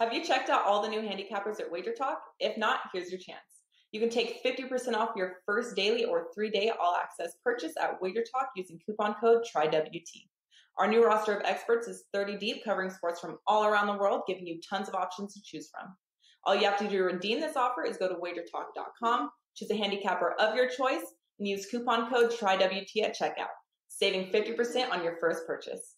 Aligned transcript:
Have 0.00 0.12
you 0.12 0.24
checked 0.24 0.50
out 0.50 0.66
all 0.66 0.82
the 0.82 0.88
new 0.88 1.00
handicappers 1.00 1.60
at 1.60 1.70
Wager 1.70 1.92
Talk? 1.92 2.20
If 2.40 2.58
not, 2.58 2.80
here's 2.92 3.10
your 3.10 3.20
chance. 3.20 3.38
You 3.92 4.00
can 4.00 4.10
take 4.10 4.42
50% 4.42 4.94
off 4.94 5.10
your 5.14 5.36
first 5.46 5.76
daily 5.76 6.04
or 6.04 6.26
three 6.34 6.50
day 6.50 6.72
all 6.80 6.96
access 6.96 7.34
purchase 7.44 7.74
at 7.80 8.02
Wager 8.02 8.24
Talk 8.24 8.48
using 8.56 8.80
coupon 8.84 9.14
code 9.20 9.44
TRYWT. 9.44 10.26
Our 10.78 10.88
new 10.88 11.04
roster 11.04 11.32
of 11.32 11.44
experts 11.44 11.86
is 11.86 12.06
30 12.12 12.38
deep, 12.38 12.64
covering 12.64 12.90
sports 12.90 13.20
from 13.20 13.38
all 13.46 13.64
around 13.66 13.86
the 13.86 13.96
world, 13.96 14.22
giving 14.26 14.48
you 14.48 14.58
tons 14.68 14.88
of 14.88 14.96
options 14.96 15.32
to 15.34 15.42
choose 15.44 15.70
from. 15.70 15.94
All 16.42 16.56
you 16.56 16.64
have 16.64 16.78
to 16.78 16.88
do 16.88 16.98
to 16.98 17.04
redeem 17.04 17.40
this 17.40 17.56
offer 17.56 17.84
is 17.84 17.96
go 17.96 18.08
to 18.08 18.16
wagertalk.com, 18.16 19.30
choose 19.54 19.70
a 19.70 19.76
handicapper 19.76 20.32
of 20.40 20.56
your 20.56 20.68
choice, 20.68 21.04
and 21.38 21.46
use 21.46 21.66
coupon 21.66 22.10
code 22.10 22.32
TRYWT 22.32 23.04
at 23.04 23.16
checkout, 23.16 23.54
saving 23.86 24.32
50% 24.32 24.90
on 24.90 25.04
your 25.04 25.18
first 25.20 25.46
purchase. 25.46 25.94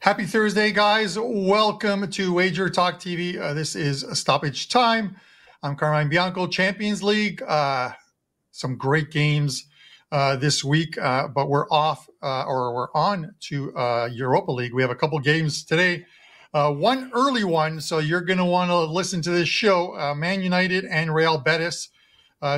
Happy 0.00 0.26
Thursday, 0.26 0.70
guys. 0.70 1.18
Welcome 1.18 2.08
to 2.12 2.32
Wager 2.32 2.70
Talk 2.70 3.00
TV. 3.00 3.36
Uh, 3.36 3.52
this 3.52 3.74
is 3.74 4.06
Stoppage 4.16 4.68
Time. 4.68 5.16
I'm 5.60 5.74
Carmine 5.74 6.08
Bianco, 6.08 6.46
Champions 6.46 7.02
League. 7.02 7.42
Uh, 7.42 7.90
some 8.52 8.76
great 8.76 9.10
games 9.10 9.66
uh, 10.12 10.36
this 10.36 10.62
week, 10.62 10.96
uh, 10.98 11.26
but 11.26 11.48
we're 11.48 11.68
off 11.70 12.08
uh, 12.22 12.44
or 12.44 12.76
we're 12.76 12.92
on 12.94 13.34
to 13.40 13.76
uh, 13.76 14.08
Europa 14.12 14.52
League. 14.52 14.72
We 14.72 14.82
have 14.82 14.92
a 14.92 14.94
couple 14.94 15.18
games 15.18 15.64
today. 15.64 16.06
one 16.52 17.10
early 17.12 17.42
one, 17.42 17.80
so 17.80 17.98
you're 17.98 18.20
going 18.20 18.38
to 18.38 18.44
want 18.44 18.70
to 18.70 18.78
listen 18.78 19.20
to 19.22 19.30
this 19.30 19.48
show 19.48 20.14
Man 20.14 20.42
United 20.42 20.84
and 20.84 21.12
Real 21.12 21.38
Betis, 21.38 21.88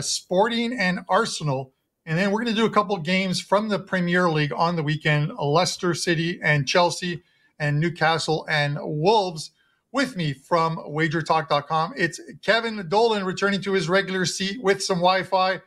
Sporting 0.02 0.78
and 0.78 1.00
Arsenal. 1.08 1.72
And 2.04 2.18
then 2.18 2.32
we're 2.32 2.42
going 2.44 2.54
to 2.54 2.60
do 2.60 2.66
a 2.66 2.70
couple 2.70 2.98
games 2.98 3.40
from 3.40 3.68
the 3.70 3.78
Premier 3.78 4.28
League 4.28 4.52
on 4.52 4.76
the 4.76 4.82
weekend 4.82 5.32
Leicester 5.38 5.94
City 5.94 6.38
and 6.42 6.68
Chelsea 6.68 7.22
and 7.60 7.78
Newcastle 7.78 8.44
and 8.50 8.76
Wolves. 8.80 9.52
With 9.92 10.16
me 10.16 10.32
from 10.32 10.76
wagertalk.com, 10.76 11.94
it's 11.96 12.20
Kevin 12.42 12.88
Dolan 12.88 13.24
returning 13.24 13.60
to 13.62 13.72
his 13.72 13.88
regular 13.88 14.24
seat 14.24 14.62
with 14.62 14.82
some 14.82 14.98
Wi 14.98 15.24
Fi. 15.24 15.60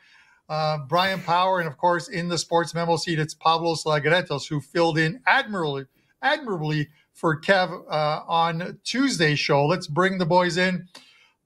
Uh, 0.50 0.78
Brian 0.90 1.22
Power, 1.22 1.60
and 1.60 1.68
of 1.68 1.78
course, 1.78 2.10
in 2.10 2.28
the 2.28 2.38
sports 2.38 2.74
memo 2.74 2.98
seat, 2.98 3.20
it's 3.20 3.34
Pavlos 3.34 3.86
Lagretos, 3.86 4.48
who 4.48 4.60
filled 4.60 4.98
in 4.98 5.22
admirably, 5.26 5.86
admirably 6.22 6.90
for 7.14 7.40
Kev 7.40 7.84
uh, 7.90 8.22
on 8.28 8.80
Tuesday's 8.84 9.40
show. 9.40 9.66
Let's 9.66 9.88
bring 9.88 10.18
the 10.18 10.26
boys 10.26 10.58
in. 10.58 10.88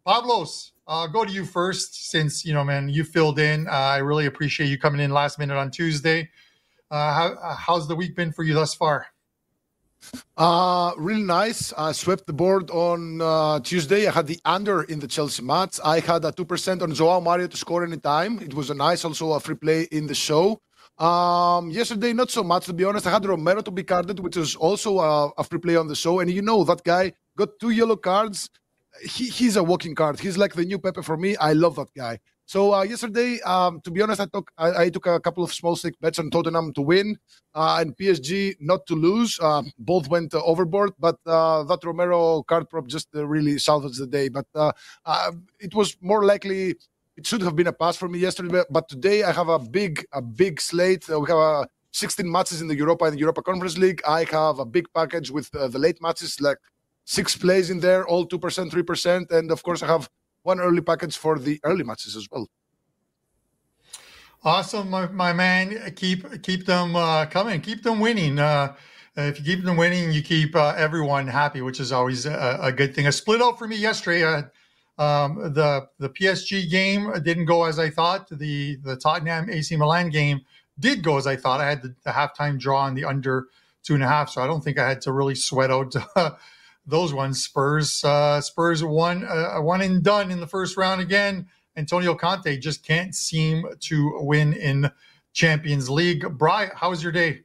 Pavlos, 0.06 0.72
I'll 0.88 1.08
go 1.08 1.26
to 1.26 1.32
you 1.32 1.46
first 1.46 2.10
since, 2.10 2.46
you 2.46 2.54
know, 2.54 2.64
man, 2.64 2.90
you 2.90 3.04
filled 3.04 3.40
in. 3.40 3.68
Uh, 3.68 3.72
I 3.72 3.98
really 3.98 4.26
appreciate 4.26 4.68
you 4.68 4.78
coming 4.78 5.02
in 5.02 5.12
last 5.12 5.38
minute 5.38 5.58
on 5.58 5.70
Tuesday. 5.72 6.30
Uh, 6.90 7.14
how, 7.14 7.56
how's 7.58 7.88
the 7.88 7.96
week 7.96 8.16
been 8.16 8.32
for 8.32 8.44
you 8.44 8.54
thus 8.54 8.74
far? 8.74 9.08
Uh, 10.38 10.94
really 10.98 11.24
nice. 11.24 11.74
I 11.78 11.92
swept 11.92 12.28
the 12.28 12.34
board 12.34 12.70
on 12.70 13.22
uh, 13.22 13.60
Tuesday. 13.62 14.08
I 14.08 14.12
had 14.12 14.28
the 14.28 14.40
under 14.46 14.84
in 14.84 15.00
the 15.00 15.08
Chelsea 15.08 15.42
match. 15.44 15.80
I 15.84 16.00
had 16.00 16.24
a 16.26 16.32
2% 16.32 16.82
on 16.82 16.94
Joao 16.94 17.20
Mario 17.20 17.48
to 17.48 17.58
score 17.58 17.84
any 17.84 17.98
time. 17.98 18.40
It 18.40 18.54
was 18.54 18.70
a 18.70 18.74
nice, 18.74 19.04
also 19.04 19.34
a 19.34 19.40
free 19.40 19.56
play 19.56 19.88
in 19.92 20.08
the 20.08 20.16
show. 20.16 20.62
Um, 20.98 21.70
yesterday, 21.70 22.14
not 22.14 22.32
so 22.32 22.44
much, 22.44 22.66
to 22.66 22.74
be 22.74 22.84
honest. 22.84 23.06
I 23.08 23.12
had 23.12 23.26
Romero 23.26 23.62
to 23.62 23.72
be 23.72 23.84
carded, 23.84 24.20
which 24.20 24.36
was 24.36 24.56
also 24.56 25.00
a, 25.00 25.30
a 25.38 25.44
free 25.44 25.60
play 25.60 25.76
on 25.76 25.88
the 25.88 25.96
show. 25.96 26.20
And 26.20 26.30
you 26.30 26.42
know, 26.42 26.64
that 26.64 26.84
guy 26.84 27.14
got 27.36 27.60
two 27.60 27.70
yellow 27.70 27.96
cards. 27.96 28.50
He, 29.02 29.30
he's 29.30 29.56
a 29.56 29.64
walking 29.64 29.94
card. 29.94 30.20
He's 30.20 30.38
like 30.38 30.56
the 30.56 30.66
new 30.66 30.80
Pepe 30.80 31.04
for 31.04 31.18
me. 31.18 31.36
I 31.38 31.54
love 31.54 31.76
that 31.76 31.94
guy. 31.96 32.20
So 32.48 32.74
uh, 32.74 32.84
yesterday, 32.84 33.42
um, 33.42 33.82
to 33.82 33.92
be 33.92 34.02
honest, 34.02 34.22
I 34.22 34.26
took 34.26 34.50
I, 34.58 34.84
I, 34.84 34.90
took 34.90 35.06
a 35.06 35.20
couple 35.20 35.44
of 35.44 35.54
small 35.54 35.76
stick 35.76 36.00
bets 36.00 36.18
on 36.18 36.30
Tottenham 36.30 36.72
to 36.76 36.82
win 36.82 37.18
uh, 37.54 37.80
and 37.82 37.96
PSG 37.98 38.56
not 38.62 38.88
to 38.88 38.96
lose. 38.96 39.38
Uh, 39.42 39.64
both 39.78 40.08
went 40.08 40.34
overboard, 40.34 40.94
but 40.98 41.18
uh, 41.26 41.64
that 41.64 41.84
Romero 41.84 42.44
card 42.44 42.70
prop 42.70 42.88
just 42.88 43.10
uh, 43.14 43.28
really 43.28 43.60
salvaged 43.60 44.00
the 44.00 44.08
day. 44.08 44.30
But 44.30 44.46
uh, 44.56 44.72
it 45.60 45.76
was 45.76 45.98
more 46.00 46.24
likely 46.24 46.76
it 47.18 47.28
should 47.28 47.42
have 47.42 47.58
been 47.58 47.68
a 47.68 47.74
pass 47.74 47.98
for 47.98 48.08
me 48.08 48.20
yesterday. 48.20 48.64
But 48.70 48.88
today 48.88 49.24
I 49.24 49.34
have 49.34 49.50
a 49.50 49.60
big 49.60 50.06
a 50.14 50.22
big 50.22 50.62
slate. 50.62 51.06
we 51.10 51.30
have 51.30 51.68
16 51.92 52.32
matches 52.32 52.62
in 52.62 52.70
the 52.70 52.78
Europa 52.78 53.04
and 53.06 53.16
the 53.16 53.20
Europa 53.20 53.42
Conference 53.42 53.78
League. 53.78 54.02
I 54.08 54.24
have 54.32 54.60
a 54.60 54.66
big 54.66 54.88
package 54.94 55.32
with 55.32 55.52
the 55.52 55.78
late 55.78 56.02
matches 56.02 56.40
like 56.40 56.60
six 57.04 57.36
plays 57.36 57.70
in 57.70 57.82
there, 57.82 58.08
all 58.08 58.26
2%, 58.26 58.70
3%. 58.70 59.32
And 59.32 59.52
of 59.52 59.64
course, 59.64 59.84
I 59.84 59.88
have 59.88 60.10
one 60.44 60.60
early 60.60 60.82
package 60.82 61.18
for 61.18 61.38
the 61.40 61.60
early 61.64 61.84
matches 61.84 62.16
as 62.16 62.28
well. 62.32 62.48
Awesome, 64.44 64.90
my, 64.90 65.08
my 65.08 65.34
man. 65.34 65.94
Keep 65.96 66.44
keep 66.44 66.66
them 66.66 66.96
uh, 66.96 67.26
coming. 67.26 67.60
Keep 67.60 67.84
them 67.84 68.00
winning. 68.00 68.40
Uh, 68.40 68.76
if 69.16 69.40
you 69.40 69.46
keep 69.56 69.66
them 69.66 69.78
winning, 69.78 70.12
you 70.12 70.22
keep 70.22 70.56
uh, 70.56 70.76
everyone 70.78 71.28
happy, 71.28 71.62
which 71.62 71.80
is 71.80 71.92
always 71.92 72.28
a, 72.28 72.60
a, 72.62 72.72
good 72.72 72.94
thing. 72.94 73.08
A 73.08 73.12
split 73.12 73.42
out 73.42 73.58
for 73.58 73.68
me 73.68 73.76
yesterday. 73.76 74.24
Uh, 74.24 74.44
um, 75.02 75.54
the 75.54 75.88
the 76.00 76.10
PSG 76.10 76.70
game 76.70 77.12
didn't 77.24 77.46
go 77.46 77.66
as 77.66 77.80
I 77.80 77.90
thought. 77.90 78.30
The 78.30 78.78
the 78.78 78.96
Tottenham 78.96 79.50
AC 79.50 79.76
Milan 79.76 80.10
game 80.10 80.42
did 80.80 81.04
go 81.04 81.18
as 81.18 81.26
I 81.26 81.36
thought. 81.36 81.60
I 81.60 81.70
had 81.70 81.82
the, 81.82 81.96
the 82.04 82.12
halftime 82.12 82.60
draw 82.60 82.82
on 82.82 82.94
the 82.94 83.06
under 83.06 83.48
two 83.84 83.96
and 83.96 84.04
a 84.04 84.08
half, 84.08 84.30
so 84.30 84.42
I 84.42 84.48
don't 84.48 84.64
think 84.64 84.78
I 84.78 84.88
had 84.88 85.02
to 85.02 85.12
really 85.12 85.36
sweat 85.36 85.72
out 85.72 85.96
those 86.88 87.14
ones. 87.14 87.44
Spurs 87.44 88.04
uh, 88.04 88.42
Spurs 88.42 88.84
won 88.84 89.26
uh, 89.26 89.58
one 89.62 89.82
and 89.82 90.04
done 90.04 90.32
in 90.32 90.40
the 90.40 90.48
first 90.48 90.78
round 90.78 91.02
again. 91.02 91.48
Antonio 91.76 92.16
Conte 92.16 92.58
just 92.58 92.84
can't 92.84 93.14
seem 93.14 93.66
to 93.82 94.20
win 94.22 94.54
in 94.54 94.90
Champions 95.34 95.90
League. 95.90 96.28
Bry, 96.38 96.72
how 96.74 96.90
was 96.90 97.04
your 97.04 97.12
day? 97.12 97.42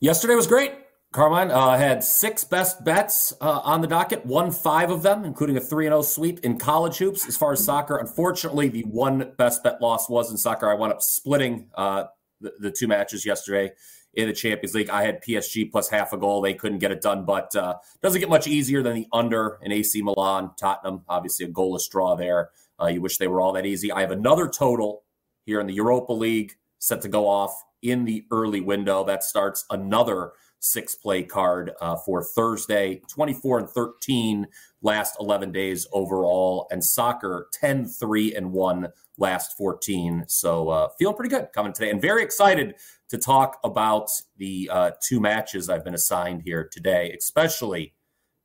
Yesterday 0.00 0.34
was 0.34 0.48
great. 0.48 0.72
Carmine 1.12 1.50
uh, 1.50 1.76
had 1.76 2.02
six 2.02 2.42
best 2.42 2.82
bets 2.84 3.34
uh, 3.40 3.60
on 3.62 3.82
the 3.82 3.86
docket, 3.86 4.24
won 4.24 4.50
five 4.50 4.90
of 4.90 5.02
them, 5.02 5.24
including 5.24 5.58
a 5.58 5.60
3 5.60 5.84
0 5.84 6.02
sweep 6.02 6.40
in 6.40 6.58
college 6.58 6.96
hoops. 6.96 7.28
As 7.28 7.36
far 7.36 7.52
as 7.52 7.62
soccer, 7.62 7.98
unfortunately, 7.98 8.68
the 8.68 8.82
one 8.84 9.32
best 9.36 9.62
bet 9.62 9.80
loss 9.82 10.08
was 10.08 10.30
in 10.30 10.38
soccer. 10.38 10.70
I 10.70 10.74
wound 10.74 10.92
up 10.92 11.02
splitting 11.02 11.68
uh, 11.74 12.04
the, 12.40 12.54
the, 12.58 12.70
two 12.70 12.88
matches 12.88 13.26
yesterday 13.26 13.72
in 14.14 14.28
the 14.28 14.34
Champions 14.34 14.74
League. 14.74 14.90
I 14.90 15.04
had 15.04 15.22
PSG 15.22 15.70
plus 15.70 15.88
half 15.88 16.12
a 16.12 16.18
goal. 16.18 16.40
They 16.40 16.54
couldn't 16.54 16.78
get 16.78 16.90
it 16.90 17.00
done, 17.00 17.24
but 17.24 17.54
uh, 17.56 17.76
doesn't 18.02 18.20
get 18.20 18.28
much 18.28 18.46
easier 18.46 18.82
than 18.82 18.94
the 18.94 19.06
under 19.12 19.58
in 19.62 19.72
AC 19.72 20.02
Milan, 20.02 20.50
Tottenham. 20.58 21.02
Obviously, 21.08 21.46
a 21.46 21.48
goalless 21.48 21.88
draw 21.90 22.14
there. 22.14 22.50
Uh, 22.80 22.86
you 22.86 23.00
wish 23.00 23.18
they 23.18 23.28
were 23.28 23.40
all 23.40 23.52
that 23.52 23.66
easy. 23.66 23.92
I 23.92 24.00
have 24.00 24.10
another 24.10 24.48
total 24.48 25.04
here 25.44 25.60
in 25.60 25.66
the 25.66 25.74
Europa 25.74 26.12
League 26.12 26.54
set 26.78 27.00
to 27.02 27.08
go 27.08 27.28
off 27.28 27.54
in 27.80 28.04
the 28.04 28.26
early 28.30 28.60
window. 28.60 29.04
That 29.04 29.22
starts 29.22 29.64
another 29.70 30.32
six 30.58 30.94
play 30.94 31.22
card 31.22 31.72
uh, 31.80 31.96
for 31.96 32.22
Thursday, 32.22 33.02
24 33.08 33.58
and 33.60 33.68
13 33.68 34.46
last 34.80 35.16
11 35.20 35.52
days 35.52 35.86
overall, 35.92 36.66
and 36.70 36.84
soccer 36.84 37.48
10 37.52 37.86
3 37.86 38.34
and 38.34 38.52
1 38.52 38.88
last 39.18 39.56
14. 39.56 40.24
So 40.26 40.68
uh, 40.68 40.88
feeling 40.98 41.16
pretty 41.16 41.34
good 41.34 41.48
coming 41.54 41.72
today, 41.72 41.90
and 41.90 42.00
very 42.00 42.22
excited 42.22 42.74
to 43.08 43.18
talk 43.18 43.58
about 43.64 44.08
the 44.36 44.70
uh, 44.72 44.90
two 45.02 45.20
matches 45.20 45.68
I've 45.68 45.84
been 45.84 45.94
assigned 45.94 46.42
here 46.42 46.68
today, 46.70 47.14
especially 47.18 47.94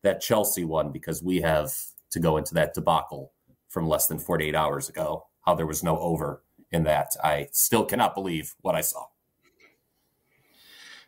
that 0.03 0.21
Chelsea 0.21 0.65
one, 0.65 0.91
because 0.91 1.23
we 1.23 1.41
have 1.41 1.73
to 2.11 2.19
go 2.19 2.37
into 2.37 2.53
that 2.53 2.73
debacle 2.73 3.33
from 3.69 3.87
less 3.87 4.07
than 4.07 4.19
48 4.19 4.55
hours 4.55 4.89
ago, 4.89 5.27
how 5.45 5.55
there 5.55 5.65
was 5.65 5.83
no 5.83 5.97
over 5.99 6.43
in 6.71 6.83
that. 6.83 7.15
I 7.23 7.47
still 7.51 7.85
cannot 7.85 8.13
believe 8.13 8.55
what 8.61 8.75
I 8.75 8.81
saw. 8.81 9.05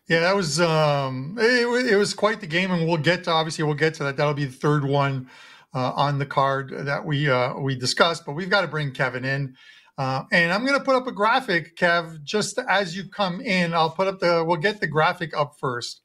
Yeah, 0.08 0.20
that 0.20 0.34
was 0.34 0.60
um, 0.60 1.36
it, 1.38 1.92
it, 1.92 1.96
was 1.96 2.14
quite 2.14 2.40
the 2.40 2.46
game, 2.46 2.72
and 2.72 2.88
we'll 2.88 2.96
get 2.96 3.24
to 3.24 3.30
obviously 3.30 3.62
we'll 3.62 3.74
get 3.74 3.94
to 3.94 4.04
that. 4.04 4.16
That'll 4.16 4.34
be 4.34 4.46
the 4.46 4.52
third 4.52 4.84
one 4.84 5.30
uh, 5.74 5.92
on 5.96 6.18
the 6.18 6.26
card 6.26 6.72
that 6.86 7.04
we 7.04 7.28
uh, 7.28 7.54
we 7.58 7.74
discussed. 7.74 8.24
But 8.26 8.32
we've 8.32 8.50
got 8.50 8.62
to 8.62 8.68
bring 8.68 8.92
Kevin 8.92 9.24
in, 9.24 9.54
uh, 9.98 10.24
and 10.32 10.52
I'm 10.52 10.64
going 10.64 10.78
to 10.78 10.84
put 10.84 10.96
up 10.96 11.06
a 11.06 11.12
graphic, 11.12 11.76
Kev, 11.76 12.22
just 12.24 12.58
as 12.68 12.96
you 12.96 13.08
come 13.08 13.40
in. 13.40 13.74
I'll 13.74 13.90
put 13.90 14.08
up 14.08 14.20
the 14.20 14.44
we'll 14.46 14.56
get 14.56 14.80
the 14.80 14.86
graphic 14.86 15.36
up 15.36 15.56
first 15.58 16.00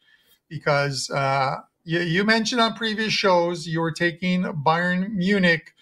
because 0.49 1.09
uh, 1.09 1.57
you, 1.83 1.99
you 1.99 2.23
mentioned 2.23 2.61
on 2.61 2.73
previous 2.73 3.13
shows 3.13 3.67
you 3.67 3.79
were 3.79 3.91
taking 3.91 4.43
Bayern 4.43 5.11
Munich 5.11 5.73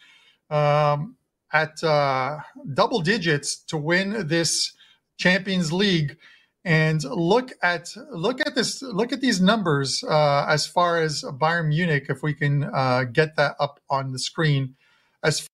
um, 0.50 1.16
at 1.52 1.84
uh, 1.84 2.38
double 2.74 3.02
digits 3.02 3.58
to 3.64 3.78
win 3.78 4.28
this 4.28 4.74
Champions 5.18 5.72
League 5.72 6.18
and 6.66 7.04
look 7.04 7.52
at 7.62 7.94
look 8.12 8.40
at 8.40 8.56
this 8.56 8.82
look 8.82 9.12
at 9.12 9.22
these 9.22 9.42
numbers 9.42 10.04
uh, 10.04 10.46
as 10.48 10.66
far 10.66 11.02
as 11.02 11.24
Bayern 11.24 11.68
Munich 11.68 12.06
if 12.10 12.24
we 12.24 12.34
can 12.34 12.64
uh, 12.64 13.04
get 13.04 13.36
that 13.36 13.56
up 13.60 13.80
on 13.90 14.12
the 14.12 14.20
screen. 14.20 14.76
As 15.24 15.48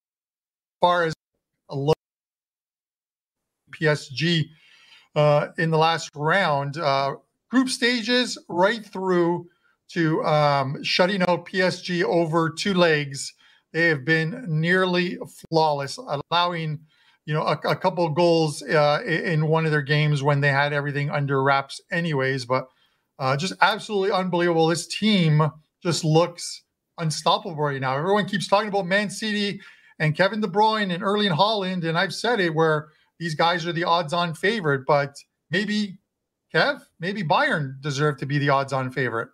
far 0.81 1.05
as 1.05 1.13
look 1.69 1.97
PSG 3.71 4.49
uh, 5.15 5.47
in 5.57 5.71
the 5.71 5.77
last 5.77 6.09
round 6.15 6.77
uh, 6.77 7.15
group 7.49 7.69
stages 7.69 8.37
right 8.47 8.85
through 8.85 9.47
to 9.89 10.23
um, 10.23 10.83
shutting 10.83 11.21
out 11.23 11.45
PSG 11.47 12.03
over 12.03 12.49
two 12.49 12.73
legs. 12.73 13.33
They 13.73 13.87
have 13.87 14.05
been 14.05 14.45
nearly 14.47 15.17
flawless 15.49 15.99
allowing 16.31 16.79
you 17.29 17.35
know, 17.35 17.43
a, 17.43 17.59
a 17.69 17.75
couple 17.75 18.09
goals 18.09 18.63
uh, 18.63 19.03
in 19.05 19.45
one 19.45 19.63
of 19.63 19.71
their 19.71 19.83
games 19.83 20.23
when 20.23 20.41
they 20.41 20.49
had 20.49 20.73
everything 20.73 21.11
under 21.11 21.43
wraps, 21.43 21.79
anyways. 21.91 22.45
But 22.45 22.67
uh, 23.19 23.37
just 23.37 23.53
absolutely 23.61 24.11
unbelievable. 24.11 24.65
This 24.65 24.87
team 24.87 25.51
just 25.83 26.03
looks 26.03 26.63
unstoppable 26.97 27.55
right 27.55 27.79
now. 27.79 27.95
Everyone 27.95 28.25
keeps 28.25 28.47
talking 28.47 28.69
about 28.69 28.87
Man 28.87 29.11
City 29.11 29.61
and 29.99 30.17
Kevin 30.17 30.41
De 30.41 30.47
Bruyne 30.47 30.91
and 30.91 31.03
Erling 31.03 31.29
Haaland, 31.29 31.87
and 31.87 31.99
I've 31.99 32.15
said 32.15 32.39
it 32.39 32.55
where 32.55 32.87
these 33.19 33.35
guys 33.35 33.63
are 33.67 33.73
the 33.73 33.83
odds-on 33.83 34.33
favorite, 34.33 34.87
but 34.87 35.15
maybe 35.51 35.99
Kev, 36.51 36.81
maybe 36.99 37.21
Bayern 37.21 37.79
deserve 37.79 38.17
to 38.17 38.25
be 38.25 38.39
the 38.39 38.49
odds-on 38.49 38.89
favorite. 38.89 39.29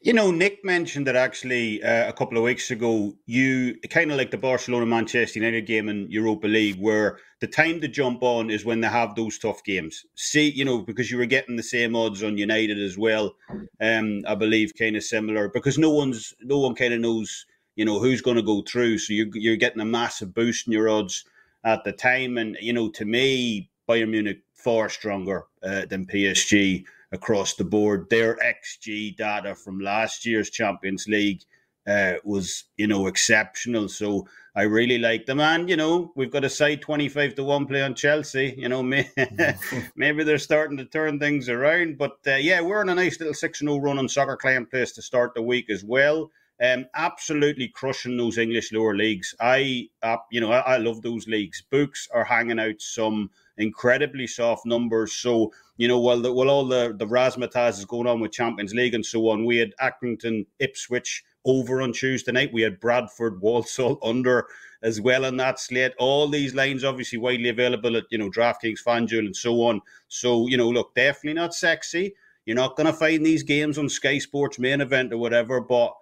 You 0.00 0.12
know, 0.12 0.30
Nick 0.30 0.64
mentioned 0.64 1.06
that 1.06 1.16
actually 1.16 1.82
uh, 1.82 2.08
a 2.08 2.12
couple 2.12 2.36
of 2.36 2.44
weeks 2.44 2.70
ago. 2.70 3.14
You 3.26 3.76
kind 3.90 4.10
of 4.10 4.16
like 4.16 4.30
the 4.30 4.38
Barcelona 4.38 4.86
Manchester 4.86 5.38
United 5.38 5.66
game 5.66 5.88
in 5.88 6.10
Europa 6.10 6.46
League, 6.46 6.80
where 6.80 7.18
the 7.40 7.46
time 7.46 7.80
to 7.80 7.88
jump 7.88 8.22
on 8.22 8.50
is 8.50 8.64
when 8.64 8.80
they 8.80 8.88
have 8.88 9.14
those 9.14 9.38
tough 9.38 9.62
games. 9.64 10.04
See, 10.16 10.50
you 10.50 10.64
know, 10.64 10.82
because 10.82 11.10
you 11.10 11.18
were 11.18 11.26
getting 11.26 11.56
the 11.56 11.62
same 11.62 11.94
odds 11.94 12.22
on 12.22 12.36
United 12.36 12.78
as 12.78 12.98
well. 12.98 13.36
Um, 13.80 14.22
I 14.26 14.34
believe 14.34 14.72
kind 14.78 14.96
of 14.96 15.04
similar 15.04 15.48
because 15.48 15.78
no 15.78 15.90
one's 15.90 16.34
no 16.40 16.58
one 16.58 16.74
kind 16.74 16.94
of 16.94 17.00
knows 17.00 17.46
you 17.76 17.84
know 17.84 17.98
who's 17.98 18.22
going 18.22 18.36
to 18.36 18.42
go 18.42 18.62
through. 18.62 18.98
So 18.98 19.12
you're 19.12 19.28
you're 19.34 19.56
getting 19.56 19.80
a 19.80 19.84
massive 19.84 20.34
boost 20.34 20.66
in 20.66 20.72
your 20.72 20.88
odds 20.88 21.24
at 21.64 21.84
the 21.84 21.92
time, 21.92 22.38
and 22.38 22.56
you 22.60 22.72
know, 22.72 22.90
to 22.90 23.04
me, 23.04 23.70
Bayern 23.88 24.10
Munich 24.10 24.40
far 24.54 24.88
stronger 24.88 25.44
uh, 25.62 25.86
than 25.86 26.06
PSG 26.06 26.84
across 27.12 27.54
the 27.54 27.64
board. 27.64 28.08
Their 28.10 28.36
XG 28.36 29.16
data 29.16 29.54
from 29.54 29.78
last 29.78 30.26
year's 30.26 30.50
Champions 30.50 31.06
League 31.06 31.42
uh, 31.86 32.14
was, 32.24 32.64
you 32.76 32.86
know, 32.86 33.06
exceptional. 33.06 33.88
So 33.88 34.26
I 34.54 34.62
really 34.62 34.98
like 34.98 35.26
them. 35.26 35.40
And, 35.40 35.68
you 35.68 35.76
know, 35.76 36.12
we've 36.16 36.30
got 36.30 36.44
a 36.44 36.50
side 36.50 36.80
25 36.80 37.34
to 37.36 37.44
1 37.44 37.66
play 37.66 37.82
on 37.82 37.94
Chelsea. 37.94 38.54
You 38.56 38.68
know, 38.68 38.82
may, 38.82 39.10
maybe 39.96 40.24
they're 40.24 40.38
starting 40.38 40.76
to 40.78 40.84
turn 40.84 41.18
things 41.18 41.48
around. 41.48 41.98
But 41.98 42.18
uh, 42.26 42.34
yeah, 42.36 42.60
we're 42.60 42.80
on 42.80 42.88
a 42.88 42.94
nice 42.94 43.18
little 43.18 43.34
6 43.34 43.58
0 43.58 43.76
run 43.78 43.98
on 43.98 44.08
Soccer 44.08 44.36
Client 44.36 44.70
Place 44.70 44.92
to 44.92 45.02
start 45.02 45.34
the 45.34 45.42
week 45.42 45.70
as 45.70 45.84
well. 45.84 46.30
Um, 46.62 46.86
absolutely 46.94 47.68
crushing 47.68 48.16
those 48.16 48.38
English 48.38 48.72
lower 48.72 48.94
leagues. 48.94 49.34
I, 49.40 49.88
uh, 50.02 50.18
you 50.30 50.40
know, 50.40 50.52
I, 50.52 50.60
I 50.60 50.76
love 50.76 51.02
those 51.02 51.26
leagues. 51.26 51.62
Books 51.62 52.08
are 52.12 52.24
hanging 52.24 52.60
out 52.60 52.80
some 52.80 53.30
incredibly 53.58 54.26
soft 54.26 54.66
numbers. 54.66 55.12
So, 55.12 55.52
you 55.76 55.88
know, 55.88 55.98
while, 55.98 56.20
the, 56.20 56.32
while 56.32 56.50
all 56.50 56.66
the, 56.66 56.94
the 56.96 57.06
razzmatazz 57.06 57.78
is 57.78 57.84
going 57.84 58.06
on 58.06 58.20
with 58.20 58.32
Champions 58.32 58.74
League 58.74 58.94
and 58.94 59.04
so 59.04 59.28
on, 59.28 59.44
we 59.44 59.58
had 59.58 59.72
Accrington 59.80 60.46
Ipswich 60.58 61.24
over 61.44 61.82
on 61.82 61.92
Tuesday 61.92 62.32
night. 62.32 62.52
We 62.52 62.62
had 62.62 62.80
Bradford 62.80 63.40
Walsall 63.40 63.98
under 64.02 64.46
as 64.82 65.00
well 65.00 65.24
on 65.24 65.36
that 65.36 65.60
slate. 65.60 65.92
All 65.98 66.28
these 66.28 66.54
lines 66.54 66.84
obviously 66.84 67.18
widely 67.18 67.48
available 67.48 67.96
at, 67.96 68.04
you 68.10 68.18
know, 68.18 68.30
DraftKings, 68.30 68.82
FanDuel 68.84 69.26
and 69.26 69.36
so 69.36 69.62
on. 69.62 69.80
So, 70.08 70.48
you 70.48 70.56
know, 70.56 70.68
look, 70.68 70.94
definitely 70.94 71.34
not 71.34 71.54
sexy. 71.54 72.14
You're 72.44 72.56
not 72.56 72.76
going 72.76 72.88
to 72.88 72.92
find 72.92 73.24
these 73.24 73.44
games 73.44 73.78
on 73.78 73.88
Sky 73.88 74.18
Sports 74.18 74.58
main 74.58 74.80
event 74.80 75.12
or 75.12 75.18
whatever, 75.18 75.60
but 75.60 75.94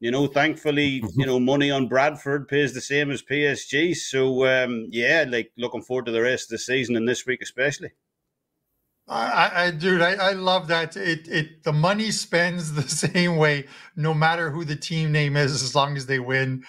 you 0.00 0.10
know, 0.10 0.26
thankfully, 0.26 1.00
mm-hmm. 1.00 1.20
you 1.20 1.26
know, 1.26 1.40
money 1.40 1.70
on 1.70 1.88
Bradford 1.88 2.48
pays 2.48 2.74
the 2.74 2.80
same 2.80 3.10
as 3.10 3.22
PSG. 3.22 3.96
So, 3.96 4.46
um, 4.46 4.88
yeah, 4.90 5.24
like 5.26 5.52
looking 5.56 5.82
forward 5.82 6.06
to 6.06 6.12
the 6.12 6.22
rest 6.22 6.46
of 6.46 6.50
the 6.50 6.58
season 6.58 6.96
and 6.96 7.08
this 7.08 7.26
week 7.26 7.40
especially. 7.42 7.92
I, 9.08 9.50
I 9.54 9.70
dude, 9.70 10.02
I, 10.02 10.14
I 10.14 10.32
love 10.32 10.66
that. 10.68 10.96
It, 10.96 11.28
it, 11.28 11.62
the 11.62 11.72
money 11.72 12.10
spends 12.10 12.72
the 12.74 12.82
same 12.82 13.36
way, 13.36 13.66
no 13.94 14.12
matter 14.12 14.50
who 14.50 14.64
the 14.64 14.76
team 14.76 15.12
name 15.12 15.36
is, 15.36 15.62
as 15.62 15.74
long 15.74 15.96
as 15.96 16.06
they 16.06 16.18
win. 16.18 16.64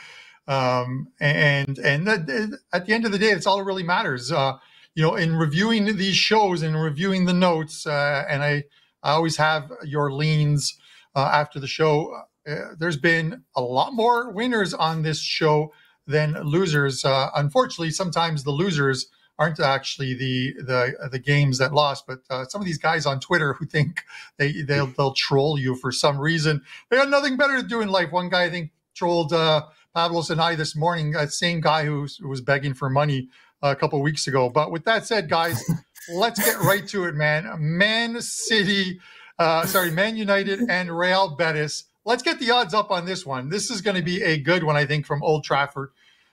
Um, 0.48 1.10
and 1.20 1.78
and 1.80 2.08
that, 2.08 2.60
at 2.72 2.86
the 2.86 2.94
end 2.94 3.06
of 3.06 3.12
the 3.12 3.20
day, 3.20 3.32
it's 3.32 3.46
all 3.48 3.58
that 3.58 3.64
really 3.64 3.84
matters. 3.84 4.32
Uh, 4.32 4.54
you 4.96 5.04
know, 5.04 5.16
in 5.16 5.36
reviewing 5.36 5.98
these 5.98 6.16
shows 6.16 6.62
and 6.62 6.82
reviewing 6.82 7.26
the 7.26 7.34
notes, 7.34 7.86
uh, 7.86 8.26
and 8.30 8.42
I, 8.42 8.64
I 9.04 9.12
always 9.12 9.38
have 9.38 9.72
your 9.84 10.12
leans 10.12 10.78
uh, 11.16 11.30
after 11.34 11.60
the 11.60 11.68
show 11.68 12.24
uh, 12.48 12.76
there's 12.80 12.98
been 12.98 13.44
a 13.56 13.62
lot 13.62 13.94
more 13.94 14.32
winners 14.32 14.74
on 14.74 15.04
this 15.04 15.20
show 15.20 15.74
than 16.06 16.34
losers. 16.44 17.04
Uh, 17.04 17.30
unfortunately, 17.36 17.92
sometimes 17.92 18.44
the 18.44 18.52
losers 18.52 19.08
aren't 19.40 19.60
actually 19.60 20.14
the 20.14 20.54
the 20.64 21.10
the 21.12 21.20
games 21.20 21.58
that 21.60 21.74
lost, 21.74 22.06
but 22.08 22.20
uh, 22.30 22.46
some 22.46 22.62
of 22.62 22.66
these 22.66 22.78
guys 22.78 23.06
on 23.06 23.20
Twitter 23.20 23.54
who 23.54 23.66
think 23.66 24.04
they 24.38 24.62
they'll 24.64 24.88
they'll 24.88 25.14
troll 25.14 25.60
you 25.60 25.76
for 25.76 25.92
some 25.92 26.20
reason. 26.20 26.62
They 26.90 26.98
got 26.98 27.10
nothing 27.10 27.38
better 27.38 27.62
to 27.62 27.68
do 27.68 27.82
in 27.82 27.90
life. 27.90 28.12
One 28.12 28.30
guy 28.30 28.46
I 28.46 28.50
think 28.50 28.72
trolled 28.96 29.34
uh, 29.34 29.66
Pavlos 29.96 30.30
and 30.30 30.42
I 30.42 30.56
this 30.56 30.76
morning. 30.76 31.12
That 31.12 31.32
same 31.32 31.62
guy 31.62 31.86
who 31.86 32.08
was 32.22 32.42
begging 32.42 32.74
for 32.74 32.90
money 32.90 33.30
a 33.62 33.76
couple 33.76 34.02
weeks 34.02 34.28
ago. 34.28 34.50
But 34.50 34.72
with 34.72 34.86
that 34.86 35.06
said, 35.06 35.30
guys, 35.30 35.64
let's 36.14 36.44
get 36.44 36.60
right 36.62 36.88
to 36.90 37.06
it, 37.06 37.16
man. 37.16 37.48
Man 37.60 38.22
City, 38.22 39.00
uh, 39.38 39.66
sorry, 39.66 39.92
Man 39.92 40.18
United 40.18 40.62
and 40.70 40.96
Real 40.96 41.36
Betis. 41.36 41.86
Let's 42.08 42.24
get 42.24 42.40
the 42.40 42.52
odds 42.52 42.74
up 42.74 42.90
on 42.90 43.04
this 43.04 43.26
one. 43.26 43.50
This 43.50 43.70
is 43.70 43.82
going 43.82 43.98
to 43.98 44.02
be 44.02 44.24
a 44.24 44.40
good 44.40 44.64
one, 44.64 44.78
I 44.78 44.86
think, 44.86 45.06
from 45.06 45.22
Old 45.22 45.44
Trafford. 45.44 45.90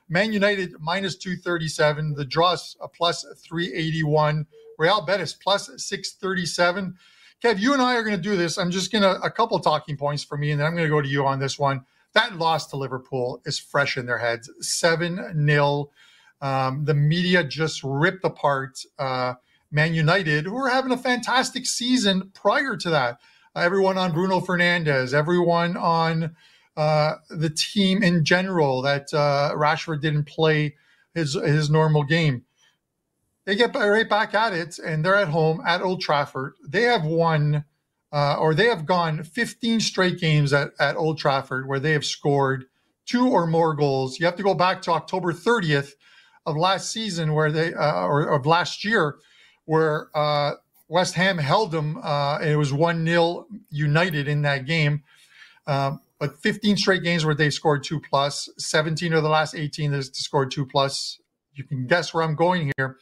Man 0.08 0.32
United 0.32 0.74
minus 0.78 1.16
237. 1.16 2.14
The 2.14 2.24
draws 2.24 2.76
a 2.80 2.86
plus 2.86 3.26
381. 3.44 4.46
Real 4.78 5.04
Betis 5.04 5.32
plus 5.32 5.66
637. 5.66 6.94
Kev, 7.42 7.58
you 7.58 7.72
and 7.72 7.82
I 7.82 7.96
are 7.96 8.04
going 8.04 8.14
to 8.14 8.22
do 8.22 8.36
this. 8.36 8.56
I'm 8.56 8.70
just 8.70 8.92
going 8.92 9.02
to, 9.02 9.20
a 9.20 9.32
couple 9.32 9.58
talking 9.58 9.96
points 9.96 10.22
for 10.22 10.38
me, 10.38 10.52
and 10.52 10.60
then 10.60 10.68
I'm 10.68 10.76
going 10.76 10.86
to 10.86 10.94
go 10.94 11.02
to 11.02 11.08
you 11.08 11.26
on 11.26 11.40
this 11.40 11.58
one. 11.58 11.84
That 12.12 12.38
loss 12.38 12.68
to 12.68 12.76
Liverpool 12.76 13.42
is 13.44 13.58
fresh 13.58 13.96
in 13.96 14.06
their 14.06 14.18
heads 14.18 14.48
7 14.60 15.44
0. 15.44 15.90
Um, 16.40 16.84
the 16.84 16.94
media 16.94 17.42
just 17.42 17.82
ripped 17.82 18.24
apart 18.24 18.78
uh, 19.00 19.34
Man 19.72 19.92
United, 19.92 20.44
who 20.44 20.52
were 20.52 20.68
having 20.68 20.92
a 20.92 20.96
fantastic 20.96 21.66
season 21.66 22.30
prior 22.32 22.76
to 22.76 22.90
that. 22.90 23.18
Everyone 23.56 23.96
on 23.98 24.12
Bruno 24.12 24.40
Fernandes, 24.40 25.14
everyone 25.14 25.76
on 25.76 26.34
uh, 26.76 27.14
the 27.30 27.50
team 27.50 28.02
in 28.02 28.24
general 28.24 28.82
that 28.82 29.14
uh, 29.14 29.52
Rashford 29.54 30.00
didn't 30.00 30.24
play 30.24 30.74
his 31.14 31.34
his 31.34 31.70
normal 31.70 32.02
game. 32.02 32.44
They 33.44 33.54
get 33.54 33.74
right 33.74 34.08
back 34.08 34.34
at 34.34 34.52
it, 34.52 34.78
and 34.78 35.04
they're 35.04 35.14
at 35.14 35.28
home 35.28 35.62
at 35.66 35.82
Old 35.82 36.00
Trafford. 36.00 36.54
They 36.66 36.82
have 36.82 37.04
won, 37.04 37.64
uh, 38.10 38.36
or 38.38 38.54
they 38.54 38.66
have 38.66 38.86
gone 38.86 39.22
15 39.22 39.80
straight 39.80 40.18
games 40.18 40.52
at, 40.52 40.70
at 40.80 40.96
Old 40.96 41.18
Trafford 41.18 41.68
where 41.68 41.78
they 41.78 41.92
have 41.92 42.04
scored 42.06 42.64
two 43.06 43.28
or 43.28 43.46
more 43.46 43.74
goals. 43.74 44.18
You 44.18 44.26
have 44.26 44.36
to 44.36 44.42
go 44.42 44.54
back 44.54 44.82
to 44.82 44.92
October 44.92 45.32
30th 45.32 45.92
of 46.46 46.56
last 46.56 46.90
season, 46.90 47.34
where 47.34 47.52
they 47.52 47.72
uh, 47.72 48.04
or 48.04 48.26
of 48.34 48.46
last 48.46 48.84
year, 48.84 49.16
where 49.66 50.08
uh, 50.16 50.54
West 50.88 51.14
Ham 51.14 51.38
held 51.38 51.70
them. 51.70 51.98
Uh, 52.02 52.38
it 52.38 52.56
was 52.56 52.72
one 52.72 53.06
0 53.06 53.46
United 53.70 54.28
in 54.28 54.42
that 54.42 54.66
game. 54.66 55.02
Um, 55.66 56.00
but 56.18 56.38
15 56.42 56.76
straight 56.76 57.02
games 57.02 57.24
where 57.24 57.34
they've 57.34 57.52
scored 57.52 57.84
two 57.84 58.00
plus, 58.00 58.48
17 58.58 59.12
of 59.12 59.22
the 59.22 59.28
last 59.28 59.54
18 59.54 59.90
they've 59.90 60.04
scored 60.04 60.50
two 60.50 60.66
plus. 60.66 61.20
You 61.54 61.64
can 61.64 61.86
guess 61.86 62.12
where 62.12 62.22
I'm 62.22 62.34
going 62.34 62.72
here. 62.76 62.98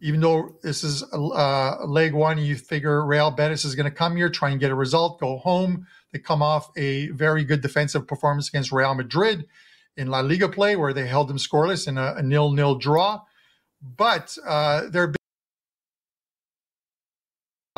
Even 0.00 0.20
though 0.20 0.56
this 0.62 0.84
is 0.84 1.02
uh, 1.12 1.84
leg 1.84 2.14
one, 2.14 2.38
you 2.38 2.54
figure 2.54 3.04
Real 3.04 3.30
Betis 3.32 3.64
is 3.64 3.74
going 3.74 3.84
to 3.84 3.90
come 3.90 4.16
here, 4.16 4.30
try 4.30 4.50
and 4.50 4.60
get 4.60 4.70
a 4.70 4.74
result, 4.74 5.18
go 5.18 5.38
home. 5.38 5.86
They 6.12 6.20
come 6.20 6.40
off 6.40 6.70
a 6.76 7.08
very 7.08 7.44
good 7.44 7.60
defensive 7.62 8.06
performance 8.06 8.48
against 8.48 8.70
Real 8.70 8.94
Madrid 8.94 9.46
in 9.96 10.06
La 10.06 10.20
Liga 10.20 10.48
play, 10.48 10.76
where 10.76 10.92
they 10.92 11.06
held 11.06 11.28
them 11.28 11.36
scoreless 11.36 11.88
in 11.88 11.98
a, 11.98 12.14
a 12.16 12.22
nil-nil 12.22 12.76
draw. 12.76 13.20
But 13.82 14.36
uh, 14.46 14.82
they're 14.90 15.12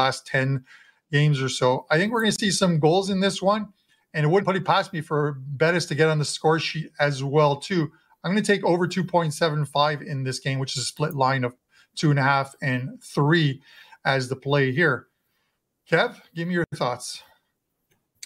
last 0.01 0.27
10 0.27 0.65
games 1.13 1.43
or 1.43 1.49
so. 1.49 1.87
I 1.91 1.99
think 1.99 2.13
we're 2.13 2.23
going 2.23 2.33
to 2.33 2.39
see 2.39 2.51
some 2.51 2.79
goals 2.79 3.11
in 3.11 3.21
this 3.21 3.43
one 3.43 3.73
and 4.15 4.25
it 4.25 4.29
wouldn't 4.29 4.47
put 4.47 4.57
it 4.57 4.65
past 4.65 4.93
me 4.93 5.01
for 5.01 5.39
Betis 5.41 5.87
to 5.87 5.95
get 5.95 6.09
on 6.09 6.19
the 6.19 6.25
score 6.25 6.59
sheet 6.59 6.91
as 6.99 7.23
well 7.23 7.57
too. 7.57 7.91
I'm 8.23 8.33
going 8.33 8.43
to 8.43 8.53
take 8.53 8.65
over 8.65 8.87
2.75 8.87 10.07
in 10.07 10.25
this 10.25 10.41
game, 10.41 10.59
which 10.59 10.77
is 10.77 10.83
a 10.83 10.87
split 10.87 11.15
line 11.15 11.45
of 11.45 11.55
two 11.97 12.11
and 12.11 12.19
a 12.19 12.23
half 12.23 12.55
and 12.63 13.03
three 13.03 13.63
as 14.05 14.29
the 14.29 14.37
play 14.37 14.73
here. 14.73 15.07
Kev, 15.91 16.21
give 16.35 16.49
me 16.49 16.55
your 16.55 16.65
thoughts. 16.75 17.23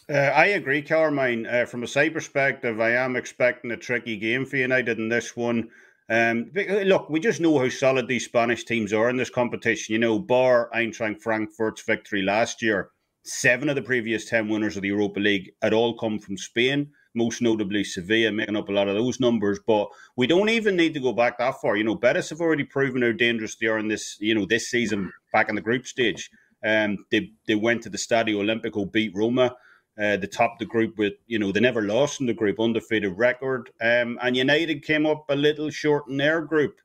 Uh, 0.08 0.12
I 0.12 0.46
agree, 0.46 0.82
Carmine. 0.82 1.46
Uh, 1.46 1.64
from 1.64 1.82
a 1.82 1.86
side 1.86 2.12
perspective, 2.12 2.80
I 2.80 2.90
am 2.90 3.16
expecting 3.16 3.70
a 3.70 3.76
tricky 3.76 4.16
game 4.16 4.44
for 4.44 4.56
United 4.56 4.98
in 4.98 5.08
this 5.08 5.34
one. 5.34 5.70
Um, 6.10 6.50
look, 6.54 7.08
we 7.08 7.20
just 7.20 7.40
know 7.40 7.58
how 7.58 7.68
solid 7.68 8.08
these 8.08 8.26
Spanish 8.26 8.64
teams 8.64 8.92
are 8.92 9.08
in 9.08 9.16
this 9.16 9.30
competition. 9.30 9.92
You 9.92 9.98
know, 9.98 10.18
bar 10.18 10.70
Eintracht 10.74 11.22
Frankfurt's 11.22 11.82
victory 11.82 12.22
last 12.22 12.60
year, 12.60 12.90
Seven 13.26 13.70
of 13.70 13.74
the 13.74 13.80
previous 13.80 14.28
10 14.28 14.50
winners 14.50 14.76
of 14.76 14.82
the 14.82 14.88
Europa 14.88 15.18
League 15.18 15.50
had 15.62 15.72
all 15.72 15.96
come 15.96 16.18
from 16.18 16.36
Spain, 16.36 16.90
most 17.14 17.40
notably 17.40 17.82
Sevilla, 17.82 18.30
making 18.30 18.54
up 18.54 18.68
a 18.68 18.72
lot 18.72 18.86
of 18.86 18.96
those 18.96 19.18
numbers. 19.18 19.58
But 19.66 19.88
we 20.14 20.26
don't 20.26 20.50
even 20.50 20.76
need 20.76 20.92
to 20.92 21.00
go 21.00 21.14
back 21.14 21.38
that 21.38 21.54
far. 21.62 21.76
You 21.76 21.84
know, 21.84 21.94
Betis 21.94 22.28
have 22.28 22.42
already 22.42 22.64
proven 22.64 23.00
how 23.00 23.12
dangerous 23.12 23.56
they 23.56 23.66
are 23.66 23.78
in 23.78 23.88
this, 23.88 24.18
you 24.20 24.34
know, 24.34 24.44
this 24.44 24.68
season 24.68 25.10
back 25.32 25.48
in 25.48 25.54
the 25.54 25.62
group 25.62 25.86
stage. 25.86 26.28
Um, 26.62 27.06
they, 27.10 27.30
they 27.46 27.54
went 27.54 27.82
to 27.84 27.88
the 27.88 27.96
Stadio 27.96 28.44
Olimpico, 28.44 28.92
beat 28.92 29.12
Roma. 29.14 29.56
Uh, 29.98 30.16
they 30.16 30.26
topped 30.26 30.58
the 30.58 30.66
group 30.66 30.98
with, 30.98 31.14
you 31.26 31.38
know, 31.38 31.52
they 31.52 31.60
never 31.60 31.82
lost 31.82 32.20
in 32.20 32.26
the 32.26 32.34
group, 32.34 32.58
undefeated 32.58 33.16
record. 33.16 33.70
Um, 33.80 34.18
and 34.22 34.36
United 34.36 34.82
came 34.82 35.06
up 35.06 35.24
a 35.28 35.36
little 35.36 35.70
short 35.70 36.08
in 36.08 36.16
their 36.16 36.40
group. 36.40 36.76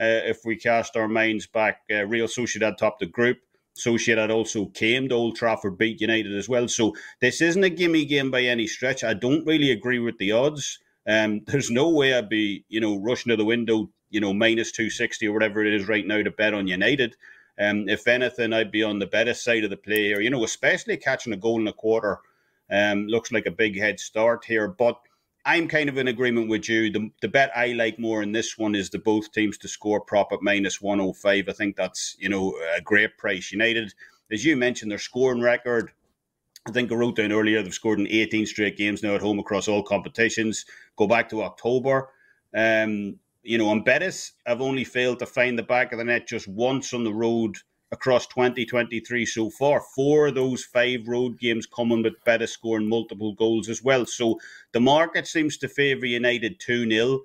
Uh, 0.00 0.24
if 0.24 0.40
we 0.44 0.56
cast 0.56 0.96
our 0.96 1.06
minds 1.06 1.46
back, 1.46 1.82
uh, 1.92 2.06
Real 2.06 2.26
Sociedad 2.26 2.76
topped 2.76 3.00
the 3.00 3.06
group. 3.06 3.38
Sociedad 3.76 4.30
also 4.30 4.66
came 4.66 5.08
to 5.08 5.14
Old 5.14 5.36
Trafford, 5.36 5.78
beat 5.78 6.00
United 6.00 6.34
as 6.34 6.48
well. 6.48 6.68
So 6.68 6.94
this 7.20 7.40
isn't 7.40 7.64
a 7.64 7.70
gimme 7.70 8.04
game 8.04 8.30
by 8.30 8.42
any 8.42 8.66
stretch. 8.66 9.04
I 9.04 9.14
don't 9.14 9.46
really 9.46 9.70
agree 9.70 9.98
with 9.98 10.16
the 10.18 10.32
odds. 10.32 10.78
Um, 11.06 11.42
there's 11.46 11.70
no 11.70 11.90
way 11.90 12.14
I'd 12.14 12.28
be, 12.28 12.64
you 12.68 12.80
know, 12.80 12.96
rushing 12.96 13.30
to 13.30 13.36
the 13.36 13.44
window, 13.44 13.90
you 14.10 14.20
know, 14.20 14.32
minus 14.32 14.72
260 14.72 15.28
or 15.28 15.32
whatever 15.32 15.64
it 15.64 15.74
is 15.74 15.88
right 15.88 16.06
now 16.06 16.22
to 16.22 16.30
bet 16.30 16.54
on 16.54 16.66
United. 16.66 17.16
Um, 17.58 17.88
if 17.88 18.08
anything, 18.08 18.52
I'd 18.52 18.72
be 18.72 18.82
on 18.82 18.98
the 18.98 19.06
better 19.06 19.34
side 19.34 19.64
of 19.64 19.70
the 19.70 19.76
play 19.76 20.06
here, 20.06 20.20
you 20.20 20.30
know, 20.30 20.44
especially 20.44 20.96
catching 20.96 21.32
a 21.32 21.36
goal 21.36 21.60
in 21.60 21.68
a 21.68 21.72
quarter. 21.72 22.18
Um, 22.70 23.06
looks 23.06 23.32
like 23.32 23.46
a 23.46 23.50
big 23.50 23.78
head 23.78 24.00
start 24.00 24.44
here. 24.44 24.68
But 24.68 24.98
I'm 25.44 25.68
kind 25.68 25.88
of 25.88 25.98
in 25.98 26.08
agreement 26.08 26.48
with 26.48 26.68
you. 26.68 26.90
The, 26.90 27.10
the 27.20 27.28
bet 27.28 27.50
I 27.54 27.68
like 27.68 27.98
more 27.98 28.22
in 28.22 28.32
this 28.32 28.56
one 28.56 28.74
is 28.74 28.90
the 28.90 28.98
both 28.98 29.30
teams 29.32 29.58
to 29.58 29.68
score 29.68 30.00
prop 30.00 30.32
at 30.32 30.42
minus 30.42 30.80
105. 30.80 31.48
I 31.48 31.52
think 31.52 31.76
that's, 31.76 32.16
you 32.18 32.28
know, 32.28 32.54
a 32.76 32.80
great 32.80 33.18
price. 33.18 33.52
United, 33.52 33.92
as 34.32 34.44
you 34.44 34.56
mentioned, 34.56 34.90
their 34.90 34.98
scoring 34.98 35.42
record, 35.42 35.92
I 36.66 36.70
think 36.70 36.90
I 36.90 36.94
wrote 36.94 37.16
down 37.16 37.30
earlier, 37.32 37.62
they've 37.62 37.74
scored 37.74 38.00
in 38.00 38.08
18 38.08 38.46
straight 38.46 38.78
games 38.78 39.02
now 39.02 39.14
at 39.14 39.20
home 39.20 39.38
across 39.38 39.68
all 39.68 39.82
competitions. 39.82 40.64
Go 40.96 41.06
back 41.06 41.28
to 41.28 41.42
October. 41.42 42.08
Um, 42.54 43.18
you 43.42 43.58
know, 43.58 43.68
on 43.68 43.84
Betis, 43.84 44.32
I've 44.46 44.62
only 44.62 44.84
failed 44.84 45.18
to 45.18 45.26
find 45.26 45.58
the 45.58 45.62
back 45.62 45.92
of 45.92 45.98
the 45.98 46.04
net 46.04 46.26
just 46.26 46.48
once 46.48 46.94
on 46.94 47.04
the 47.04 47.12
road 47.12 47.56
across 47.94 48.26
2023 48.26 49.24
so 49.24 49.48
far. 49.48 49.80
Four 49.94 50.26
of 50.26 50.34
those 50.34 50.64
five 50.64 51.06
road 51.06 51.38
games 51.38 51.66
coming 51.66 52.02
with 52.02 52.22
Betis 52.24 52.52
scoring 52.52 52.88
multiple 52.88 53.34
goals 53.34 53.68
as 53.68 53.82
well. 53.82 54.04
So 54.04 54.38
the 54.72 54.80
market 54.80 55.26
seems 55.26 55.56
to 55.58 55.68
favour 55.68 56.04
United 56.04 56.60
2 56.60 56.90
0 56.90 57.20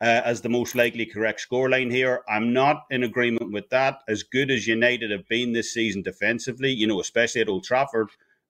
uh, 0.00 0.22
as 0.24 0.40
the 0.40 0.48
most 0.48 0.74
likely 0.74 1.04
correct 1.04 1.46
scoreline 1.46 1.90
here. 1.90 2.22
I'm 2.28 2.52
not 2.52 2.84
in 2.90 3.02
agreement 3.02 3.52
with 3.52 3.68
that. 3.70 3.98
As 4.08 4.22
good 4.22 4.50
as 4.50 4.66
United 4.66 5.10
have 5.10 5.28
been 5.28 5.52
this 5.52 5.72
season 5.72 6.02
defensively, 6.02 6.70
you 6.70 6.86
know, 6.86 7.00
especially 7.00 7.40
at 7.40 7.48
Old 7.48 7.64
Trafford, 7.64 8.08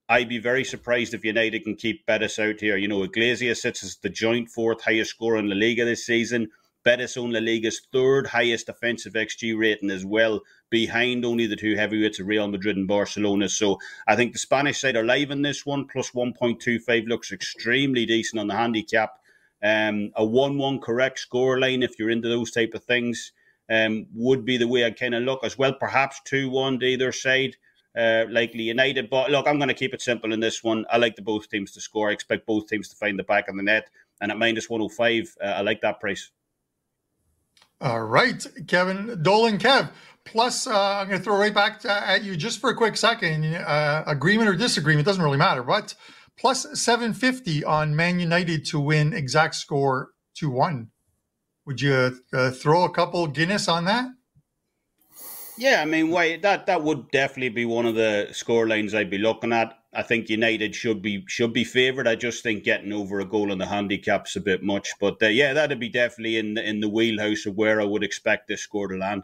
I'd 0.09 0.29
be 0.29 0.39
very 0.39 0.65
surprised 0.65 1.15
if 1.15 1.25
United 1.25 1.65
can 1.65 1.77
keep 1.77 2.05
Betis 2.05 2.39
out 2.39 2.61
here. 2.61 2.77
You 2.77 2.89
know, 2.89 3.03
Iglesias 3.03 3.63
sits 3.63 3.83
as 3.83 3.97
the 3.97 4.11
joint 4.11 4.51
fourth 4.51 4.83
highest 4.83 5.11
scorer 5.11 5.39
in 5.39 5.49
the 5.49 5.55
Liga 5.55 5.85
this 5.87 6.05
season. 6.05 6.51
Betis 6.85 7.17
own 7.17 7.33
La 7.33 7.41
Liga's 7.41 7.81
third 7.93 8.27
highest 8.27 8.69
offensive 8.69 9.15
XG 9.15 9.59
rating 9.59 9.91
as 9.91 10.05
well, 10.05 10.43
behind 10.69 11.25
only 11.25 11.47
the 11.47 11.57
two 11.57 11.77
heavyweights 11.77 12.21
of 12.21 12.27
Real 12.27 12.47
Madrid 12.47 12.77
and 12.77 12.87
Barcelona. 12.87 13.49
So 13.49 13.79
I 14.07 14.17
think 14.17 14.33
the 14.33 14.39
Spanish 14.39 14.81
side 14.81 14.95
are 14.95 15.05
live 15.05 15.31
in 15.31 15.41
this 15.41 15.65
one. 15.65 15.87
Plus 15.87 16.11
1.25 16.11 17.09
looks 17.09 17.33
extremely 17.33 18.05
decent 18.05 18.39
on 18.39 18.49
the 18.49 18.55
handicap. 18.55 19.19
Um, 19.63 20.13
a 20.15 20.25
1 20.25 20.59
1 20.59 20.81
correct 20.81 21.27
scoreline, 21.27 21.83
if 21.83 21.99
you're 21.99 22.11
into 22.11 22.29
those 22.29 22.51
type 22.51 22.75
of 22.75 22.85
things, 22.85 23.33
um, 23.71 24.07
would 24.15 24.45
be 24.45 24.59
the 24.59 24.69
way 24.69 24.85
I 24.85 24.91
kind 24.91 25.15
of 25.15 25.23
look 25.23 25.43
as 25.43 25.57
well. 25.57 25.73
Perhaps 25.73 26.21
2 26.27 26.51
1 26.51 26.81
to 26.81 26.87
either 26.87 27.13
side. 27.13 27.57
Uh, 27.97 28.25
likely 28.29 28.65
United. 28.65 29.09
But 29.09 29.31
look, 29.31 29.47
I'm 29.47 29.59
going 29.59 29.69
to 29.69 29.75
keep 29.75 29.95
it 29.95 30.03
simple 30.03 30.33
in 30.33 30.41
this 30.41 30.65
one. 30.65 30.85
I 30.91 30.99
like 30.99 31.15
the 31.15 31.23
both 31.23 31.49
teams 31.49 31.71
to 31.73 31.81
score. 31.81 32.11
I 32.11 32.13
expect 32.13 32.45
both 32.45 32.67
teams 32.67 32.89
to 32.89 32.97
find 32.97 33.17
the 33.17 33.23
back 33.23 33.49
of 33.49 33.57
the 33.57 33.63
net. 33.63 33.89
And 34.21 34.33
at 34.33 34.39
minus 34.39 34.69
105, 34.69 35.37
uh, 35.41 35.45
I 35.45 35.61
like 35.61 35.81
that 35.83 36.01
price. 36.01 36.33
All 37.81 38.03
right, 38.03 38.47
Kevin 38.67 39.23
Dolan, 39.23 39.59
Kev. 39.59 39.91
Plus, 40.25 40.67
uh, 40.67 40.97
I'm 40.97 41.09
going 41.09 41.19
to 41.19 41.25
throw 41.25 41.37
right 41.37 41.53
back 41.53 41.81
to, 41.81 41.91
at 41.91 42.25
you 42.25 42.35
just 42.37 42.59
for 42.59 42.71
a 42.71 42.75
quick 42.75 42.97
second. 42.97 43.45
Uh, 43.45 44.05
agreement 44.07 44.49
or 44.49 44.55
disagreement 44.55 45.07
doesn't 45.07 45.23
really 45.23 45.37
matter, 45.37 45.63
but 45.63 45.95
plus 46.39 46.67
750 46.81 47.63
on 47.65 47.95
Man 47.95 48.19
United 48.19 48.65
to 48.67 48.81
win 48.81 49.13
exact 49.13 49.55
score 49.55 50.11
2 50.37 50.51
1. 50.51 50.89
Would 51.67 51.81
you 51.81 52.19
uh, 52.33 52.51
throw 52.51 52.85
a 52.85 52.91
couple 52.91 53.27
Guinness 53.27 53.69
on 53.69 53.85
that? 53.85 54.07
Yeah, 55.57 55.81
I 55.81 55.85
mean, 55.85 56.11
why 56.11 56.37
that 56.39 56.67
that 56.67 56.83
would 56.83 57.11
definitely 57.11 57.51
be 57.51 57.65
one 57.65 57.87
of 57.87 57.95
the 57.95 58.29
score 58.33 58.67
lines 58.67 58.95
I'd 58.95 59.11
be 59.11 59.19
looking 59.19 59.53
at. 59.53 59.79
I 59.95 60.03
think 60.03 60.29
United 60.29 60.75
should 60.75 61.03
be 61.03 61.25
should 61.29 61.53
be 61.53 61.65
favoured. 61.65 62.09
I 62.09 62.15
just 62.17 62.43
think 62.43 62.65
getting 62.65 62.93
over 62.93 63.21
a 63.21 63.25
goal 63.25 63.53
in 63.53 63.59
the 63.59 63.67
handicap's 63.67 64.37
a 64.37 64.41
bit 64.41 64.63
much. 64.63 64.91
But 65.01 65.23
uh, 65.23 65.27
yeah, 65.27 65.53
that'd 65.53 65.81
be 65.81 65.89
definitely 65.89 66.39
in 66.39 66.55
the, 66.55 66.69
in 66.69 66.81
the 66.81 66.89
wheelhouse 66.89 67.47
of 67.47 67.57
where 67.57 67.81
I 67.81 67.85
would 67.85 68.05
expect 68.05 68.49
this 68.49 68.63
score 68.63 68.89
to 68.89 68.97
land. 68.97 69.23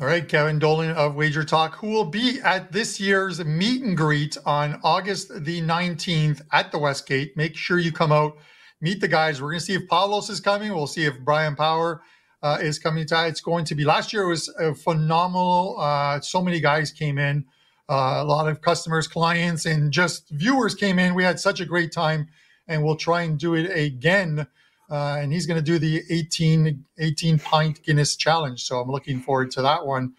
All 0.00 0.06
right, 0.06 0.26
Kevin 0.26 0.58
Dolan 0.58 0.92
of 0.92 1.14
Wager 1.14 1.44
Talk, 1.44 1.74
who 1.74 1.88
will 1.90 2.06
be 2.06 2.40
at 2.42 2.72
this 2.72 2.98
year's 2.98 3.44
meet 3.44 3.82
and 3.82 3.94
greet 3.94 4.38
on 4.46 4.80
August 4.82 5.28
the 5.44 5.60
19th 5.60 6.40
at 6.52 6.72
the 6.72 6.78
Westgate. 6.78 7.36
Make 7.36 7.54
sure 7.54 7.78
you 7.78 7.92
come 7.92 8.10
out, 8.10 8.38
meet 8.80 9.02
the 9.02 9.08
guys. 9.08 9.42
We're 9.42 9.50
going 9.50 9.58
to 9.58 9.64
see 9.66 9.74
if 9.74 9.86
Pavlos 9.88 10.30
is 10.30 10.40
coming. 10.40 10.72
We'll 10.72 10.86
see 10.86 11.04
if 11.04 11.20
Brian 11.20 11.54
Power 11.54 12.00
uh, 12.42 12.58
is 12.62 12.78
coming 12.78 13.06
to. 13.08 13.26
It's 13.26 13.42
going 13.42 13.66
to 13.66 13.74
be 13.74 13.84
last 13.84 14.12
year 14.14 14.26
was 14.26 14.50
phenomenal. 14.82 15.76
Uh, 15.78 16.20
so 16.20 16.40
many 16.40 16.60
guys 16.60 16.90
came 16.92 17.18
in, 17.18 17.44
uh, 17.90 18.22
a 18.22 18.24
lot 18.24 18.48
of 18.48 18.60
customers, 18.62 19.08
clients, 19.08 19.66
and 19.66 19.92
just 19.92 20.28
viewers 20.30 20.74
came 20.74 20.98
in. 20.98 21.14
We 21.14 21.24
had 21.24 21.40
such 21.40 21.60
a 21.60 21.66
great 21.66 21.92
time, 21.92 22.28
and 22.68 22.84
we'll 22.84 22.96
try 22.96 23.22
and 23.22 23.38
do 23.38 23.54
it 23.54 23.66
again 23.76 24.46
uh, 24.90 25.18
and 25.20 25.32
he's 25.32 25.46
going 25.46 25.58
to 25.58 25.64
do 25.64 25.78
the 25.78 26.02
18, 26.10 26.84
18 26.98 27.38
pint 27.38 27.82
Guinness 27.84 28.16
challenge. 28.16 28.64
So 28.64 28.80
I'm 28.80 28.90
looking 28.90 29.20
forward 29.20 29.50
to 29.52 29.62
that 29.62 29.86
one. 29.86 30.14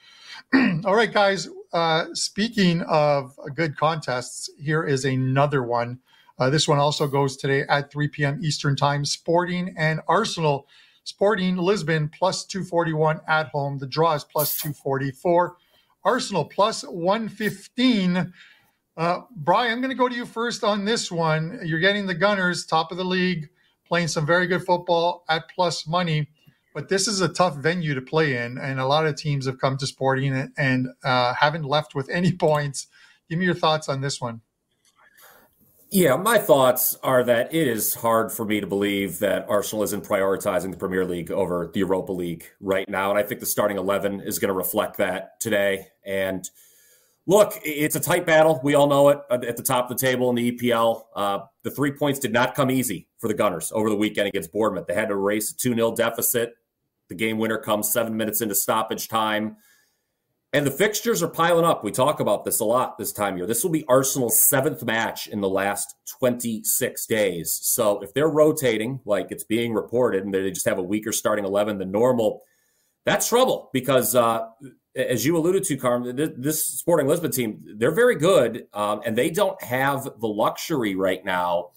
All 0.85 0.95
right, 0.95 1.11
guys. 1.11 1.49
Uh, 1.73 2.05
speaking 2.13 2.81
of 2.83 3.37
good 3.53 3.77
contests, 3.77 4.49
here 4.57 4.83
is 4.83 5.03
another 5.03 5.61
one. 5.61 5.99
Uh, 6.39 6.49
this 6.49 6.67
one 6.67 6.79
also 6.79 7.05
goes 7.05 7.35
today 7.35 7.63
at 7.67 7.91
3 7.91 8.07
p.m. 8.07 8.39
Eastern 8.41 8.75
Time. 8.75 9.03
Sporting 9.03 9.75
and 9.77 9.99
Arsenal. 10.07 10.67
Sporting 11.03 11.57
Lisbon 11.57 12.09
plus 12.09 12.45
241 12.45 13.19
at 13.27 13.47
home. 13.49 13.77
The 13.77 13.87
draw 13.87 14.13
is 14.13 14.23
plus 14.23 14.57
244. 14.57 15.57
Arsenal 16.03 16.45
plus 16.45 16.83
115. 16.83 18.33
Uh, 18.97 19.21
Brian, 19.35 19.71
I'm 19.71 19.81
going 19.81 19.89
to 19.89 19.95
go 19.95 20.09
to 20.09 20.15
you 20.15 20.25
first 20.25 20.63
on 20.63 20.85
this 20.85 21.11
one. 21.11 21.59
You're 21.63 21.79
getting 21.79 22.07
the 22.07 22.15
Gunners, 22.15 22.65
top 22.65 22.91
of 22.91 22.97
the 22.97 23.05
league 23.05 23.49
playing 23.91 24.07
some 24.07 24.25
very 24.25 24.47
good 24.47 24.63
football 24.63 25.25
at 25.27 25.49
plus 25.53 25.85
money. 25.85 26.29
But 26.73 26.87
this 26.87 27.09
is 27.09 27.19
a 27.19 27.27
tough 27.27 27.57
venue 27.57 27.93
to 27.93 28.01
play 28.01 28.37
in, 28.37 28.57
and 28.57 28.79
a 28.79 28.85
lot 28.85 29.05
of 29.05 29.17
teams 29.17 29.45
have 29.45 29.59
come 29.59 29.75
to 29.77 29.85
Sporting 29.85 30.49
and, 30.55 30.87
uh, 31.03 31.33
haven't 31.33 31.65
left 31.65 31.93
with 31.93 32.09
any 32.09 32.31
points. 32.47 32.87
Give 33.29 33.37
me 33.37 33.43
your 33.43 33.53
thoughts 33.53 33.89
on 33.89 33.99
this 33.99 34.21
one. 34.21 34.41
Yeah, 35.91 36.15
my 36.15 36.37
thoughts 36.37 36.97
are 37.03 37.21
that 37.25 37.53
it 37.53 37.67
is 37.67 37.93
hard 37.93 38.31
for 38.31 38.45
me 38.45 38.61
to 38.61 38.67
believe 38.67 39.19
that 39.19 39.45
Arsenal 39.49 39.83
isn't 39.83 40.05
prioritizing 40.05 40.71
the 40.71 40.77
Premier 40.77 41.03
League 41.03 41.31
over 41.31 41.69
the 41.73 41.79
Europa 41.79 42.13
League 42.13 42.45
right 42.61 42.87
now. 42.87 43.09
And 43.09 43.19
I 43.19 43.23
think 43.23 43.41
the 43.41 43.45
starting 43.45 43.77
11 43.77 44.21
is 44.21 44.39
going 44.39 44.47
to 44.47 44.53
reflect 44.53 44.97
that 44.97 45.39
today. 45.41 45.87
And 46.05 46.49
Look, 47.27 47.53
it's 47.63 47.95
a 47.95 47.99
tight 47.99 48.25
battle. 48.25 48.59
We 48.63 48.73
all 48.73 48.87
know 48.87 49.09
it 49.09 49.19
at 49.29 49.55
the 49.55 49.63
top 49.63 49.89
of 49.89 49.97
the 49.97 50.01
table 50.05 50.29
in 50.29 50.35
the 50.35 50.51
EPL. 50.51 51.03
Uh, 51.15 51.39
the 51.63 51.69
three 51.69 51.91
points 51.91 52.19
did 52.19 52.33
not 52.33 52.55
come 52.55 52.71
easy 52.71 53.07
for 53.19 53.27
the 53.27 53.33
Gunners 53.33 53.71
over 53.73 53.89
the 53.89 53.95
weekend 53.95 54.27
against 54.27 54.51
Bournemouth. 54.51 54.87
They 54.87 54.95
had 54.95 55.09
to 55.09 55.15
race 55.15 55.51
a 55.51 55.55
2 55.55 55.75
0 55.75 55.95
deficit. 55.95 56.55
The 57.09 57.15
game 57.15 57.37
winner 57.37 57.59
comes 57.59 57.93
seven 57.93 58.17
minutes 58.17 58.41
into 58.41 58.55
stoppage 58.55 59.07
time. 59.07 59.57
And 60.53 60.67
the 60.67 60.71
fixtures 60.71 61.23
are 61.23 61.29
piling 61.29 61.63
up. 61.63 61.81
We 61.81 61.91
talk 61.91 62.19
about 62.19 62.43
this 62.43 62.59
a 62.59 62.65
lot 62.65 62.97
this 62.97 63.13
time 63.13 63.33
of 63.33 63.37
year. 63.37 63.47
This 63.47 63.63
will 63.63 63.71
be 63.71 63.85
Arsenal's 63.87 64.49
seventh 64.49 64.83
match 64.83 65.27
in 65.27 65.39
the 65.39 65.47
last 65.47 65.95
26 66.19 67.05
days. 67.05 67.57
So 67.61 68.01
if 68.01 68.13
they're 68.13 68.27
rotating 68.27 68.99
like 69.05 69.27
it's 69.31 69.45
being 69.45 69.73
reported 69.73 70.25
and 70.25 70.33
they 70.33 70.51
just 70.51 70.67
have 70.67 70.77
a 70.77 70.83
weaker 70.83 71.13
starting 71.13 71.45
11 71.45 71.77
than 71.77 71.89
normal, 71.89 72.41
that's 73.05 73.29
trouble 73.29 73.69
because 73.71 74.13
uh, 74.13 74.47
as 74.93 75.25
you 75.25 75.37
alluded 75.37 75.63
to, 75.63 75.77
Carm, 75.77 76.15
this 76.15 76.65
Sporting 76.65 77.07
Lisbon 77.07 77.31
team, 77.31 77.63
they're 77.77 77.91
very 77.91 78.15
good, 78.15 78.67
um, 78.73 79.01
and 79.05 79.17
they 79.17 79.29
don't 79.29 79.61
have 79.63 80.03
the 80.19 80.27
luxury 80.27 80.95
right 80.95 81.23
now 81.23 81.69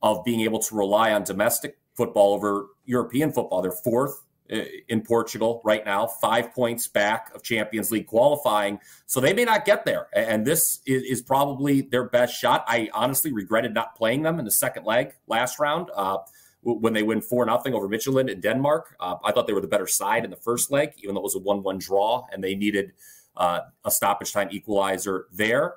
of 0.00 0.24
being 0.24 0.40
able 0.40 0.58
to 0.58 0.74
rely 0.74 1.12
on 1.12 1.22
domestic 1.22 1.76
football 1.94 2.32
over 2.32 2.68
European 2.86 3.30
football. 3.30 3.60
They're 3.60 3.72
fourth 3.72 4.22
in 4.88 5.02
Portugal 5.02 5.62
right 5.64 5.84
now, 5.84 6.06
five 6.06 6.52
points 6.52 6.86
back 6.86 7.34
of 7.34 7.42
Champions 7.42 7.90
League 7.90 8.06
qualifying. 8.06 8.78
So 9.06 9.20
they 9.20 9.32
may 9.32 9.44
not 9.44 9.64
get 9.64 9.84
there. 9.84 10.08
And 10.14 10.46
this 10.46 10.80
is, 10.86 11.22
probably 11.22 11.82
their 11.82 12.08
best 12.08 12.38
shot. 12.38 12.64
I 12.66 12.90
honestly 12.92 13.32
regretted 13.32 13.72
not 13.72 13.96
playing 13.96 14.22
them 14.22 14.38
in 14.38 14.44
the 14.44 14.50
second 14.50 14.84
leg 14.84 15.14
last 15.26 15.58
round. 15.58 15.88
Uh, 15.94 16.18
when 16.64 16.92
they 16.92 17.02
win 17.02 17.20
4 17.20 17.46
nothing 17.46 17.74
over 17.74 17.88
Midtjylland 17.88 18.30
in 18.30 18.40
Denmark. 18.40 18.94
Uh, 19.00 19.16
I 19.24 19.32
thought 19.32 19.48
they 19.48 19.52
were 19.52 19.60
the 19.60 19.66
better 19.66 19.88
side 19.88 20.24
in 20.24 20.30
the 20.30 20.36
first 20.36 20.70
leg, 20.70 20.92
even 20.98 21.14
though 21.14 21.20
it 21.20 21.24
was 21.24 21.34
a 21.34 21.40
1 21.40 21.62
1 21.62 21.78
draw, 21.78 22.24
and 22.30 22.42
they 22.42 22.54
needed 22.54 22.92
uh, 23.36 23.60
a 23.84 23.90
stoppage 23.90 24.32
time 24.32 24.48
equalizer 24.52 25.26
there. 25.32 25.74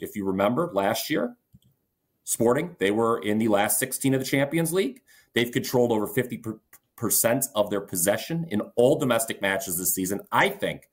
If 0.00 0.16
you 0.16 0.24
remember 0.24 0.70
last 0.72 1.08
year, 1.08 1.36
Sporting, 2.24 2.76
they 2.78 2.90
were 2.90 3.20
in 3.20 3.38
the 3.38 3.48
last 3.48 3.78
16 3.78 4.12
of 4.12 4.20
the 4.20 4.26
Champions 4.26 4.70
League. 4.72 5.02
They've 5.34 5.50
controlled 5.50 5.92
over 5.92 6.06
50% 6.06 6.58
of 7.54 7.70
their 7.70 7.80
possession 7.80 8.46
in 8.48 8.60
all 8.76 8.98
domestic 8.98 9.40
matches 9.40 9.76
this 9.78 9.94
season. 9.94 10.20
I 10.32 10.48
think, 10.48 10.88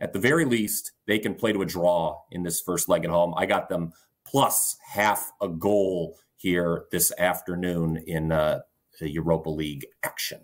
at 0.00 0.12
the 0.12 0.18
very 0.18 0.44
least, 0.44 0.92
they 1.06 1.18
can 1.18 1.34
play 1.34 1.52
to 1.52 1.62
a 1.62 1.66
draw 1.66 2.18
in 2.30 2.42
this 2.42 2.60
first 2.60 2.88
leg 2.88 3.04
at 3.04 3.10
home. 3.10 3.34
I 3.36 3.46
got 3.46 3.68
them 3.68 3.92
plus 4.24 4.76
half 4.92 5.30
a 5.40 5.48
goal 5.48 6.16
here 6.36 6.84
this 6.90 7.12
afternoon 7.18 8.02
in 8.06 8.32
uh, 8.32 8.60
the 9.00 9.10
Europa 9.10 9.50
League 9.50 9.86
action. 10.02 10.40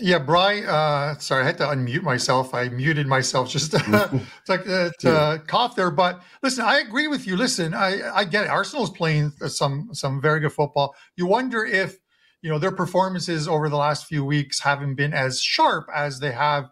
Yeah, 0.00 0.18
Bry. 0.18 0.62
Uh, 0.62 1.18
sorry, 1.18 1.42
I 1.42 1.46
had 1.46 1.58
to 1.58 1.66
unmute 1.66 2.02
myself. 2.02 2.54
I 2.54 2.68
muted 2.68 3.06
myself 3.06 3.50
just 3.50 3.72
to, 3.72 3.78
to, 4.46 4.92
to 5.00 5.42
cough 5.46 5.76
there. 5.76 5.90
But 5.90 6.22
listen, 6.42 6.64
I 6.64 6.78
agree 6.78 7.08
with 7.08 7.26
you. 7.26 7.36
Listen, 7.36 7.74
I, 7.74 8.00
I 8.14 8.24
get 8.24 8.44
it. 8.44 8.50
Arsenal's 8.50 8.90
playing 8.90 9.32
some 9.46 9.90
some 9.92 10.20
very 10.20 10.40
good 10.40 10.52
football. 10.52 10.94
You 11.16 11.26
wonder 11.26 11.64
if 11.64 11.98
you 12.42 12.50
know 12.50 12.58
their 12.58 12.72
performances 12.72 13.46
over 13.46 13.68
the 13.68 13.76
last 13.76 14.06
few 14.06 14.24
weeks 14.24 14.60
haven't 14.60 14.94
been 14.94 15.12
as 15.12 15.40
sharp 15.40 15.88
as 15.94 16.20
they 16.20 16.32
have 16.32 16.70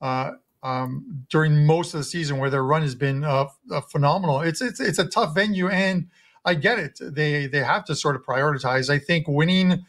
uh, 0.00 0.32
um, 0.62 1.26
during 1.28 1.66
most 1.66 1.94
of 1.94 2.00
the 2.00 2.04
season 2.04 2.38
where 2.38 2.50
their 2.50 2.64
run 2.64 2.82
has 2.82 2.94
been 2.94 3.24
uh, 3.24 3.46
uh, 3.70 3.80
phenomenal. 3.82 4.40
It's, 4.40 4.60
it's 4.60 4.80
it's 4.80 4.98
a 4.98 5.06
tough 5.06 5.34
venue, 5.34 5.68
and 5.68 6.08
I 6.44 6.54
get 6.54 6.78
it. 6.78 6.98
They 7.00 7.46
they 7.46 7.60
have 7.62 7.84
to 7.86 7.94
sort 7.94 8.16
of 8.16 8.22
prioritize. 8.22 8.90
I 8.90 8.98
think 8.98 9.26
winning 9.28 9.84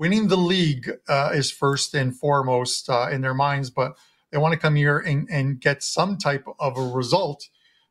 winning 0.00 0.28
the 0.28 0.36
league 0.36 0.90
uh, 1.08 1.30
is 1.34 1.52
first 1.52 1.94
and 1.94 2.16
foremost 2.16 2.88
uh, 2.88 3.08
in 3.12 3.20
their 3.20 3.34
minds, 3.34 3.68
but 3.68 3.96
they 4.32 4.38
want 4.38 4.52
to 4.52 4.58
come 4.58 4.74
here 4.74 4.98
and, 4.98 5.28
and 5.30 5.60
get 5.60 5.82
some 5.82 6.16
type 6.16 6.46
of 6.58 6.78
a 6.78 6.82
result 6.82 7.48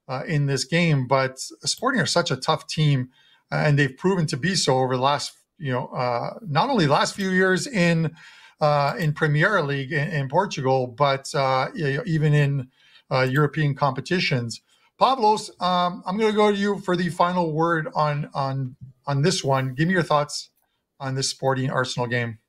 uh, 0.08 0.24
in 0.28 0.48
this 0.48 0.66
game. 0.66 1.08
But 1.08 1.38
Sporting 1.40 2.02
are 2.02 2.08
such 2.08 2.32
a 2.32 2.36
tough 2.36 2.68
team, 2.68 3.10
and 3.52 3.78
they've 3.78 3.96
proven 3.96 4.26
to 4.26 4.38
be 4.38 4.56
so 4.56 4.80
over 4.80 4.98
the 4.98 5.04
last 5.04 5.34
you 5.60 5.72
know 5.72 5.88
uh, 5.88 6.40
not 6.42 6.70
only 6.70 6.88
last 6.88 7.16
few 7.16 7.30
years 7.30 7.68
in 7.68 8.16
uh, 8.60 8.96
in 8.98 9.14
Premier 9.14 9.62
League 9.62 9.94
in, 9.94 10.10
in 10.10 10.30
Portugal, 10.30 10.88
but 10.88 11.34
uh, 11.36 11.68
even 11.76 12.34
in 12.34 12.70
uh, 13.12 13.22
European 13.22 13.76
competitions. 13.76 14.62
Pavlos, 15.00 15.50
um, 15.62 16.04
I'm 16.06 16.18
going 16.18 16.32
to 16.32 16.36
go 16.36 16.52
to 16.52 16.58
you 16.58 16.80
for 16.80 16.98
the 16.98 17.10
final 17.10 17.54
word 17.54 17.88
on 17.94 18.30
on 18.34 18.76
on 19.06 19.22
this 19.22 19.44
one. 19.44 19.76
Give 19.76 19.88
me 19.88 19.94
your 19.94 20.04
thoughts 20.04 20.50
on 21.00 21.16
this 21.16 21.30
Sporting 21.30 21.70
Arsenal 21.70 22.08
game. 22.08 22.40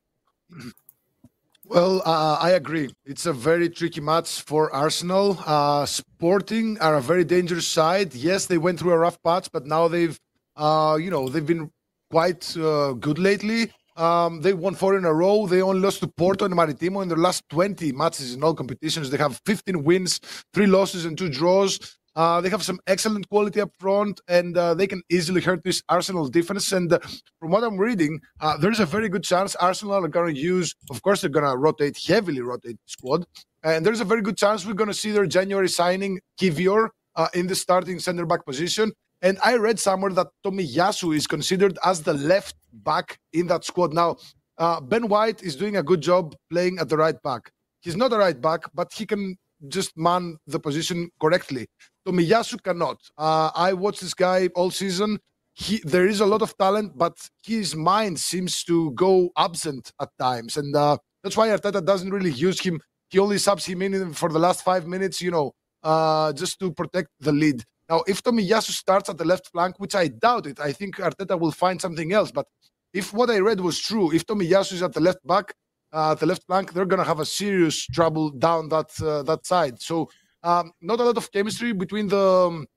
Well, 1.65 2.01
uh, 2.05 2.37
I 2.41 2.51
agree. 2.51 2.93
It's 3.05 3.25
a 3.25 3.33
very 3.33 3.69
tricky 3.69 4.01
match 4.01 4.41
for 4.41 4.73
Arsenal. 4.73 5.39
Uh, 5.45 5.85
Sporting 5.85 6.77
are 6.79 6.95
a 6.95 7.01
very 7.01 7.23
dangerous 7.23 7.67
side. 7.67 8.13
Yes, 8.13 8.45
they 8.45 8.57
went 8.57 8.79
through 8.79 8.91
a 8.91 8.97
rough 8.97 9.21
patch, 9.23 9.49
but 9.53 9.65
now 9.65 9.87
they've, 9.87 10.19
uh, 10.57 10.97
you 10.99 11.09
know, 11.09 11.29
they've 11.29 11.45
been 11.45 11.71
quite 12.09 12.57
uh, 12.57 12.91
good 12.93 13.17
lately. 13.17 13.71
Um, 13.95 14.41
they 14.41 14.53
won 14.53 14.75
four 14.75 14.97
in 14.97 15.05
a 15.05 15.13
row. 15.13 15.47
They 15.47 15.61
only 15.61 15.81
lost 15.81 15.99
to 16.01 16.07
Porto 16.07 16.45
and 16.45 16.55
Maritimo 16.55 17.01
in 17.01 17.07
their 17.07 17.17
last 17.17 17.47
20 17.49 17.91
matches 17.91 18.33
in 18.33 18.43
all 18.43 18.53
competitions. 18.53 19.09
They 19.09 19.17
have 19.17 19.39
15 19.45 19.83
wins, 19.83 20.19
three 20.53 20.67
losses, 20.67 21.05
and 21.05 21.17
two 21.17 21.29
draws. 21.29 21.79
Uh, 22.15 22.41
they 22.41 22.49
have 22.49 22.63
some 22.63 22.79
excellent 22.87 23.27
quality 23.29 23.61
up 23.61 23.71
front, 23.79 24.19
and 24.27 24.57
uh, 24.57 24.73
they 24.73 24.87
can 24.87 25.01
easily 25.09 25.39
hurt 25.41 25.63
this 25.63 25.81
Arsenal 25.87 26.27
defense. 26.27 26.71
And 26.71 26.91
uh, 26.91 26.99
from 27.39 27.51
what 27.51 27.63
I'm 27.63 27.77
reading, 27.77 28.19
uh, 28.41 28.57
there's 28.57 28.79
a 28.79 28.85
very 28.85 29.07
good 29.07 29.23
chance 29.23 29.55
Arsenal 29.55 30.03
are 30.03 30.07
going 30.07 30.35
to 30.35 30.39
use, 30.39 30.75
of 30.89 31.01
course, 31.01 31.21
they're 31.21 31.29
going 31.29 31.49
to 31.49 31.57
rotate, 31.57 31.97
heavily 32.05 32.41
rotate 32.41 32.77
squad. 32.85 33.25
And 33.63 33.85
there's 33.85 34.01
a 34.01 34.05
very 34.05 34.21
good 34.21 34.37
chance 34.37 34.65
we're 34.65 34.73
going 34.73 34.89
to 34.89 34.93
see 34.93 35.11
their 35.11 35.25
January 35.25 35.69
signing, 35.69 36.19
Kiwior, 36.39 36.89
uh, 37.15 37.27
in 37.33 37.47
the 37.47 37.55
starting 37.55 37.99
center 37.99 38.25
back 38.25 38.45
position. 38.45 38.91
And 39.21 39.37
I 39.43 39.55
read 39.55 39.79
somewhere 39.79 40.11
that 40.13 40.27
Tommy 40.43 40.65
Tomiyasu 40.65 41.15
is 41.15 41.27
considered 41.27 41.77
as 41.85 42.01
the 42.01 42.13
left 42.13 42.55
back 42.73 43.19
in 43.33 43.47
that 43.47 43.63
squad. 43.63 43.93
Now, 43.93 44.17
uh, 44.57 44.81
Ben 44.81 45.07
White 45.07 45.43
is 45.43 45.55
doing 45.55 45.77
a 45.77 45.83
good 45.83 46.01
job 46.01 46.35
playing 46.49 46.79
at 46.79 46.89
the 46.89 46.97
right 46.97 47.21
back. 47.21 47.51
He's 47.81 47.95
not 47.95 48.13
a 48.13 48.17
right 48.17 48.39
back, 48.39 48.61
but 48.73 48.91
he 48.93 49.05
can 49.05 49.37
just 49.67 49.97
man 49.97 50.37
the 50.47 50.59
position 50.59 51.09
correctly. 51.19 51.67
Tomiyasu 52.07 52.61
cannot. 52.63 52.97
Uh, 53.17 53.51
I 53.55 53.73
watched 53.73 54.01
this 54.01 54.13
guy 54.13 54.47
all 54.55 54.71
season. 54.71 55.19
He, 55.53 55.81
there 55.83 56.07
is 56.07 56.21
a 56.21 56.25
lot 56.25 56.41
of 56.41 56.57
talent, 56.57 56.97
but 56.97 57.17
his 57.43 57.75
mind 57.75 58.19
seems 58.19 58.63
to 58.63 58.91
go 58.91 59.29
absent 59.37 59.91
at 59.99 60.09
times, 60.17 60.57
and 60.57 60.75
uh, 60.75 60.97
that's 61.23 61.35
why 61.37 61.49
Arteta 61.49 61.85
doesn't 61.85 62.11
really 62.11 62.31
use 62.31 62.59
him. 62.61 62.79
He 63.09 63.19
only 63.19 63.37
subs 63.37 63.65
him 63.65 63.81
in 63.81 64.13
for 64.13 64.29
the 64.29 64.39
last 64.39 64.63
five 64.63 64.87
minutes, 64.87 65.21
you 65.21 65.31
know, 65.31 65.51
uh, 65.83 66.31
just 66.33 66.59
to 66.59 66.71
protect 66.71 67.09
the 67.19 67.33
lead. 67.33 67.63
Now, 67.89 68.03
if 68.07 68.23
Tomiyasu 68.23 68.71
starts 68.71 69.09
at 69.09 69.17
the 69.17 69.25
left 69.25 69.51
flank, 69.51 69.75
which 69.77 69.95
I 69.95 70.07
doubt 70.07 70.47
it, 70.47 70.61
I 70.61 70.71
think 70.71 70.95
Arteta 70.95 71.37
will 71.37 71.51
find 71.51 71.81
something 71.81 72.13
else. 72.13 72.31
But 72.31 72.45
if 72.93 73.13
what 73.13 73.29
I 73.29 73.39
read 73.39 73.59
was 73.59 73.79
true, 73.79 74.13
if 74.13 74.25
Tomiyasu 74.25 74.73
is 74.73 74.83
at 74.83 74.93
the 74.93 75.01
left 75.01 75.25
back, 75.27 75.53
uh, 75.93 76.15
the 76.15 76.25
left 76.25 76.43
flank, 76.45 76.73
they're 76.73 76.85
gonna 76.85 77.03
have 77.03 77.19
a 77.19 77.25
serious 77.25 77.85
trouble 77.85 78.29
down 78.29 78.69
that 78.69 78.89
uh, 79.01 79.23
that 79.23 79.45
side. 79.45 79.81
So 79.81 80.09
um, 80.43 80.71
not 80.81 80.99
a 80.99 81.03
lot 81.03 81.17
of 81.17 81.31
chemistry 81.31 81.73
between 81.73 82.07
the 82.07 82.47
um, 82.47 82.67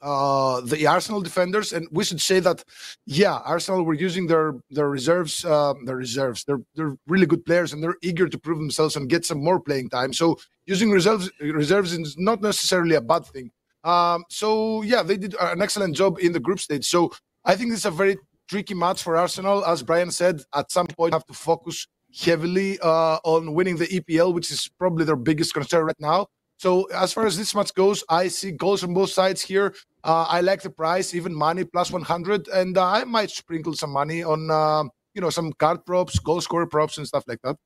uh, 0.00 0.60
the 0.60 0.86
Arsenal 0.86 1.20
defenders, 1.20 1.72
and 1.72 1.88
we 1.90 2.04
should 2.04 2.20
say 2.20 2.38
that, 2.40 2.62
yeah, 3.06 3.38
Arsenal 3.44 3.82
were 3.82 3.94
using 3.94 4.26
their 4.26 4.54
their 4.70 4.88
reserves, 4.88 5.44
um, 5.44 5.84
their 5.84 5.96
reserves. 5.96 6.44
They're 6.44 6.62
they're 6.74 6.96
really 7.06 7.26
good 7.26 7.44
players, 7.44 7.72
and 7.72 7.82
they're 7.82 7.96
eager 8.02 8.28
to 8.28 8.38
prove 8.38 8.58
themselves 8.58 8.96
and 8.96 9.08
get 9.08 9.24
some 9.24 9.42
more 9.42 9.60
playing 9.60 9.90
time. 9.90 10.12
So 10.12 10.36
using 10.66 10.90
reserves 10.90 11.30
reserves 11.40 11.92
is 11.92 12.16
not 12.16 12.42
necessarily 12.42 12.94
a 12.94 13.00
bad 13.00 13.26
thing. 13.26 13.50
Um, 13.84 14.24
so 14.28 14.82
yeah, 14.82 15.02
they 15.02 15.16
did 15.16 15.34
an 15.40 15.62
excellent 15.62 15.96
job 15.96 16.18
in 16.20 16.32
the 16.32 16.40
group 16.40 16.60
stage. 16.60 16.86
So 16.88 17.10
I 17.44 17.56
think 17.56 17.70
this 17.70 17.80
is 17.80 17.86
a 17.86 17.90
very 17.90 18.18
tricky 18.48 18.74
match 18.74 19.02
for 19.02 19.16
Arsenal. 19.16 19.64
As 19.64 19.82
Brian 19.82 20.10
said, 20.10 20.42
at 20.54 20.70
some 20.70 20.86
point 20.86 21.12
have 21.12 21.26
to 21.26 21.34
focus 21.34 21.86
heavily 22.24 22.78
uh, 22.80 23.18
on 23.24 23.54
winning 23.54 23.76
the 23.76 23.86
EPL, 23.86 24.34
which 24.34 24.50
is 24.50 24.70
probably 24.78 25.04
their 25.04 25.16
biggest 25.16 25.54
concern 25.54 25.84
right 25.84 26.00
now. 26.00 26.26
So 26.58 26.84
as 26.86 27.12
far 27.12 27.26
as 27.26 27.38
this 27.38 27.54
match 27.54 27.72
goes, 27.74 28.02
I 28.08 28.28
see 28.28 28.50
goals 28.50 28.82
on 28.82 28.92
both 28.92 29.10
sides 29.10 29.40
here. 29.40 29.74
Uh, 30.02 30.26
I 30.28 30.40
like 30.40 30.62
the 30.62 30.70
price, 30.70 31.14
even 31.14 31.32
money 31.32 31.64
plus 31.64 31.92
100, 31.92 32.48
and 32.48 32.76
uh, 32.76 32.84
I 32.84 33.04
might 33.04 33.30
sprinkle 33.30 33.74
some 33.74 33.90
money 33.90 34.24
on 34.24 34.50
uh, 34.50 34.84
you 35.14 35.20
know 35.20 35.30
some 35.30 35.52
card 35.52 35.84
props, 35.86 36.18
goal 36.18 36.40
scorer 36.40 36.66
props, 36.66 36.98
and 36.98 37.06
stuff 37.06 37.24
like 37.28 37.40
that. 37.44 37.56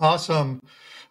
Awesome, 0.00 0.60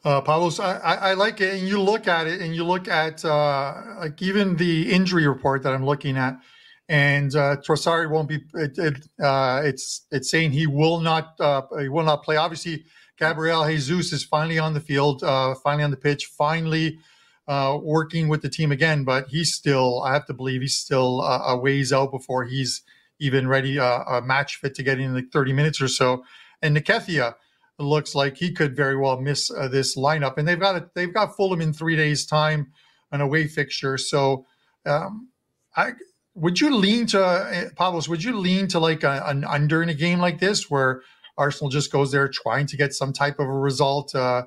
uh. 0.03 0.19
I, 0.19 0.73
I, 0.83 0.95
I, 0.95 1.13
like 1.13 1.39
it, 1.39 1.53
and 1.53 1.67
you 1.67 1.79
look 1.79 2.07
at 2.07 2.27
it, 2.27 2.41
and 2.41 2.55
you 2.55 2.63
look 2.63 2.87
at 2.87 3.23
uh, 3.23 3.81
like 3.99 4.21
even 4.21 4.57
the 4.57 4.91
injury 4.91 5.27
report 5.27 5.63
that 5.63 5.73
I'm 5.73 5.85
looking 5.85 6.17
at, 6.17 6.39
and 6.89 7.35
uh, 7.35 7.57
Trossard 7.57 8.09
won't 8.11 8.29
be. 8.29 8.39
It, 8.53 8.77
it, 8.77 9.07
uh, 9.23 9.61
it's 9.63 10.05
it's 10.11 10.29
saying 10.29 10.51
he 10.51 10.67
will 10.67 10.99
not 10.99 11.39
uh, 11.39 11.61
he 11.79 11.89
will 11.89 12.03
not 12.03 12.23
play. 12.23 12.35
Obviously, 12.35 12.85
Gabriel 13.17 13.65
Jesus 13.65 14.11
is 14.11 14.23
finally 14.23 14.59
on 14.59 14.73
the 14.73 14.79
field, 14.79 15.23
uh, 15.23 15.55
finally 15.55 15.83
on 15.83 15.91
the 15.91 15.97
pitch, 15.97 16.25
finally 16.25 16.99
uh, 17.47 17.77
working 17.81 18.27
with 18.27 18.41
the 18.41 18.49
team 18.49 18.71
again. 18.71 19.03
But 19.03 19.27
he's 19.29 19.53
still, 19.53 20.01
I 20.03 20.13
have 20.13 20.25
to 20.27 20.33
believe, 20.33 20.61
he's 20.61 20.77
still 20.77 21.21
a 21.21 21.57
ways 21.57 21.93
out 21.93 22.11
before 22.11 22.45
he's 22.45 22.81
even 23.19 23.47
ready, 23.47 23.79
uh, 23.79 24.03
a 24.03 24.21
match 24.21 24.57
fit 24.57 24.75
to 24.75 24.83
get 24.83 24.99
in 24.99 25.13
like 25.13 25.31
30 25.31 25.53
minutes 25.53 25.81
or 25.81 25.87
so. 25.87 26.23
And 26.61 26.75
Nketiah 26.75 27.35
looks 27.79 28.15
like 28.15 28.37
he 28.37 28.51
could 28.51 28.75
very 28.75 28.97
well 28.97 29.19
miss 29.19 29.47
this 29.71 29.97
lineup. 29.97 30.37
And 30.37 30.47
they've 30.47 30.59
got 30.59 30.75
it, 30.75 30.93
they've 30.95 31.13
got 31.13 31.35
Fulham 31.35 31.61
in 31.61 31.71
three 31.71 31.95
days' 31.95 32.25
time, 32.25 32.71
an 33.11 33.21
away 33.21 33.47
fixture. 33.47 33.97
So 33.97 34.45
um, 34.85 35.29
I 35.75 35.91
would 36.35 36.59
you 36.59 36.75
lean 36.75 37.05
to 37.07 37.23
uh, 37.23 37.69
Pavlos? 37.71 38.07
Would 38.07 38.23
you 38.23 38.37
lean 38.37 38.67
to 38.69 38.79
like 38.79 39.03
a, 39.03 39.23
an 39.25 39.43
under 39.43 39.83
in 39.83 39.89
a 39.89 39.93
game 39.93 40.19
like 40.19 40.39
this 40.39 40.69
where 40.69 41.01
Arsenal 41.37 41.69
just 41.69 41.91
goes 41.91 42.11
there 42.11 42.27
trying 42.27 42.67
to 42.67 42.77
get 42.77 42.93
some 42.93 43.13
type 43.13 43.39
of 43.39 43.47
a 43.47 43.53
result. 43.53 44.13
Uh, 44.13 44.43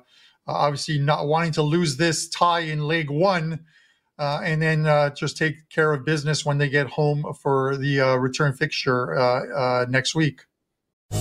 obviously, 0.47 0.99
not 0.99 1.27
wanting 1.27 1.51
to 1.53 1.61
lose 1.61 1.97
this 1.97 2.29
tie 2.29 2.61
in 2.61 2.79
leg 2.79 3.09
one, 3.09 3.65
uh, 4.17 4.39
and 4.43 4.61
then 4.61 4.85
uh, 4.85 5.09
just 5.11 5.37
take 5.37 5.69
care 5.69 5.93
of 5.93 6.05
business 6.05 6.45
when 6.45 6.57
they 6.57 6.69
get 6.69 6.87
home 6.87 7.33
for 7.41 7.77
the 7.77 8.01
uh, 8.01 8.15
return 8.15 8.53
fixture 8.53 9.17
uh, 9.17 9.45
uh, 9.53 9.85
next 9.89 10.15
week. 10.15 10.41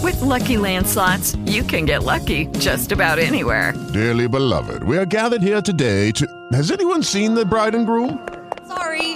With 0.03 0.21
lucky 0.21 0.57
landslots, 0.57 1.37
you 1.51 1.63
can 1.63 1.85
get 1.85 2.03
lucky 2.03 2.47
just 2.59 2.91
about 2.91 3.19
anywhere. 3.19 3.73
Dearly 3.93 4.29
beloved, 4.29 4.83
we 4.83 4.99
are 4.99 5.07
gathered 5.07 5.43
here 5.43 5.63
today 5.63 6.11
to. 6.13 6.27
Has 6.53 6.71
anyone 6.71 7.03
seen 7.03 7.35
the 7.35 7.45
bride 7.45 7.75
and 7.75 7.87
groom? 7.87 8.27
Sorry, 8.67 9.16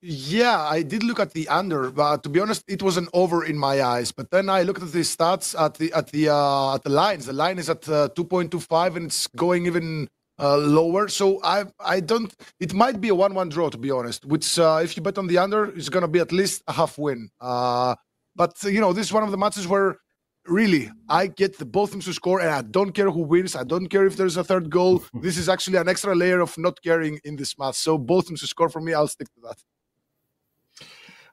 Yeah, 0.00 0.60
I 0.60 0.82
did 0.82 1.02
look 1.02 1.18
at 1.18 1.32
the 1.32 1.48
under, 1.48 1.90
but 1.90 2.22
to 2.22 2.28
be 2.28 2.38
honest, 2.38 2.62
it 2.68 2.82
was 2.82 2.96
an 2.96 3.08
over 3.12 3.44
in 3.44 3.58
my 3.58 3.82
eyes. 3.82 4.12
But 4.12 4.30
then 4.30 4.48
I 4.48 4.62
looked 4.62 4.80
at 4.82 4.92
the 4.92 5.00
stats 5.00 5.58
at 5.60 5.74
the 5.74 5.92
at 5.92 6.12
the 6.12 6.28
uh, 6.28 6.74
at 6.76 6.84
the 6.84 6.90
lines. 6.90 7.26
The 7.26 7.32
line 7.32 7.58
is 7.58 7.68
at 7.68 7.88
uh, 7.88 8.08
2.25, 8.14 8.96
and 8.96 9.06
it's 9.06 9.26
going 9.26 9.66
even 9.66 10.06
uh, 10.38 10.56
lower. 10.56 11.08
So 11.08 11.40
I 11.42 11.64
I 11.80 11.98
don't. 11.98 12.32
It 12.60 12.74
might 12.74 13.00
be 13.00 13.08
a 13.08 13.14
one-one 13.14 13.48
draw 13.48 13.70
to 13.70 13.78
be 13.78 13.90
honest. 13.90 14.24
Which 14.24 14.56
uh, 14.56 14.80
if 14.84 14.96
you 14.96 15.02
bet 15.02 15.18
on 15.18 15.26
the 15.26 15.38
under, 15.38 15.64
it's 15.64 15.88
gonna 15.88 16.06
be 16.06 16.20
at 16.20 16.30
least 16.30 16.62
a 16.68 16.72
half 16.74 16.96
win. 16.96 17.28
Uh, 17.40 17.96
but 18.36 18.54
you 18.62 18.80
know 18.80 18.92
this 18.92 19.06
is 19.06 19.12
one 19.12 19.24
of 19.24 19.32
the 19.32 19.36
matches 19.38 19.66
where 19.66 19.98
really 20.46 20.90
I 21.08 21.26
get 21.26 21.58
the 21.58 21.66
both 21.66 21.90
teams 21.90 22.04
to 22.04 22.12
score, 22.14 22.38
and 22.40 22.50
I 22.50 22.62
don't 22.62 22.92
care 22.92 23.10
who 23.10 23.22
wins. 23.22 23.56
I 23.56 23.64
don't 23.64 23.88
care 23.88 24.06
if 24.06 24.16
there's 24.16 24.36
a 24.36 24.44
third 24.44 24.70
goal. 24.70 25.02
this 25.22 25.36
is 25.38 25.48
actually 25.48 25.78
an 25.78 25.88
extra 25.88 26.14
layer 26.14 26.38
of 26.40 26.56
not 26.56 26.80
caring 26.84 27.18
in 27.24 27.34
this 27.34 27.58
match. 27.58 27.74
So 27.74 27.98
both 27.98 28.28
teams 28.28 28.42
to 28.42 28.46
score 28.46 28.68
for 28.68 28.80
me. 28.80 28.94
I'll 28.94 29.08
stick 29.08 29.26
to 29.34 29.40
that. 29.42 29.56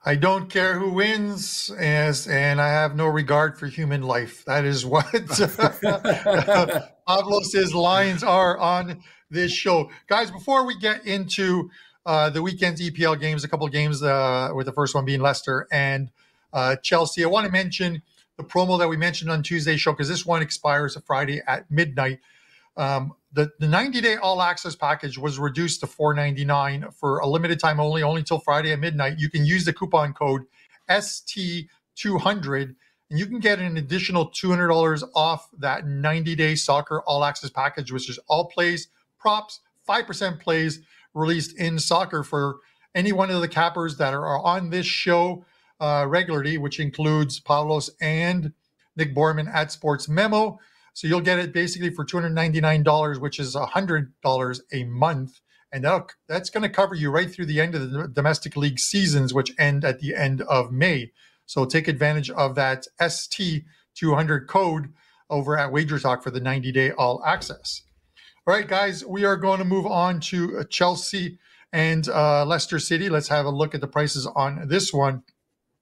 I 0.07 0.13
don't 0.13 0.51
care 0.51 0.77
who 0.77 0.91
wins, 0.91 1.71
as 1.71 2.27
and 2.27 2.61
I 2.61 2.67
have 2.67 2.95
no 2.95 3.07
regard 3.07 3.57
for 3.57 3.65
human 3.65 4.03
life. 4.03 4.45
That 4.45 4.63
is 4.63 4.85
what 4.85 5.11
Pavlos's 7.07 7.73
lines 7.73 8.23
are 8.23 8.55
on 8.59 9.01
this 9.31 9.51
show, 9.51 9.89
guys. 10.07 10.29
Before 10.29 10.63
we 10.63 10.77
get 10.77 11.07
into 11.07 11.71
uh, 12.05 12.29
the 12.29 12.43
weekend's 12.43 12.81
EPL 12.81 13.19
games, 13.19 13.43
a 13.43 13.47
couple 13.47 13.67
games, 13.67 14.03
uh, 14.03 14.51
with 14.53 14.67
the 14.67 14.73
first 14.73 14.93
one 14.93 15.05
being 15.05 15.21
Leicester 15.21 15.67
and 15.71 16.11
uh, 16.53 16.75
Chelsea. 16.75 17.23
I 17.23 17.27
want 17.27 17.47
to 17.47 17.51
mention 17.51 18.03
the 18.37 18.43
promo 18.43 18.77
that 18.77 18.87
we 18.87 18.97
mentioned 18.97 19.31
on 19.31 19.41
Tuesday's 19.41 19.81
show 19.81 19.91
because 19.91 20.07
this 20.07 20.23
one 20.23 20.43
expires 20.43 20.95
a 20.95 21.01
Friday 21.01 21.41
at 21.47 21.69
midnight. 21.71 22.19
Um, 22.77 23.13
the, 23.31 23.51
the 23.59 23.67
90 23.67 24.01
day 24.01 24.15
all 24.15 24.41
access 24.41 24.75
package 24.75 25.17
was 25.17 25.38
reduced 25.38 25.81
to 25.81 25.88
499 25.88 26.91
for 26.91 27.19
a 27.19 27.27
limited 27.27 27.59
time 27.59 27.79
only, 27.79 28.03
only 28.03 28.23
till 28.23 28.39
Friday 28.39 28.71
at 28.71 28.79
midnight. 28.79 29.19
You 29.19 29.29
can 29.29 29.45
use 29.45 29.65
the 29.65 29.73
coupon 29.73 30.13
code 30.13 30.43
ST200 30.89 32.75
and 33.09 33.19
you 33.19 33.25
can 33.25 33.39
get 33.39 33.59
an 33.59 33.77
additional 33.77 34.31
$200 34.31 35.03
off 35.15 35.49
that 35.59 35.85
90 35.85 36.35
day 36.35 36.55
soccer 36.55 37.01
all 37.01 37.23
access 37.23 37.49
package, 37.49 37.91
which 37.91 38.09
is 38.09 38.19
all 38.27 38.45
plays, 38.45 38.88
props, 39.19 39.59
5% 39.88 40.39
plays 40.39 40.81
released 41.13 41.57
in 41.57 41.77
soccer 41.79 42.23
for 42.23 42.57
any 42.93 43.11
one 43.11 43.29
of 43.29 43.41
the 43.41 43.47
cappers 43.47 43.97
that 43.97 44.13
are 44.13 44.39
on 44.39 44.69
this 44.69 44.85
show 44.85 45.45
uh, 45.79 46.05
regularly, 46.07 46.57
which 46.57 46.79
includes 46.79 47.39
Pavlos 47.39 47.89
and 48.01 48.53
Nick 48.95 49.13
Borman 49.13 49.53
at 49.53 49.71
Sports 49.71 50.07
Memo. 50.07 50.59
So 50.95 51.08
you'll 51.08 51.19
get 51.19 51.39
it 51.39 51.51
basically 51.51 51.89
for 51.89 52.05
$299, 52.05 53.19
which 53.19 53.38
is 53.38 53.53
$100 53.53 54.60
a 54.71 54.84
month. 54.86 55.41
And 55.73 55.84
that 55.84 56.13
that's 56.29 56.49
going 56.49 56.63
to 56.63 56.69
cover 56.69 56.95
you 56.95 57.12
right 57.12 57.29
through 57.29 57.47
the 57.47 57.60
end 57.60 57.75
of 57.75 57.91
the 57.91 58.08
domestic 58.08 58.55
league 58.55 58.79
seasons, 58.79 59.34
which 59.34 59.51
end 59.60 59.84
at 59.84 59.99
the 59.99 60.15
end 60.15 60.41
of 60.43 60.71
May. 60.71 61.12
So 61.45 61.65
take 61.65 61.89
advantage 61.89 62.29
of 62.29 62.55
that 62.55 62.88
ST200 63.01 64.47
code 64.47 64.93
over 65.29 65.58
at 65.58 65.69
Wager 65.69 65.99
Talk 65.99 66.23
for 66.23 66.31
the 66.31 66.39
90 66.39 66.71
day 66.71 66.91
all 66.91 67.21
access. 67.25 67.81
All 68.47 68.53
right, 68.53 68.67
guys, 68.67 69.05
we 69.05 69.25
are 69.25 69.36
going 69.36 69.60
to 69.60 69.65
move 69.65 69.86
on 69.86 70.21
to 70.21 70.60
uh, 70.60 70.63
Chelsea 70.63 71.39
and 71.73 72.08
uh, 72.08 72.45
Leicester 72.45 72.79
City. 72.79 73.10
Let's 73.10 73.27
have 73.27 73.45
a 73.45 73.49
look 73.49 73.75
at 73.75 73.81
the 73.81 73.88
prices 73.88 74.25
on 74.27 74.69
this 74.69 74.93
one. 74.93 75.23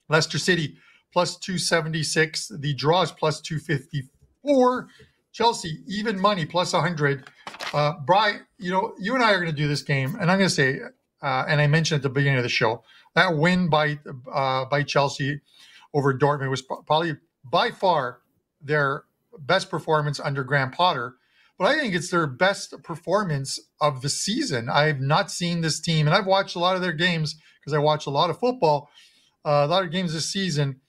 Leicester 0.10 0.39
City 0.39 0.78
plus 1.12 1.38
276. 1.38 2.47
The 2.47 2.73
draw 2.73 3.04
is 3.04 3.12
plus 3.12 3.41
250 3.41 4.10
or 4.43 4.88
Chelsea, 5.32 5.79
even 5.88 6.19
money, 6.19 6.45
plus 6.45 6.73
100. 6.73 7.27
Uh, 7.73 7.93
Bry, 8.06 8.39
you 8.60 8.71
know, 8.71 8.93
you 8.99 9.15
and 9.15 9.23
I 9.23 9.32
are 9.32 9.39
going 9.39 9.51
to 9.51 9.56
do 9.56 9.67
this 9.67 9.82
game, 9.82 10.15
and 10.19 10.29
I'm 10.29 10.38
going 10.38 10.49
to 10.49 10.56
say, 10.56 10.79
uh, 11.21 11.45
and 11.47 11.60
I 11.60 11.67
mentioned 11.67 11.99
at 11.99 12.03
the 12.03 12.10
beginning 12.10 12.38
of 12.38 12.43
the 12.43 12.49
show, 12.49 12.84
that 13.15 13.36
win 13.36 13.69
by 13.69 13.99
uh, 14.32 14.65
by 14.65 14.84
Chelsea 14.84 15.41
over 15.93 16.13
Dortmund 16.13 16.49
was 16.49 16.62
probably 16.62 17.17
by 17.43 17.71
far 17.71 18.19
their 18.62 19.03
best 19.38 19.69
performance 19.69 20.19
under 20.19 20.43
Graham 20.43 20.71
Potter. 20.71 21.15
But 21.58 21.65
I 21.65 21.79
think 21.79 21.93
it's 21.93 22.10
their 22.10 22.25
best 22.25 22.82
performance 22.82 23.60
of 23.79 24.01
the 24.01 24.10
season. 24.10 24.69
I've 24.69 24.99
not 24.99 25.29
seen 25.29 25.62
this 25.62 25.79
team, 25.79 26.08
and 26.08 26.15
I've 26.15 26.25
watched 26.25 26.56
a 26.56 26.60
lot 26.60 26.75
of 26.75 26.82
their 26.82 26.93
games 26.93 27.36
because 27.60 27.73
I 27.73 27.77
watch 27.77 28.08
a 28.08 28.10
lot 28.10 28.32
of 28.32 28.39
football, 28.39 28.89
uh, 29.45 29.63
a 29.63 29.67
lot 29.67 29.84
of 29.84 29.91
games 29.91 30.13
this 30.13 30.29
season 30.29 30.82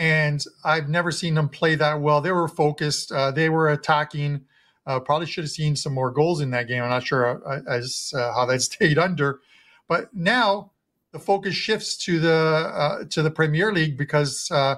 and 0.00 0.42
I've 0.64 0.88
never 0.88 1.12
seen 1.12 1.34
them 1.34 1.50
play 1.50 1.74
that 1.74 2.00
well. 2.00 2.22
They 2.22 2.32
were 2.32 2.48
focused, 2.48 3.12
uh, 3.12 3.30
they 3.30 3.50
were 3.50 3.68
attacking. 3.68 4.40
Uh, 4.86 4.98
probably 4.98 5.26
should 5.26 5.44
have 5.44 5.50
seen 5.50 5.76
some 5.76 5.92
more 5.92 6.10
goals 6.10 6.40
in 6.40 6.50
that 6.50 6.66
game. 6.66 6.82
I'm 6.82 6.88
not 6.88 7.06
sure 7.06 7.46
uh, 7.46 7.60
as 7.68 8.12
uh, 8.16 8.32
how 8.32 8.46
that 8.46 8.62
stayed 8.62 8.98
under, 8.98 9.40
but 9.88 10.12
now 10.14 10.72
the 11.12 11.18
focus 11.18 11.54
shifts 11.54 11.98
to 11.98 12.18
the 12.18 12.32
uh, 12.32 13.04
to 13.10 13.22
the 13.22 13.30
Premier 13.30 13.74
League 13.74 13.98
because 13.98 14.50
uh, 14.50 14.76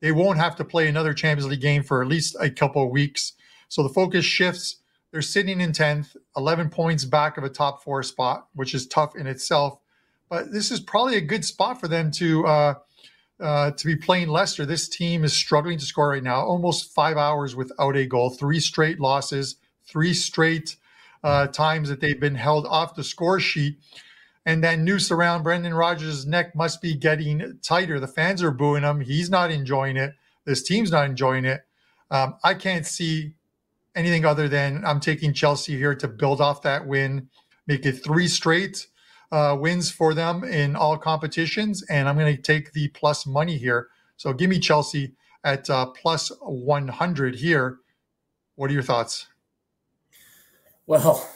they 0.00 0.10
won't 0.10 0.38
have 0.38 0.56
to 0.56 0.64
play 0.64 0.88
another 0.88 1.14
Champions 1.14 1.48
League 1.48 1.60
game 1.60 1.84
for 1.84 2.02
at 2.02 2.08
least 2.08 2.36
a 2.40 2.50
couple 2.50 2.82
of 2.82 2.90
weeks. 2.90 3.34
So 3.68 3.82
the 3.82 3.94
focus 3.94 4.24
shifts. 4.24 4.78
They're 5.12 5.22
sitting 5.22 5.60
in 5.60 5.70
tenth, 5.70 6.16
11 6.36 6.70
points 6.70 7.04
back 7.04 7.38
of 7.38 7.44
a 7.44 7.48
top 7.48 7.84
four 7.84 8.02
spot, 8.02 8.48
which 8.54 8.74
is 8.74 8.88
tough 8.88 9.14
in 9.14 9.28
itself. 9.28 9.78
but 10.28 10.50
this 10.50 10.72
is 10.72 10.80
probably 10.80 11.14
a 11.14 11.20
good 11.20 11.44
spot 11.44 11.78
for 11.78 11.86
them 11.86 12.10
to 12.10 12.74
uh, 13.40 13.70
to 13.72 13.86
be 13.86 13.96
playing 13.96 14.28
Leicester. 14.28 14.64
This 14.64 14.88
team 14.88 15.24
is 15.24 15.32
struggling 15.32 15.78
to 15.78 15.84
score 15.84 16.10
right 16.10 16.22
now, 16.22 16.42
almost 16.42 16.92
five 16.92 17.16
hours 17.16 17.56
without 17.56 17.96
a 17.96 18.06
goal, 18.06 18.30
three 18.30 18.60
straight 18.60 19.00
losses, 19.00 19.56
three 19.86 20.14
straight 20.14 20.76
uh, 21.22 21.46
times 21.48 21.88
that 21.88 22.00
they've 22.00 22.20
been 22.20 22.34
held 22.34 22.66
off 22.66 22.94
the 22.94 23.04
score 23.04 23.40
sheet. 23.40 23.78
And 24.46 24.62
that 24.62 24.78
noose 24.78 25.10
around 25.10 25.42
Brendan 25.42 25.72
Rodgers' 25.72 26.26
neck 26.26 26.54
must 26.54 26.82
be 26.82 26.94
getting 26.94 27.58
tighter. 27.62 27.98
The 27.98 28.06
fans 28.06 28.42
are 28.42 28.50
booing 28.50 28.82
him. 28.82 29.00
He's 29.00 29.30
not 29.30 29.50
enjoying 29.50 29.96
it. 29.96 30.12
This 30.44 30.62
team's 30.62 30.90
not 30.90 31.06
enjoying 31.06 31.46
it. 31.46 31.62
Um, 32.10 32.36
I 32.44 32.52
can't 32.52 32.84
see 32.84 33.34
anything 33.94 34.26
other 34.26 34.48
than 34.48 34.84
I'm 34.84 35.00
taking 35.00 35.32
Chelsea 35.32 35.76
here 35.76 35.94
to 35.94 36.08
build 36.08 36.40
off 36.42 36.62
that 36.62 36.86
win, 36.86 37.28
make 37.66 37.86
it 37.86 38.04
three 38.04 38.28
straight 38.28 38.86
uh, 39.32 39.56
wins 39.58 39.90
for 39.90 40.14
them 40.14 40.44
in 40.44 40.76
all 40.76 40.96
competitions, 40.96 41.82
and 41.90 42.08
I'm 42.08 42.16
going 42.18 42.34
to 42.34 42.40
take 42.40 42.72
the 42.72 42.88
plus 42.88 43.26
money 43.26 43.56
here. 43.56 43.88
So 44.16 44.32
give 44.32 44.50
me 44.50 44.58
Chelsea 44.58 45.14
at 45.42 45.68
uh, 45.68 45.86
plus 45.86 46.30
100 46.40 47.34
here. 47.36 47.78
What 48.56 48.70
are 48.70 48.74
your 48.74 48.82
thoughts? 48.82 49.26
Well, 50.86 51.28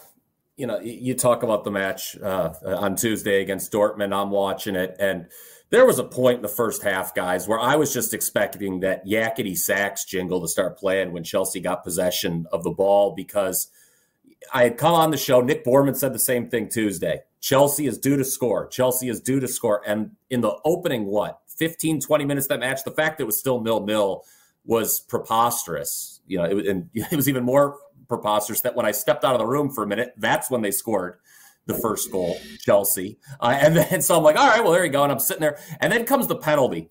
you 0.56 0.66
know, 0.66 0.80
you 0.80 1.14
talk 1.14 1.42
about 1.42 1.64
the 1.64 1.70
match 1.70 2.16
uh, 2.18 2.52
on 2.64 2.96
Tuesday 2.96 3.42
against 3.42 3.72
Dortmund. 3.72 4.14
I'm 4.14 4.30
watching 4.30 4.76
it, 4.76 4.96
and 4.98 5.26
there 5.70 5.86
was 5.86 5.98
a 5.98 6.04
point 6.04 6.36
in 6.36 6.42
the 6.42 6.48
first 6.48 6.82
half, 6.82 7.14
guys, 7.14 7.46
where 7.46 7.60
I 7.60 7.76
was 7.76 7.92
just 7.92 8.14
expecting 8.14 8.80
that 8.80 9.06
yakety 9.06 9.56
sax 9.56 10.04
jingle 10.04 10.40
to 10.40 10.48
start 10.48 10.78
playing 10.78 11.12
when 11.12 11.24
Chelsea 11.24 11.60
got 11.60 11.84
possession 11.84 12.46
of 12.50 12.62
the 12.62 12.70
ball 12.70 13.14
because 13.14 13.68
I 14.52 14.64
had 14.64 14.76
come 14.76 14.94
on 14.94 15.10
the 15.10 15.16
show. 15.16 15.40
Nick 15.40 15.64
Borman 15.64 15.96
said 15.96 16.12
the 16.12 16.18
same 16.18 16.48
thing 16.48 16.68
Tuesday. 16.68 17.20
Chelsea 17.40 17.86
is 17.86 17.98
due 17.98 18.16
to 18.16 18.24
score. 18.24 18.66
Chelsea 18.66 19.08
is 19.08 19.20
due 19.20 19.40
to 19.40 19.48
score. 19.48 19.82
And 19.86 20.12
in 20.30 20.40
the 20.40 20.56
opening, 20.64 21.06
what, 21.06 21.40
15, 21.56 22.00
20 22.00 22.24
minutes 22.24 22.46
that 22.48 22.60
match, 22.60 22.84
the 22.84 22.90
fact 22.90 23.18
that 23.18 23.24
it 23.24 23.26
was 23.26 23.38
still 23.38 23.60
nil 23.60 23.84
nil 23.84 24.24
was 24.64 25.00
preposterous. 25.00 26.20
You 26.26 26.38
know, 26.38 26.44
it, 26.44 26.66
and 26.66 26.90
it 26.94 27.16
was 27.16 27.28
even 27.28 27.44
more 27.44 27.76
preposterous 28.08 28.62
that 28.62 28.74
when 28.74 28.86
I 28.86 28.92
stepped 28.92 29.24
out 29.24 29.34
of 29.34 29.38
the 29.38 29.46
room 29.46 29.70
for 29.70 29.84
a 29.84 29.86
minute, 29.86 30.14
that's 30.16 30.50
when 30.50 30.62
they 30.62 30.70
scored 30.70 31.18
the 31.66 31.74
first 31.74 32.10
goal, 32.10 32.38
Chelsea. 32.60 33.18
Uh, 33.40 33.56
and 33.60 33.76
then 33.76 34.02
so 34.02 34.16
I'm 34.16 34.24
like, 34.24 34.36
all 34.36 34.48
right, 34.48 34.62
well, 34.62 34.72
there 34.72 34.84
you 34.84 34.90
go. 34.90 35.02
And 35.02 35.12
I'm 35.12 35.18
sitting 35.18 35.42
there. 35.42 35.58
And 35.80 35.92
then 35.92 36.04
comes 36.04 36.26
the 36.26 36.36
penalty. 36.36 36.90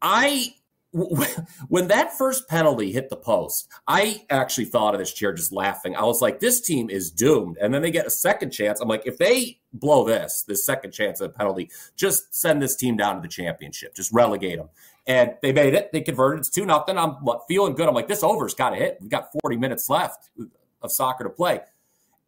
I 0.00 0.54
when 1.68 1.88
that 1.88 2.16
first 2.16 2.48
penalty 2.48 2.92
hit 2.92 3.10
the 3.10 3.16
post, 3.16 3.68
I 3.86 4.24
actually 4.30 4.64
thought 4.64 4.94
of 4.94 5.00
this 5.00 5.12
chair 5.12 5.32
just 5.32 5.52
laughing. 5.52 5.94
I 5.94 6.04
was 6.04 6.22
like, 6.22 6.40
this 6.40 6.60
team 6.60 6.88
is 6.88 7.10
doomed. 7.10 7.58
And 7.60 7.72
then 7.74 7.82
they 7.82 7.90
get 7.90 8.06
a 8.06 8.10
second 8.10 8.50
chance. 8.50 8.80
I'm 8.80 8.88
like, 8.88 9.06
if 9.06 9.18
they 9.18 9.60
blow 9.72 10.04
this, 10.04 10.44
this 10.48 10.64
second 10.64 10.92
chance 10.92 11.20
of 11.20 11.30
a 11.30 11.32
penalty, 11.34 11.70
just 11.96 12.34
send 12.34 12.62
this 12.62 12.74
team 12.74 12.96
down 12.96 13.16
to 13.16 13.20
the 13.20 13.28
championship, 13.28 13.94
just 13.94 14.12
relegate 14.12 14.58
them. 14.58 14.70
And 15.06 15.34
they 15.42 15.52
made 15.52 15.74
it. 15.74 15.90
They 15.92 16.00
converted. 16.00 16.40
It's 16.40 16.50
two 16.50 16.66
nothing. 16.66 16.98
I'm 16.98 17.16
feeling 17.48 17.74
good. 17.74 17.88
I'm 17.88 17.94
like, 17.94 18.08
this 18.08 18.22
over's 18.22 18.54
got 18.54 18.70
to 18.70 18.76
hit. 18.76 18.98
We've 19.00 19.10
got 19.10 19.30
40 19.42 19.56
minutes 19.56 19.88
left 19.88 20.30
of 20.82 20.92
soccer 20.92 21.24
to 21.24 21.30
play. 21.30 21.60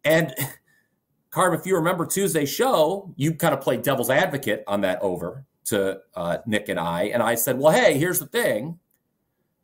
And 0.03 0.33
Carm, 1.31 1.53
if 1.53 1.65
you 1.65 1.75
remember 1.75 2.05
Tuesday's 2.05 2.49
show, 2.51 3.13
you 3.15 3.33
kind 3.33 3.53
of 3.53 3.61
played 3.61 3.83
devil's 3.83 4.09
advocate 4.09 4.63
on 4.67 4.81
that 4.81 4.99
over 5.01 5.45
to 5.65 5.99
uh, 6.15 6.37
Nick 6.45 6.69
and 6.69 6.79
I. 6.79 7.03
And 7.03 7.21
I 7.21 7.35
said, 7.35 7.57
well, 7.57 7.71
hey, 7.71 7.97
here's 7.97 8.19
the 8.19 8.25
thing 8.25 8.79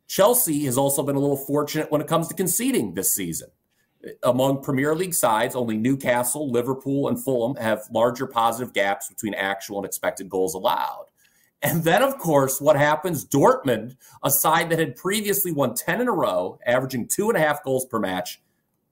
Chelsea 0.06 0.64
has 0.64 0.78
also 0.78 1.02
been 1.02 1.16
a 1.16 1.20
little 1.20 1.36
fortunate 1.36 1.90
when 1.90 2.00
it 2.00 2.06
comes 2.06 2.28
to 2.28 2.34
conceding 2.34 2.94
this 2.94 3.14
season. 3.14 3.48
Among 4.22 4.62
Premier 4.62 4.94
League 4.94 5.14
sides, 5.14 5.56
only 5.56 5.76
Newcastle, 5.76 6.50
Liverpool, 6.50 7.08
and 7.08 7.22
Fulham 7.22 7.56
have 7.56 7.82
larger 7.90 8.26
positive 8.26 8.72
gaps 8.72 9.08
between 9.08 9.34
actual 9.34 9.78
and 9.78 9.84
expected 9.84 10.28
goals 10.30 10.54
allowed. 10.54 11.06
And 11.62 11.82
then, 11.82 12.02
of 12.02 12.18
course, 12.18 12.60
what 12.60 12.76
happens? 12.76 13.26
Dortmund, 13.26 13.96
a 14.22 14.30
side 14.30 14.70
that 14.70 14.78
had 14.78 14.94
previously 14.94 15.50
won 15.50 15.74
10 15.74 16.00
in 16.00 16.08
a 16.08 16.12
row, 16.12 16.58
averaging 16.64 17.08
two 17.08 17.28
and 17.28 17.36
a 17.36 17.40
half 17.40 17.64
goals 17.64 17.84
per 17.86 17.98
match, 17.98 18.40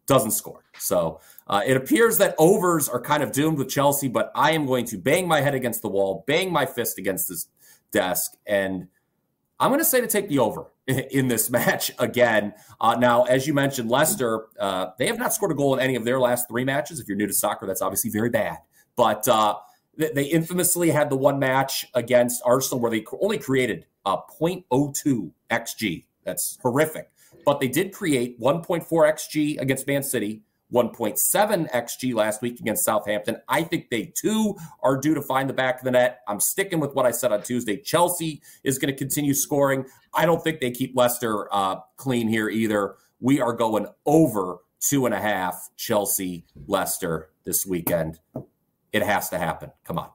doesn't 0.06 0.32
score. 0.32 0.64
So 0.78 1.20
uh, 1.46 1.62
it 1.64 1.76
appears 1.76 2.18
that 2.18 2.34
overs 2.38 2.88
are 2.88 3.00
kind 3.00 3.22
of 3.22 3.32
doomed 3.32 3.58
with 3.58 3.68
Chelsea, 3.68 4.08
but 4.08 4.32
I 4.34 4.52
am 4.52 4.66
going 4.66 4.84
to 4.86 4.98
bang 4.98 5.28
my 5.28 5.40
head 5.40 5.54
against 5.54 5.82
the 5.82 5.88
wall, 5.88 6.24
bang 6.26 6.52
my 6.52 6.66
fist 6.66 6.98
against 6.98 7.28
this 7.28 7.48
desk, 7.92 8.32
and 8.46 8.88
I'm 9.58 9.70
going 9.70 9.80
to 9.80 9.84
say 9.84 10.00
to 10.00 10.06
take 10.06 10.28
the 10.28 10.38
over 10.38 10.66
in 10.86 11.28
this 11.28 11.50
match 11.50 11.90
again. 11.98 12.54
Uh, 12.80 12.96
now, 12.98 13.24
as 13.24 13.46
you 13.46 13.54
mentioned, 13.54 13.90
Leicester, 13.90 14.46
uh, 14.58 14.88
they 14.98 15.06
have 15.06 15.18
not 15.18 15.32
scored 15.32 15.52
a 15.52 15.54
goal 15.54 15.74
in 15.74 15.80
any 15.80 15.96
of 15.96 16.04
their 16.04 16.20
last 16.20 16.48
three 16.48 16.64
matches. 16.64 17.00
If 17.00 17.08
you're 17.08 17.16
new 17.16 17.26
to 17.26 17.32
soccer, 17.32 17.66
that's 17.66 17.82
obviously 17.82 18.10
very 18.10 18.30
bad. 18.30 18.58
But 18.96 19.26
uh, 19.28 19.56
they 19.96 20.24
infamously 20.24 20.90
had 20.90 21.10
the 21.10 21.16
one 21.16 21.38
match 21.38 21.86
against 21.94 22.42
Arsenal 22.44 22.80
where 22.80 22.90
they 22.90 23.04
only 23.20 23.38
created 23.38 23.86
a 24.04 24.18
0.02 24.40 25.32
xG. 25.50 26.04
That's 26.24 26.58
horrific. 26.60 27.10
But 27.44 27.60
they 27.60 27.68
did 27.68 27.92
create 27.92 28.40
1.4 28.40 28.86
xG 28.88 29.60
against 29.60 29.86
Man 29.86 30.02
City, 30.02 30.42
1.7 30.72 31.70
xG 31.70 32.14
last 32.14 32.42
week 32.42 32.58
against 32.60 32.84
Southampton. 32.84 33.36
I 33.48 33.62
think 33.62 33.90
they 33.90 34.12
too 34.16 34.56
are 34.82 34.96
due 34.96 35.14
to 35.14 35.22
find 35.22 35.48
the 35.48 35.54
back 35.54 35.78
of 35.78 35.84
the 35.84 35.92
net. 35.92 36.20
I'm 36.26 36.40
sticking 36.40 36.80
with 36.80 36.94
what 36.94 37.06
I 37.06 37.12
said 37.12 37.32
on 37.32 37.42
Tuesday. 37.42 37.76
Chelsea 37.76 38.42
is 38.64 38.78
going 38.78 38.92
to 38.92 38.98
continue 38.98 39.34
scoring. 39.34 39.84
I 40.14 40.26
don't 40.26 40.42
think 40.42 40.60
they 40.60 40.70
keep 40.70 40.96
Leicester 40.96 41.52
uh, 41.54 41.76
clean 41.96 42.28
here 42.28 42.48
either. 42.48 42.96
We 43.20 43.40
are 43.40 43.52
going 43.52 43.86
over 44.04 44.58
two 44.80 45.06
and 45.06 45.14
a 45.14 45.20
half 45.20 45.70
Chelsea 45.76 46.44
Leicester 46.66 47.30
this 47.44 47.64
weekend. 47.64 48.18
It 48.92 49.02
has 49.02 49.28
to 49.30 49.38
happen. 49.38 49.70
Come 49.84 49.98
on. 49.98 50.10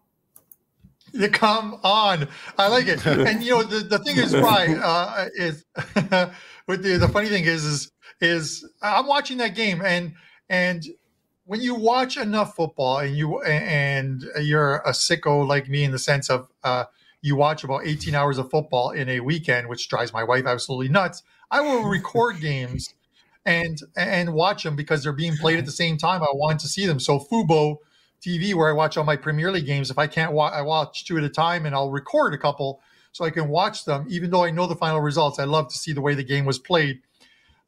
Come 1.33 1.79
on. 1.83 2.27
I 2.57 2.67
like 2.67 2.87
it. 2.87 3.05
And 3.05 3.43
you 3.43 3.51
know 3.51 3.63
the, 3.63 3.79
the 3.79 3.99
thing 3.99 4.17
is 4.17 4.35
right 4.35 4.77
uh, 4.77 5.25
is 5.35 5.65
with 6.67 6.83
the 6.83 6.97
the 6.97 7.09
funny 7.09 7.27
thing 7.27 7.43
is 7.43 7.63
is 7.65 7.91
is 8.21 8.69
I'm 8.81 9.07
watching 9.07 9.37
that 9.37 9.55
game 9.55 9.81
and 9.83 10.13
and 10.51 10.85
when 11.45 11.61
you 11.61 11.73
watch 11.73 12.17
enough 12.17 12.57
football 12.57 12.99
and 12.99 13.15
you 13.15 13.41
and 13.41 14.25
you're 14.41 14.75
a 14.79 14.91
sicko 14.91 15.47
like 15.47 15.69
me 15.69 15.85
in 15.85 15.91
the 15.91 15.97
sense 15.97 16.29
of 16.29 16.49
uh, 16.65 16.83
you 17.21 17.37
watch 17.37 17.63
about 17.63 17.87
18 17.87 18.13
hours 18.13 18.37
of 18.37 18.51
football 18.51 18.91
in 18.91 19.07
a 19.07 19.21
weekend, 19.21 19.69
which 19.69 19.87
drives 19.87 20.11
my 20.11 20.25
wife 20.25 20.45
absolutely 20.45 20.89
nuts. 20.89 21.23
I 21.49 21.61
will 21.61 21.83
record 21.83 22.39
games 22.41 22.93
and 23.45 23.79
and 23.95 24.33
watch 24.33 24.63
them 24.63 24.75
because 24.75 25.03
they're 25.03 25.13
being 25.13 25.37
played 25.37 25.57
at 25.57 25.65
the 25.65 25.71
same 25.71 25.97
time. 25.97 26.21
I 26.21 26.27
want 26.33 26.59
to 26.59 26.67
see 26.67 26.85
them. 26.85 26.99
So 26.99 27.17
Fubo 27.17 27.77
TV, 28.21 28.53
where 28.53 28.67
I 28.67 28.73
watch 28.73 28.97
all 28.97 29.05
my 29.05 29.15
Premier 29.15 29.51
League 29.51 29.65
games, 29.65 29.89
if 29.89 29.97
I 29.97 30.07
can't 30.07 30.33
watch, 30.33 30.53
I 30.53 30.61
watch 30.63 31.05
two 31.05 31.17
at 31.17 31.23
a 31.23 31.29
time, 31.29 31.65
and 31.65 31.73
I'll 31.73 31.91
record 31.91 32.33
a 32.33 32.37
couple 32.37 32.81
so 33.13 33.23
I 33.23 33.29
can 33.29 33.47
watch 33.47 33.85
them. 33.85 34.05
Even 34.09 34.31
though 34.31 34.43
I 34.43 34.51
know 34.51 34.67
the 34.67 34.75
final 34.75 34.99
results, 34.99 35.39
I 35.39 35.45
love 35.45 35.69
to 35.69 35.77
see 35.77 35.93
the 35.93 36.01
way 36.01 36.13
the 36.13 36.25
game 36.25 36.43
was 36.43 36.59
played 36.59 36.99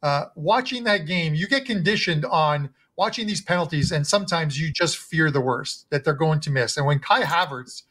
uh, 0.03 0.25
watching 0.35 0.83
that 0.83 1.07
game, 1.07 1.33
you 1.33 1.47
get 1.47 1.65
conditioned 1.65 2.25
on 2.25 2.69
watching 2.97 3.25
these 3.25 3.41
penalties, 3.41 3.91
and 3.91 4.05
sometimes 4.05 4.59
you 4.59 4.71
just 4.71 4.97
fear 4.97 5.31
the 5.31 5.41
worst 5.41 5.89
that 5.89 6.03
they're 6.03 6.13
going 6.13 6.41
to 6.41 6.51
miss. 6.51 6.77
And 6.77 6.85
when 6.85 6.99
Kai 6.99 7.23
Havertz 7.23 7.83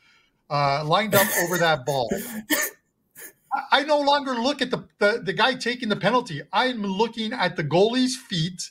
uh, 0.50 0.84
lined 0.84 1.14
up 1.14 1.26
over 1.42 1.56
that 1.58 1.84
ball, 1.86 2.10
I 3.72 3.82
no 3.82 3.98
longer 4.00 4.34
look 4.34 4.62
at 4.62 4.70
the, 4.70 4.86
the, 4.98 5.22
the 5.24 5.32
guy 5.32 5.54
taking 5.54 5.88
the 5.88 5.96
penalty. 5.96 6.42
I'm 6.52 6.82
looking 6.82 7.32
at 7.32 7.56
the 7.56 7.64
goalie's 7.64 8.16
feet 8.16 8.70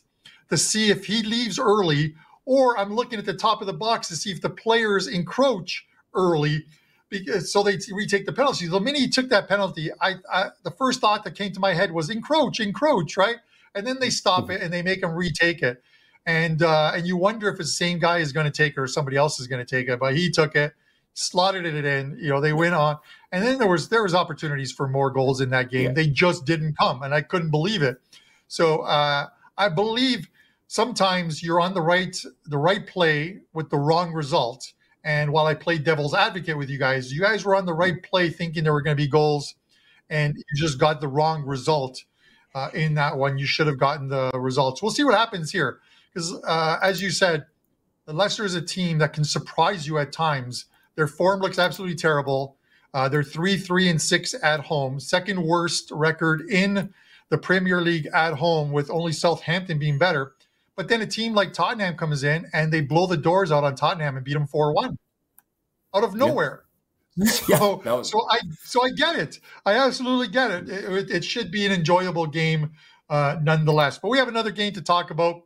to 0.49 0.57
see 0.57 0.89
if 0.89 1.05
he 1.05 1.23
leaves 1.23 1.59
early, 1.59 2.15
or 2.45 2.77
I'm 2.77 2.93
looking 2.93 3.19
at 3.19 3.25
the 3.25 3.33
top 3.33 3.61
of 3.61 3.67
the 3.67 3.73
box 3.73 4.07
to 4.09 4.15
see 4.15 4.31
if 4.31 4.41
the 4.41 4.49
players 4.49 5.07
encroach 5.07 5.85
early 6.13 6.65
so 7.41 7.63
they 7.63 7.77
retake 7.91 8.25
the 8.25 8.33
penalty. 8.33 8.67
The 8.67 8.79
minute 8.79 9.01
he 9.01 9.09
took 9.09 9.29
that 9.29 9.47
penalty, 9.47 9.91
I, 9.99 10.15
I, 10.31 10.49
the 10.63 10.71
first 10.71 11.01
thought 11.01 11.23
that 11.23 11.35
came 11.35 11.51
to 11.53 11.59
my 11.59 11.73
head 11.73 11.91
was 11.91 12.09
encroach, 12.09 12.59
encroach, 12.59 13.17
right? 13.17 13.37
And 13.75 13.85
then 13.85 13.99
they 13.99 14.09
stop 14.09 14.49
it 14.49 14.61
and 14.61 14.71
they 14.71 14.81
make 14.81 15.03
him 15.03 15.11
retake 15.11 15.61
it, 15.61 15.81
and 16.25 16.61
uh, 16.61 16.91
and 16.93 17.07
you 17.07 17.17
wonder 17.17 17.47
if 17.49 17.59
it's 17.59 17.69
the 17.69 17.85
same 17.85 17.99
guy 17.99 18.17
is 18.19 18.31
going 18.31 18.45
to 18.45 18.51
take 18.51 18.73
it 18.73 18.79
or 18.79 18.87
somebody 18.87 19.17
else 19.17 19.39
is 19.39 19.47
going 19.47 19.65
to 19.65 19.69
take 19.69 19.87
it, 19.87 19.99
but 19.99 20.15
he 20.15 20.29
took 20.29 20.55
it, 20.55 20.73
slotted 21.13 21.65
it 21.65 21.85
in. 21.85 22.17
You 22.19 22.29
know, 22.29 22.41
they 22.41 22.53
went 22.53 22.73
on, 22.73 22.97
and 23.31 23.45
then 23.45 23.59
there 23.59 23.69
was 23.69 23.87
there 23.87 24.03
was 24.03 24.13
opportunities 24.13 24.71
for 24.71 24.87
more 24.89 25.09
goals 25.09 25.39
in 25.39 25.49
that 25.51 25.69
game. 25.69 25.87
Yeah. 25.87 25.93
They 25.93 26.07
just 26.07 26.45
didn't 26.45 26.77
come, 26.77 27.01
and 27.01 27.13
I 27.13 27.21
couldn't 27.21 27.51
believe 27.51 27.81
it. 27.81 28.01
So 28.47 28.81
uh, 28.81 29.27
I 29.57 29.69
believe 29.69 30.27
sometimes 30.67 31.41
you're 31.41 31.61
on 31.61 31.73
the 31.73 31.81
right 31.81 32.15
the 32.45 32.57
right 32.57 32.85
play 32.85 33.39
with 33.53 33.69
the 33.69 33.77
wrong 33.77 34.11
result 34.11 34.73
and 35.03 35.31
while 35.31 35.47
I 35.47 35.55
played 35.55 35.83
devil's 35.83 36.13
advocate 36.13 36.57
with 36.57 36.69
you 36.69 36.77
guys, 36.77 37.11
you 37.11 37.21
guys 37.21 37.43
were 37.43 37.55
on 37.55 37.65
the 37.65 37.73
right 37.73 38.01
play 38.03 38.29
thinking 38.29 38.63
there 38.63 38.73
were 38.73 38.81
going 38.81 38.95
to 38.95 39.03
be 39.03 39.09
goals, 39.09 39.55
and 40.09 40.35
you 40.35 40.43
just 40.55 40.79
got 40.79 41.01
the 41.01 41.07
wrong 41.07 41.43
result 41.45 42.03
uh, 42.53 42.69
in 42.73 42.95
that 42.95 43.17
one. 43.17 43.37
You 43.37 43.45
should 43.45 43.67
have 43.67 43.79
gotten 43.79 44.09
the 44.09 44.31
results. 44.33 44.81
We'll 44.81 44.91
see 44.91 45.03
what 45.03 45.15
happens 45.15 45.51
here. 45.51 45.79
Because 46.13 46.33
uh, 46.43 46.77
as 46.81 47.01
you 47.01 47.09
said, 47.09 47.45
Leicester 48.07 48.43
is 48.43 48.55
a 48.55 48.61
team 48.61 48.97
that 48.97 49.13
can 49.13 49.23
surprise 49.23 49.87
you 49.87 49.97
at 49.97 50.11
times. 50.11 50.65
Their 50.95 51.07
form 51.07 51.39
looks 51.39 51.57
absolutely 51.57 51.95
terrible. 51.95 52.57
Uh, 52.93 53.07
they're 53.07 53.23
three, 53.23 53.57
three, 53.57 53.87
and 53.87 54.01
six 54.01 54.35
at 54.43 54.59
home, 54.59 54.99
second 54.99 55.41
worst 55.41 55.91
record 55.91 56.41
in 56.49 56.93
the 57.29 57.37
Premier 57.37 57.79
League 57.79 58.07
at 58.13 58.33
home, 58.33 58.73
with 58.73 58.91
only 58.91 59.13
Southampton 59.13 59.79
being 59.79 59.97
better. 59.97 60.33
But 60.75 60.87
then 60.87 61.01
a 61.01 61.05
team 61.07 61.33
like 61.33 61.53
Tottenham 61.53 61.95
comes 61.97 62.23
in 62.23 62.47
and 62.53 62.71
they 62.71 62.81
blow 62.81 63.05
the 63.07 63.17
doors 63.17 63.51
out 63.51 63.63
on 63.63 63.75
Tottenham 63.75 64.15
and 64.15 64.25
beat 64.25 64.33
them 64.33 64.47
4 64.47 64.73
1. 64.73 64.97
out 65.95 66.03
of 66.03 66.15
nowhere. 66.15 66.63
So, 67.25 67.81
that 67.83 67.91
was- 67.91 68.09
so 68.09 68.25
I 68.31 68.39
so 68.63 68.85
I 68.85 68.89
get 68.91 69.17
it. 69.17 69.39
I 69.65 69.73
absolutely 69.73 70.29
get 70.29 70.49
it. 70.49 70.69
It, 70.69 70.85
it- 70.93 71.11
it 71.11 71.25
should 71.25 71.51
be 71.51 71.65
an 71.65 71.73
enjoyable 71.73 72.25
game, 72.25 72.71
uh, 73.09 73.35
nonetheless. 73.41 73.99
But 73.99 74.07
we 74.09 74.17
have 74.17 74.29
another 74.29 74.51
game 74.51 74.71
to 74.73 74.81
talk 74.81 75.11
about. 75.11 75.41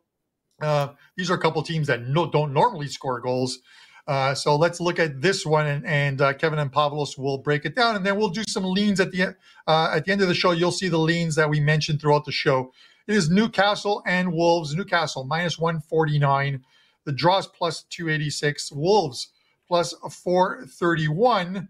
Uh, 0.62 0.90
these 1.18 1.32
are 1.32 1.34
a 1.34 1.40
couple 1.40 1.62
teams 1.64 1.88
that 1.88 2.04
no, 2.08 2.30
don't 2.30 2.54
normally 2.54 2.88
score 2.88 3.20
goals. 3.20 3.60
Uh, 4.08 4.36
so 4.36 4.56
let's 4.56 4.80
look 4.80 5.00
at 5.00 5.22
this 5.22 5.46
one, 5.46 5.65
and, 5.65 5.86
and 5.86 6.22
uh, 6.22 6.34
Kevin 6.34 6.60
and 6.60 6.72
Pavlos 6.72 7.18
will 7.18 7.39
break 7.39 7.65
it 7.65 7.76
down, 7.76 7.96
and 7.96 8.06
then 8.06 8.18
we'll 8.18 8.30
do 8.30 8.44
some 8.48 8.63
leans 8.63 9.00
at 9.00 9.12
the 9.12 9.36
uh, 9.68 9.91
at 9.94 10.06
the 10.06 10.12
end 10.12 10.22
of 10.22 10.28
the 10.28 10.36
show. 10.36 10.52
You'll 10.52 10.72
see 10.72 10.89
the 10.89 11.00
leans 11.00 11.36
that 11.36 11.50
we 11.50 11.60
mentioned 11.60 12.00
throughout 12.00 12.26
the 12.26 12.32
show. 12.32 12.72
It 13.08 13.15
is 13.15 13.30
Newcastle 13.30 14.04
and 14.06 14.32
Wolves. 14.32 14.76
Newcastle 14.76 15.24
minus 15.24 15.58
one 15.58 15.80
forty 15.80 16.20
nine. 16.20 16.63
The 17.06 17.13
draws 17.13 17.48
plus 17.48 17.84
two 17.89 18.10
eighty 18.10 18.30
six. 18.30 18.72
Wolves 18.72 19.30
plus 19.68 19.96
four 20.12 20.65
thirty 20.68 21.08
one. 21.08 21.70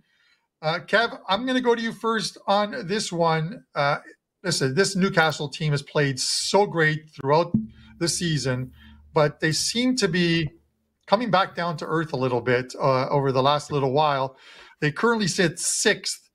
Uh, 0.62 0.80
Kev, 0.80 1.17
I'm 1.30 1.45
going 1.45 1.56
to 1.56 1.62
go 1.62 1.76
to 1.76 1.82
you 1.82 1.93
first 1.93 2.38
on 2.48 2.88
this 2.88 3.12
one. 3.12 3.65
Uh, 3.76 3.98
listen, 4.43 4.76
this 4.76 4.95
Newcastle 4.95 5.48
team 5.48 5.71
has 5.71 5.84
played 5.84 6.19
so 6.19 6.65
great 6.65 7.10
throughout 7.12 7.54
the 8.00 8.08
season, 8.08 8.71
but 9.13 9.39
they 9.39 9.52
seem 9.52 9.95
to 9.98 10.08
be 10.08 10.50
coming 11.08 11.32
back 11.32 11.56
down 11.56 11.78
to 11.78 11.86
earth 11.86 12.13
a 12.13 12.18
little 12.18 12.41
bit 12.41 12.74
uh, 12.80 13.08
over 13.10 13.32
the 13.32 13.44
last 13.44 13.72
little 13.72 13.91
while. 13.91 14.38
They 14.82 14.91
currently 14.91 15.28
sit 15.28 15.60
sixth. 15.60 16.30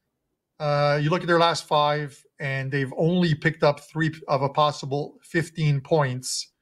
Uh, 0.59 0.98
you 1.00 1.11
look 1.11 1.22
at 1.22 1.26
their 1.26 1.38
last 1.38 1.66
five, 1.66 2.22
and 2.38 2.70
they've 2.70 2.92
only 2.96 3.35
picked 3.35 3.62
up 3.62 3.80
three 3.80 4.12
of 4.28 4.42
a 4.42 4.48
possible 4.48 5.18
15 5.22 5.80
points. 5.80 6.52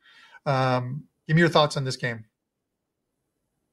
Um, 0.47 1.05
give 1.27 1.37
me 1.37 1.41
your 1.41 1.49
thoughts 1.49 1.77
on 1.77 1.85
this 1.85 1.97
game. 1.97 2.25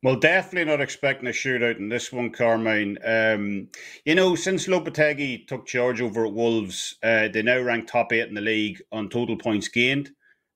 Well, 0.04 0.18
definitely 0.18 0.72
not 0.72 0.82
expecting 0.82 1.28
a 1.28 1.32
shootout 1.32 1.80
in 1.80 1.90
this 1.90 2.12
one, 2.12 2.30
Carmine. 2.30 3.00
Um, 3.04 3.70
you 4.04 4.14
know, 4.14 4.36
since 4.36 4.68
Lopetegui 4.68 5.48
took 5.48 5.66
charge 5.66 6.00
over 6.00 6.28
at 6.28 6.34
Wolves, 6.34 6.96
uh, 7.02 7.28
they 7.30 7.42
now 7.42 7.60
rank 7.60 7.88
top 7.88 8.14
eight 8.14 8.28
in 8.28 8.36
the 8.36 8.42
league 8.42 8.84
on 8.92 9.10
total 9.10 9.36
points 9.36 9.68
gained. 9.68 10.12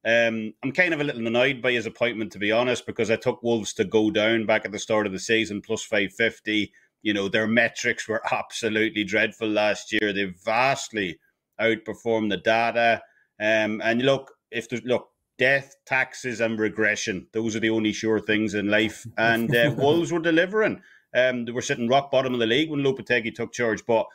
Um, 0.05 0.53
I'm 0.63 0.71
kind 0.71 0.93
of 0.93 1.01
a 1.01 1.03
little 1.03 1.27
annoyed 1.27 1.61
by 1.61 1.73
his 1.73 1.85
appointment, 1.85 2.31
to 2.31 2.39
be 2.39 2.51
honest, 2.51 2.85
because 2.85 3.11
I 3.11 3.17
took 3.17 3.43
Wolves 3.43 3.73
to 3.73 3.85
go 3.85 4.11
down 4.11 4.45
back 4.45 4.65
at 4.65 4.71
the 4.71 4.79
start 4.79 5.05
of 5.05 5.11
the 5.11 5.19
season, 5.19 5.61
plus 5.61 5.83
550. 5.83 6.71
You 7.01 7.13
know, 7.13 7.27
their 7.27 7.47
metrics 7.47 8.07
were 8.07 8.21
absolutely 8.31 9.03
dreadful 9.03 9.49
last 9.49 9.91
year. 9.91 10.13
They 10.13 10.25
vastly 10.43 11.19
outperformed 11.59 12.29
the 12.29 12.37
data. 12.37 13.01
Um, 13.39 13.81
and 13.83 14.01
look, 14.01 14.31
if 14.51 14.69
there's 14.69 14.83
look, 14.83 15.09
death, 15.37 15.75
taxes, 15.85 16.41
and 16.41 16.59
regression, 16.59 17.27
those 17.33 17.55
are 17.55 17.61
the 17.61 17.69
only 17.69 17.93
sure 17.93 18.19
things 18.19 18.53
in 18.53 18.69
life. 18.69 19.05
And 19.17 19.53
uh, 19.55 19.73
Wolves 19.77 20.11
were 20.11 20.19
delivering. 20.19 20.81
Um, 21.15 21.45
they 21.45 21.51
were 21.51 21.61
sitting 21.61 21.87
rock 21.87 22.11
bottom 22.11 22.33
of 22.33 22.39
the 22.39 22.45
league 22.45 22.69
when 22.69 22.81
Lopetegui 22.81 23.33
took 23.33 23.51
charge. 23.51 23.85
But 23.85 24.05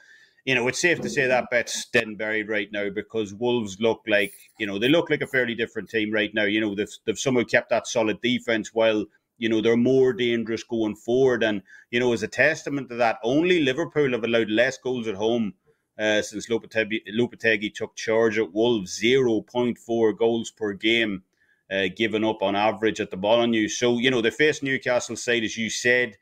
you 0.45 0.55
know, 0.55 0.69
it's 0.69 0.81
safe 0.81 1.01
to 1.01 1.09
say 1.09 1.27
that 1.27 1.51
bet's 1.51 1.87
dead 1.87 2.07
and 2.07 2.19
buried 2.19 2.49
right 2.49 2.71
now 2.71 2.91
because 2.91 3.33
Wolves 3.33 3.79
look 3.81 4.03
like, 4.07 4.35
you 4.59 4.67
know, 4.67 4.79
they 4.79 4.89
look 4.89 5.09
like 5.09 5.23
a 5.23 5.27
fairly 5.27 5.55
different 5.55 5.89
team 5.89 6.13
right 6.13 6.33
now. 6.35 6.45
You 6.45 6.61
know, 6.61 6.75
they've, 6.75 6.95
they've 7.07 7.19
somehow 7.19 7.45
kept 7.45 7.71
that 7.71 7.87
solid 7.87 8.21
defense 8.21 8.75
while, 8.75 9.07
you 9.39 9.49
know, 9.49 9.63
they're 9.63 9.77
more 9.77 10.13
dangerous 10.13 10.63
going 10.63 10.97
forward. 10.97 11.43
And, 11.43 11.63
you 11.91 11.99
know, 11.99 12.13
as 12.13 12.23
a 12.23 12.29
testament 12.29 12.91
to 12.91 12.97
that, 12.97 13.19
only 13.25 13.61
Liverpool 13.61 14.13
have 14.13 14.25
allowed 14.25 14.51
less 14.51 14.77
goals 14.77 15.09
at 15.09 15.15
home 15.15 15.55
uh, 15.99 16.21
since 16.21 16.49
Lopetegui, 16.49 17.01
Lopetegui 17.17 17.73
took 17.73 17.97
charge 17.97 18.39
at 18.39 18.53
Wolves, 18.53 19.01
0.4 19.03 20.19
goals 20.19 20.51
per 20.51 20.75
game 20.75 21.23
uh, 21.71 21.87
given 21.97 22.25
up 22.25 22.43
on 22.43 22.55
average 22.55 23.01
at 23.01 23.11
the 23.11 23.17
Molyneux. 23.17 23.69
So, 23.69 23.99
you 23.99 24.11
know, 24.11 24.21
they 24.21 24.31
face 24.31 24.63
Newcastle 24.63 25.17
side, 25.17 25.45
as 25.45 25.57
you 25.57 25.71
said, 25.71 26.17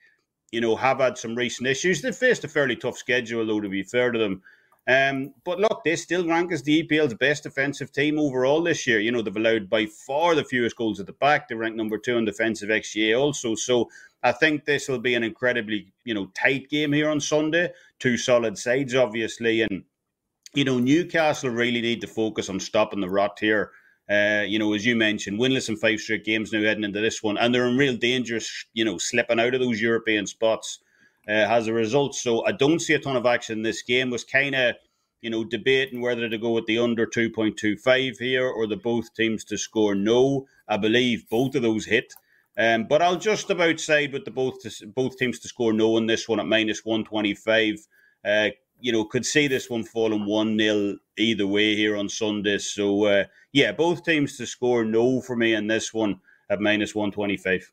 you 0.52 0.60
know, 0.60 0.76
have 0.76 1.00
had 1.00 1.18
some 1.18 1.34
recent 1.34 1.66
issues. 1.66 2.02
They've 2.02 2.14
faced 2.14 2.44
a 2.44 2.48
fairly 2.48 2.76
tough 2.76 2.98
schedule, 2.98 3.44
though, 3.44 3.60
to 3.60 3.68
be 3.68 3.82
fair 3.82 4.12
to 4.12 4.18
them. 4.18 4.42
Um, 4.86 5.32
but 5.44 5.60
look, 5.60 5.82
they 5.84 5.96
still 5.96 6.26
rank 6.26 6.52
as 6.52 6.62
the 6.62 6.82
EPL's 6.82 7.14
best 7.14 7.44
defensive 7.44 7.92
team 7.92 8.18
overall 8.18 8.62
this 8.62 8.86
year. 8.86 9.00
You 9.00 9.12
know, 9.12 9.22
they've 9.22 9.36
allowed 9.36 9.70
by 9.70 9.86
far 9.86 10.34
the 10.34 10.44
fewest 10.44 10.76
goals 10.76 11.00
at 11.00 11.06
the 11.06 11.12
back. 11.12 11.48
They 11.48 11.54
rank 11.54 11.76
number 11.76 11.98
two 11.98 12.16
in 12.18 12.24
defensive 12.24 12.68
XGA 12.68 13.18
also. 13.18 13.54
So 13.54 13.88
I 14.22 14.32
think 14.32 14.64
this 14.64 14.88
will 14.88 14.98
be 14.98 15.14
an 15.14 15.22
incredibly, 15.22 15.92
you 16.04 16.14
know, 16.14 16.26
tight 16.34 16.68
game 16.68 16.92
here 16.92 17.08
on 17.08 17.20
Sunday. 17.20 17.70
Two 18.00 18.16
solid 18.16 18.58
sides, 18.58 18.94
obviously. 18.94 19.62
And, 19.62 19.84
you 20.52 20.64
know, 20.64 20.78
Newcastle 20.78 21.50
really 21.50 21.80
need 21.80 22.00
to 22.00 22.08
focus 22.08 22.48
on 22.48 22.58
stopping 22.58 23.00
the 23.00 23.08
rot 23.08 23.38
here. 23.38 23.70
Uh, 24.10 24.42
you 24.46 24.58
know, 24.58 24.74
as 24.74 24.84
you 24.84 24.96
mentioned, 24.96 25.38
winless 25.38 25.68
in 25.68 25.76
five 25.76 26.00
straight 26.00 26.24
games 26.24 26.52
now 26.52 26.60
heading 26.60 26.84
into 26.84 27.00
this 27.00 27.22
one, 27.22 27.38
and 27.38 27.54
they're 27.54 27.66
in 27.66 27.76
real 27.76 27.96
danger, 27.96 28.38
you 28.74 28.84
know, 28.84 28.98
slipping 28.98 29.40
out 29.40 29.54
of 29.54 29.60
those 29.60 29.80
European 29.80 30.26
spots 30.26 30.80
uh, 31.28 31.30
as 31.30 31.66
a 31.68 31.72
result. 31.72 32.14
So 32.14 32.44
I 32.44 32.52
don't 32.52 32.80
see 32.80 32.94
a 32.94 32.98
ton 32.98 33.16
of 33.16 33.26
action 33.26 33.58
in 33.58 33.62
this 33.62 33.82
game. 33.82 34.10
Was 34.10 34.24
kind 34.24 34.54
of, 34.54 34.74
you 35.20 35.30
know, 35.30 35.44
debating 35.44 36.00
whether 36.00 36.28
to 36.28 36.36
go 36.36 36.50
with 36.50 36.66
the 36.66 36.78
under 36.78 37.06
two 37.06 37.30
point 37.30 37.56
two 37.56 37.76
five 37.76 38.18
here 38.18 38.48
or 38.48 38.66
the 38.66 38.76
both 38.76 39.14
teams 39.14 39.44
to 39.44 39.56
score 39.56 39.94
no. 39.94 40.46
I 40.68 40.76
believe 40.76 41.28
both 41.30 41.54
of 41.54 41.62
those 41.62 41.86
hit. 41.86 42.12
Um, 42.58 42.84
but 42.84 43.00
I'll 43.00 43.16
just 43.16 43.48
about 43.48 43.80
side 43.80 44.12
with 44.12 44.24
the 44.24 44.30
both 44.30 44.56
both 44.94 45.16
teams 45.16 45.38
to 45.38 45.48
score 45.48 45.72
no 45.72 45.96
in 45.96 46.06
this 46.06 46.28
one 46.28 46.40
at 46.40 46.46
minus 46.46 46.84
one 46.84 47.04
twenty 47.04 47.34
five. 47.34 47.76
Uh, 48.24 48.50
you 48.82 48.90
know, 48.92 49.04
could 49.04 49.24
see 49.24 49.46
this 49.46 49.70
one 49.70 49.84
falling 49.84 50.26
1 50.26 50.58
0 50.58 50.96
either 51.16 51.46
way 51.46 51.76
here 51.76 51.96
on 51.96 52.08
Sunday. 52.08 52.58
So, 52.58 53.04
uh, 53.04 53.24
yeah, 53.52 53.70
both 53.72 54.04
teams 54.04 54.36
to 54.36 54.46
score 54.46 54.84
no 54.84 55.20
for 55.20 55.36
me 55.36 55.54
in 55.54 55.68
this 55.68 55.94
one 55.94 56.20
at 56.50 56.60
minus 56.60 56.94
125. 56.94 57.72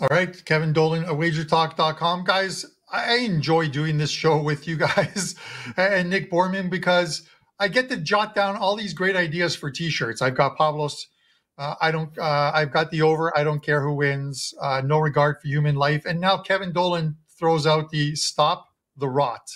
All 0.00 0.08
right, 0.08 0.44
Kevin 0.44 0.72
Dolan, 0.72 1.04
uh, 1.04 1.08
wagertalk.com. 1.08 2.22
Guys, 2.22 2.64
I 2.90 3.16
enjoy 3.16 3.68
doing 3.68 3.98
this 3.98 4.10
show 4.10 4.40
with 4.40 4.68
you 4.68 4.76
guys 4.88 5.34
and 5.76 6.08
Nick 6.08 6.30
Borman 6.30 6.70
because 6.70 7.28
I 7.58 7.66
get 7.66 7.88
to 7.90 7.96
jot 7.96 8.36
down 8.36 8.56
all 8.56 8.76
these 8.76 8.94
great 8.94 9.16
ideas 9.16 9.56
for 9.56 9.70
t-shirts. 9.70 10.22
I've 10.22 10.36
got 10.36 10.56
Pavlos. 10.56 11.06
Uh, 11.58 11.74
I 11.80 11.90
don't. 11.90 12.16
Uh, 12.16 12.52
I've 12.54 12.70
got 12.70 12.92
the 12.92 13.02
over. 13.02 13.36
I 13.36 13.42
don't 13.42 13.64
care 13.64 13.82
who 13.82 13.94
wins. 13.94 14.54
Uh, 14.60 14.80
no 14.84 15.00
regard 15.00 15.40
for 15.42 15.48
human 15.48 15.74
life. 15.74 16.04
And 16.06 16.20
now 16.20 16.38
Kevin 16.38 16.72
Dolan 16.72 17.16
throws 17.36 17.66
out 17.66 17.90
the 17.90 18.14
stop 18.14 18.67
the 18.98 19.08
rot. 19.08 19.50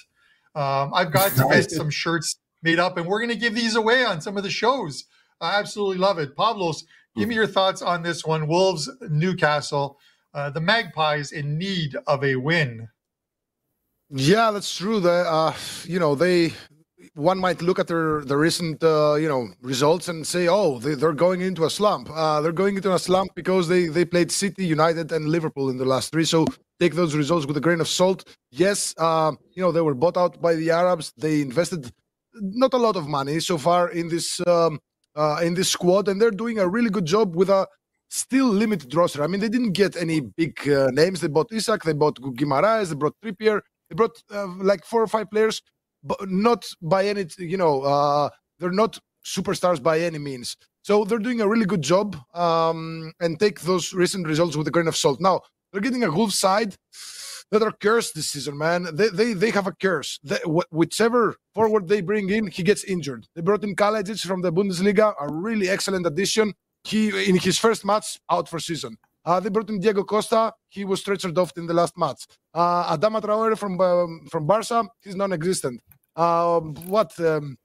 Um, 0.54 0.92
I've 0.94 1.12
got 1.12 1.32
to 1.36 1.48
get 1.50 1.70
some 1.70 1.90
shirts 1.90 2.36
made 2.62 2.78
up, 2.78 2.96
and 2.96 3.06
we're 3.06 3.20
going 3.20 3.30
to 3.30 3.36
give 3.36 3.54
these 3.54 3.76
away 3.76 4.04
on 4.04 4.20
some 4.20 4.36
of 4.36 4.42
the 4.42 4.50
shows. 4.50 5.04
I 5.40 5.58
absolutely 5.58 5.98
love 5.98 6.18
it. 6.18 6.36
Pavlos, 6.36 6.84
give 7.16 7.28
me 7.28 7.34
your 7.34 7.46
thoughts 7.46 7.82
on 7.82 8.02
this 8.02 8.24
one. 8.24 8.46
Wolves, 8.46 8.88
Newcastle. 9.08 9.98
Uh, 10.34 10.48
the 10.48 10.60
Magpies 10.60 11.32
in 11.32 11.58
need 11.58 11.96
of 12.06 12.24
a 12.24 12.36
win. 12.36 12.88
Yeah, 14.08 14.50
that's 14.50 14.74
true. 14.76 15.00
The 15.00 15.24
uh, 15.26 15.54
you 15.84 15.98
know 15.98 16.14
they 16.14 16.52
one 17.14 17.38
might 17.38 17.60
look 17.60 17.78
at 17.78 17.86
their 17.86 18.20
the 18.22 18.36
recent 18.36 18.82
uh, 18.82 19.14
you 19.14 19.28
know 19.28 19.48
results 19.60 20.08
and 20.08 20.26
say, 20.26 20.48
oh, 20.48 20.78
they, 20.78 20.94
they're 20.94 21.12
going 21.12 21.40
into 21.40 21.64
a 21.64 21.70
slump. 21.70 22.08
Uh, 22.10 22.40
they're 22.40 22.52
going 22.52 22.76
into 22.76 22.94
a 22.94 22.98
slump 22.98 23.34
because 23.34 23.68
they 23.68 23.88
they 23.88 24.04
played 24.04 24.30
City, 24.30 24.66
United, 24.66 25.12
and 25.12 25.28
Liverpool 25.28 25.70
in 25.70 25.76
the 25.76 25.84
last 25.84 26.12
three. 26.12 26.24
So 26.24 26.46
take 26.82 26.94
those 26.94 27.14
results 27.14 27.46
with 27.46 27.56
a 27.56 27.60
grain 27.66 27.80
of 27.80 27.88
salt. 27.88 28.20
Yes, 28.50 28.94
uh, 28.98 29.32
you 29.54 29.62
know 29.62 29.72
they 29.72 29.84
were 29.88 29.94
bought 29.94 30.16
out 30.16 30.40
by 30.46 30.52
the 30.60 30.70
Arabs. 30.70 31.12
They 31.16 31.40
invested 31.40 31.82
not 32.34 32.72
a 32.74 32.82
lot 32.86 32.96
of 32.96 33.04
money 33.06 33.38
so 33.40 33.56
far 33.66 33.90
in 33.90 34.08
this 34.08 34.40
um, 34.46 34.80
uh, 35.20 35.40
in 35.46 35.54
this 35.54 35.70
squad, 35.70 36.08
and 36.08 36.20
they're 36.20 36.38
doing 36.44 36.58
a 36.58 36.68
really 36.68 36.90
good 36.90 37.08
job 37.16 37.36
with 37.36 37.50
a 37.50 37.66
still 38.08 38.48
limited 38.62 38.94
roster. 38.94 39.22
I 39.22 39.26
mean, 39.26 39.40
they 39.40 39.48
didn't 39.48 39.72
get 39.72 39.96
any 39.96 40.20
big 40.20 40.54
uh, 40.68 40.88
names. 40.90 41.20
They 41.20 41.28
bought 41.28 41.50
Isak, 41.52 41.82
they 41.84 41.94
bought 41.94 42.16
Guimaraes, 42.38 42.88
they 42.90 42.94
brought 42.94 43.16
Trippier, 43.24 43.60
they 43.88 43.94
brought 43.94 44.16
uh, 44.30 44.48
like 44.70 44.84
four 44.84 45.02
or 45.02 45.06
five 45.06 45.30
players, 45.30 45.62
but 46.04 46.18
not 46.28 46.60
by 46.82 47.06
any, 47.06 47.24
you 47.38 47.56
know, 47.56 47.82
uh, 47.82 48.28
they're 48.58 48.70
not 48.84 48.98
superstars 49.24 49.82
by 49.82 49.98
any 50.00 50.18
means. 50.18 50.56
So 50.82 51.04
they're 51.04 51.26
doing 51.28 51.40
a 51.40 51.48
really 51.48 51.64
good 51.64 51.80
job 51.80 52.16
um, 52.34 53.12
and 53.20 53.40
take 53.40 53.60
those 53.60 53.94
recent 53.94 54.26
results 54.26 54.56
with 54.56 54.68
a 54.68 54.70
grain 54.70 54.88
of 54.88 54.96
salt. 54.96 55.18
Now, 55.20 55.40
they're 55.72 55.80
getting 55.82 56.04
a 56.04 56.10
Wolves 56.10 56.38
side 56.38 56.76
that 57.50 57.62
are 57.62 57.72
cursed 57.72 58.14
this 58.14 58.30
season, 58.30 58.58
man. 58.58 58.88
They 58.94 59.08
they, 59.08 59.32
they 59.34 59.50
have 59.50 59.66
a 59.66 59.72
curse. 59.72 60.18
They, 60.24 60.38
wh- 60.46 60.70
whichever 60.72 61.36
forward 61.54 61.88
they 61.88 62.00
bring 62.00 62.30
in, 62.30 62.48
he 62.48 62.62
gets 62.62 62.84
injured. 62.84 63.26
They 63.34 63.42
brought 63.42 63.64
in 63.64 63.76
Kalajdzic 63.76 64.26
from 64.26 64.42
the 64.42 64.52
Bundesliga, 64.52 65.14
a 65.20 65.32
really 65.32 65.68
excellent 65.68 66.06
addition 66.06 66.54
he 66.84 67.28
in 67.28 67.36
his 67.36 67.58
first 67.58 67.84
match 67.84 68.18
out 68.30 68.48
for 68.48 68.58
season. 68.58 68.96
Uh, 69.24 69.38
they 69.38 69.50
brought 69.50 69.68
in 69.70 69.78
Diego 69.78 70.02
Costa. 70.02 70.52
He 70.68 70.84
was 70.84 71.02
stretchered 71.04 71.38
off 71.38 71.52
in 71.56 71.66
the 71.66 71.74
last 71.74 71.96
match. 71.96 72.26
Uh, 72.52 72.96
Adama 72.96 73.20
Traore 73.22 73.56
from 73.56 73.80
um, 73.80 74.26
from 74.30 74.46
Barca. 74.46 74.84
He's 75.02 75.14
non-existent. 75.14 75.80
Um, 76.16 76.74
what 76.86 77.18
um, 77.20 77.56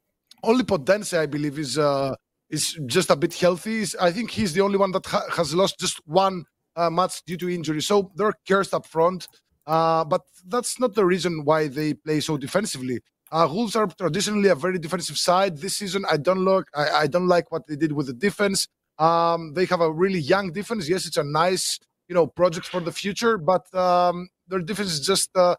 only 0.43 0.63
Podence, 0.63 1.17
I 1.17 1.25
believe, 1.25 1.57
is 1.57 1.77
uh, 1.79 2.15
is 2.49 2.79
just 2.85 3.09
a 3.09 3.15
bit 3.15 3.33
healthy. 3.33 3.85
I 3.99 4.11
think 4.11 4.31
he's 4.31 4.53
the 4.53 4.61
only 4.61 4.77
one 4.77 4.91
that 4.91 5.05
ha- 5.07 5.25
has 5.35 5.55
lost 5.55 5.79
just 5.79 5.99
one 6.05 6.45
uh, 6.77 6.89
match 6.89 7.23
due 7.25 7.37
to 7.37 7.49
injury. 7.49 7.81
So 7.81 8.11
they're 8.15 8.33
cursed 8.47 8.73
up 8.73 8.85
front. 8.85 9.27
Uh, 9.65 10.05
but 10.05 10.21
that's 10.47 10.79
not 10.79 10.93
the 10.95 11.05
reason 11.05 11.43
why 11.43 11.67
they 11.67 11.93
play 11.93 12.21
so 12.21 12.37
defensively. 12.37 13.01
Uh, 13.29 13.45
Wolves 13.51 13.75
are 13.75 13.87
traditionally 13.87 14.47
a 14.47 14.55
very 14.55 14.79
defensive 14.79 15.17
side. 15.17 15.57
This 15.57 15.75
season, 15.75 16.05
I 16.09 16.15
don't 16.15 16.39
look. 16.39 16.69
I, 16.73 16.89
I 16.89 17.07
don't 17.07 17.27
like 17.27 17.51
what 17.51 17.67
they 17.67 17.75
did 17.75 17.91
with 17.91 18.07
the 18.07 18.13
defense. 18.13 18.69
Um, 18.97 19.53
they 19.53 19.65
have 19.65 19.81
a 19.81 19.91
really 19.91 20.19
young 20.19 20.53
defense. 20.53 20.87
Yes, 20.87 21.05
it's 21.05 21.17
a 21.17 21.23
nice 21.23 21.77
you 22.07 22.15
know 22.15 22.25
project 22.25 22.67
for 22.67 22.79
the 22.79 22.93
future, 22.93 23.37
but 23.37 23.73
um, 23.75 24.29
their 24.47 24.59
defense 24.59 24.93
is 24.93 25.05
just 25.05 25.29
uh, 25.35 25.55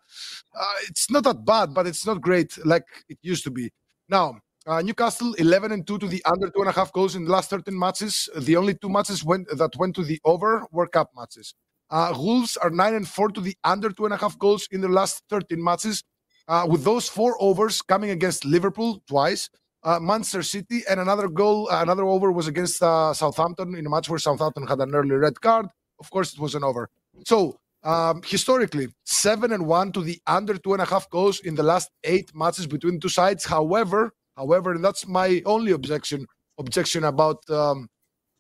uh, 0.59 0.75
it's 0.89 1.11
not 1.11 1.25
that 1.25 1.45
bad, 1.45 1.75
but 1.75 1.87
it's 1.87 2.07
not 2.07 2.23
great 2.23 2.57
like 2.65 2.87
it 3.11 3.19
used 3.21 3.45
to 3.45 3.51
be. 3.51 3.71
Now, 4.09 4.41
uh, 4.69 4.83
Newcastle 4.83 5.33
11 5.35 5.73
and 5.73 5.87
2 5.87 5.99
to 5.99 6.07
the 6.07 6.23
under 6.27 6.51
two 6.51 6.61
and 6.61 6.69
a 6.69 6.73
half 6.73 6.93
goals 6.93 7.17
in 7.17 7.25
the 7.25 7.31
last 7.31 7.49
13 7.49 7.77
matches. 7.77 8.29
The 8.37 8.55
only 8.57 8.75
two 8.75 8.91
matches 8.91 9.25
went, 9.25 9.49
that 9.49 9.75
went 9.77 9.97
to 9.97 10.05
the 10.05 10.21
over 10.25 10.67
were 10.71 10.87
cup 10.87 11.11
matches. 11.17 11.55
Uh, 11.91 12.13
Wolves 12.15 12.59
are 12.59 12.69
9 12.69 12.95
and 12.95 13.09
4 13.09 13.31
to 13.31 13.41
the 13.41 13.57
under 13.65 13.91
two 13.91 14.05
and 14.05 14.13
a 14.13 14.19
half 14.19 14.39
goals 14.39 14.69
in 14.71 14.83
the 14.83 14.89
last 14.89 15.23
13 15.31 15.63
matches. 15.63 16.05
Uh, 16.47 16.67
with 16.69 16.85
those 16.85 17.09
four 17.09 17.37
overs 17.41 17.83
coming 17.83 18.11
against 18.11 18.45
Liverpool 18.45 19.03
twice, 19.07 19.51
uh, 19.85 19.99
Manchester 20.01 20.43
City, 20.43 20.83
and 20.89 20.99
another 20.99 21.29
goal, 21.29 21.69
another 21.71 22.05
over 22.05 22.33
was 22.33 22.47
against 22.47 22.83
uh, 22.83 23.13
Southampton 23.13 23.75
in 23.75 23.87
a 23.87 23.91
match 23.91 24.09
where 24.09 24.19
Southampton 24.19 24.67
had 24.67 24.81
an 24.81 24.95
early 24.95 25.15
red 25.15 25.41
card. 25.41 25.67
Of 26.01 26.11
course, 26.11 26.33
it 26.33 26.41
was 26.41 26.55
an 26.55 26.65
over. 26.65 26.89
So 27.27 27.59
um, 27.83 28.23
historically, 28.25 28.89
seven 29.05 29.53
and 29.53 29.67
one 29.67 29.93
to 29.93 30.03
the 30.03 30.21
under 30.27 30.57
two 30.57 30.73
and 30.73 30.83
a 30.83 30.87
half 30.87 31.09
goals 31.11 31.41
in 31.41 31.55
the 31.55 31.63
last 31.63 31.91
eight 32.05 32.35
matches 32.35 32.67
between 32.67 32.99
two 32.99 33.09
sides. 33.09 33.45
However, 33.45 34.13
however, 34.39 34.79
that's 34.79 35.07
my 35.07 35.43
only 35.45 35.73
objection 35.73 36.27
objection 36.59 37.05
about 37.05 37.39
um, 37.51 37.89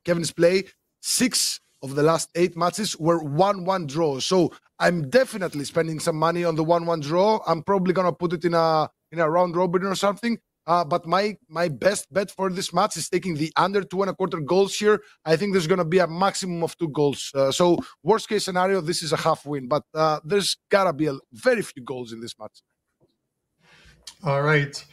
Kevin's 0.04 0.32
play. 0.32 0.64
Six 1.02 1.60
of 1.82 1.94
the 1.94 2.02
last 2.02 2.30
eight 2.34 2.56
matches 2.56 2.96
were 2.98 3.22
one-one 3.22 3.86
draws. 3.86 4.24
So 4.24 4.52
I'm 4.78 5.10
definitely 5.10 5.64
spending 5.64 6.00
some 6.00 6.16
money 6.16 6.44
on 6.44 6.56
the 6.56 6.64
one-one 6.64 7.00
draw. 7.00 7.40
I'm 7.46 7.62
probably 7.62 7.92
gonna 7.92 8.12
put 8.12 8.32
it 8.32 8.44
in 8.44 8.54
a 8.54 8.88
in 9.12 9.18
a 9.20 9.28
round 9.28 9.56
robin 9.56 9.84
or 9.84 9.94
something. 9.94 10.38
Uh, 10.68 10.84
but 10.84 11.06
my 11.06 11.34
my 11.48 11.66
best 11.66 12.12
bet 12.12 12.30
for 12.30 12.50
this 12.50 12.74
match 12.74 12.94
is 12.98 13.08
taking 13.08 13.34
the 13.34 13.50
under 13.56 13.82
two 13.82 14.02
and 14.02 14.10
a 14.10 14.14
quarter 14.14 14.38
goals 14.38 14.74
here. 14.76 15.00
I 15.24 15.34
think 15.34 15.52
there's 15.52 15.66
going 15.66 15.78
to 15.78 15.84
be 15.96 15.98
a 15.98 16.06
maximum 16.06 16.62
of 16.62 16.76
two 16.76 16.90
goals. 16.90 17.32
Uh, 17.34 17.50
so 17.50 17.78
worst 18.02 18.28
case 18.28 18.44
scenario, 18.44 18.82
this 18.82 19.02
is 19.02 19.14
a 19.14 19.16
half 19.16 19.46
win, 19.46 19.66
but 19.66 19.84
uh, 19.94 20.20
there's 20.24 20.58
gotta 20.68 20.92
be 20.92 21.06
a 21.06 21.16
very 21.32 21.62
few 21.62 21.82
goals 21.82 22.12
in 22.12 22.20
this 22.20 22.34
match. 22.38 22.60
All 24.22 24.42
right. 24.42 24.84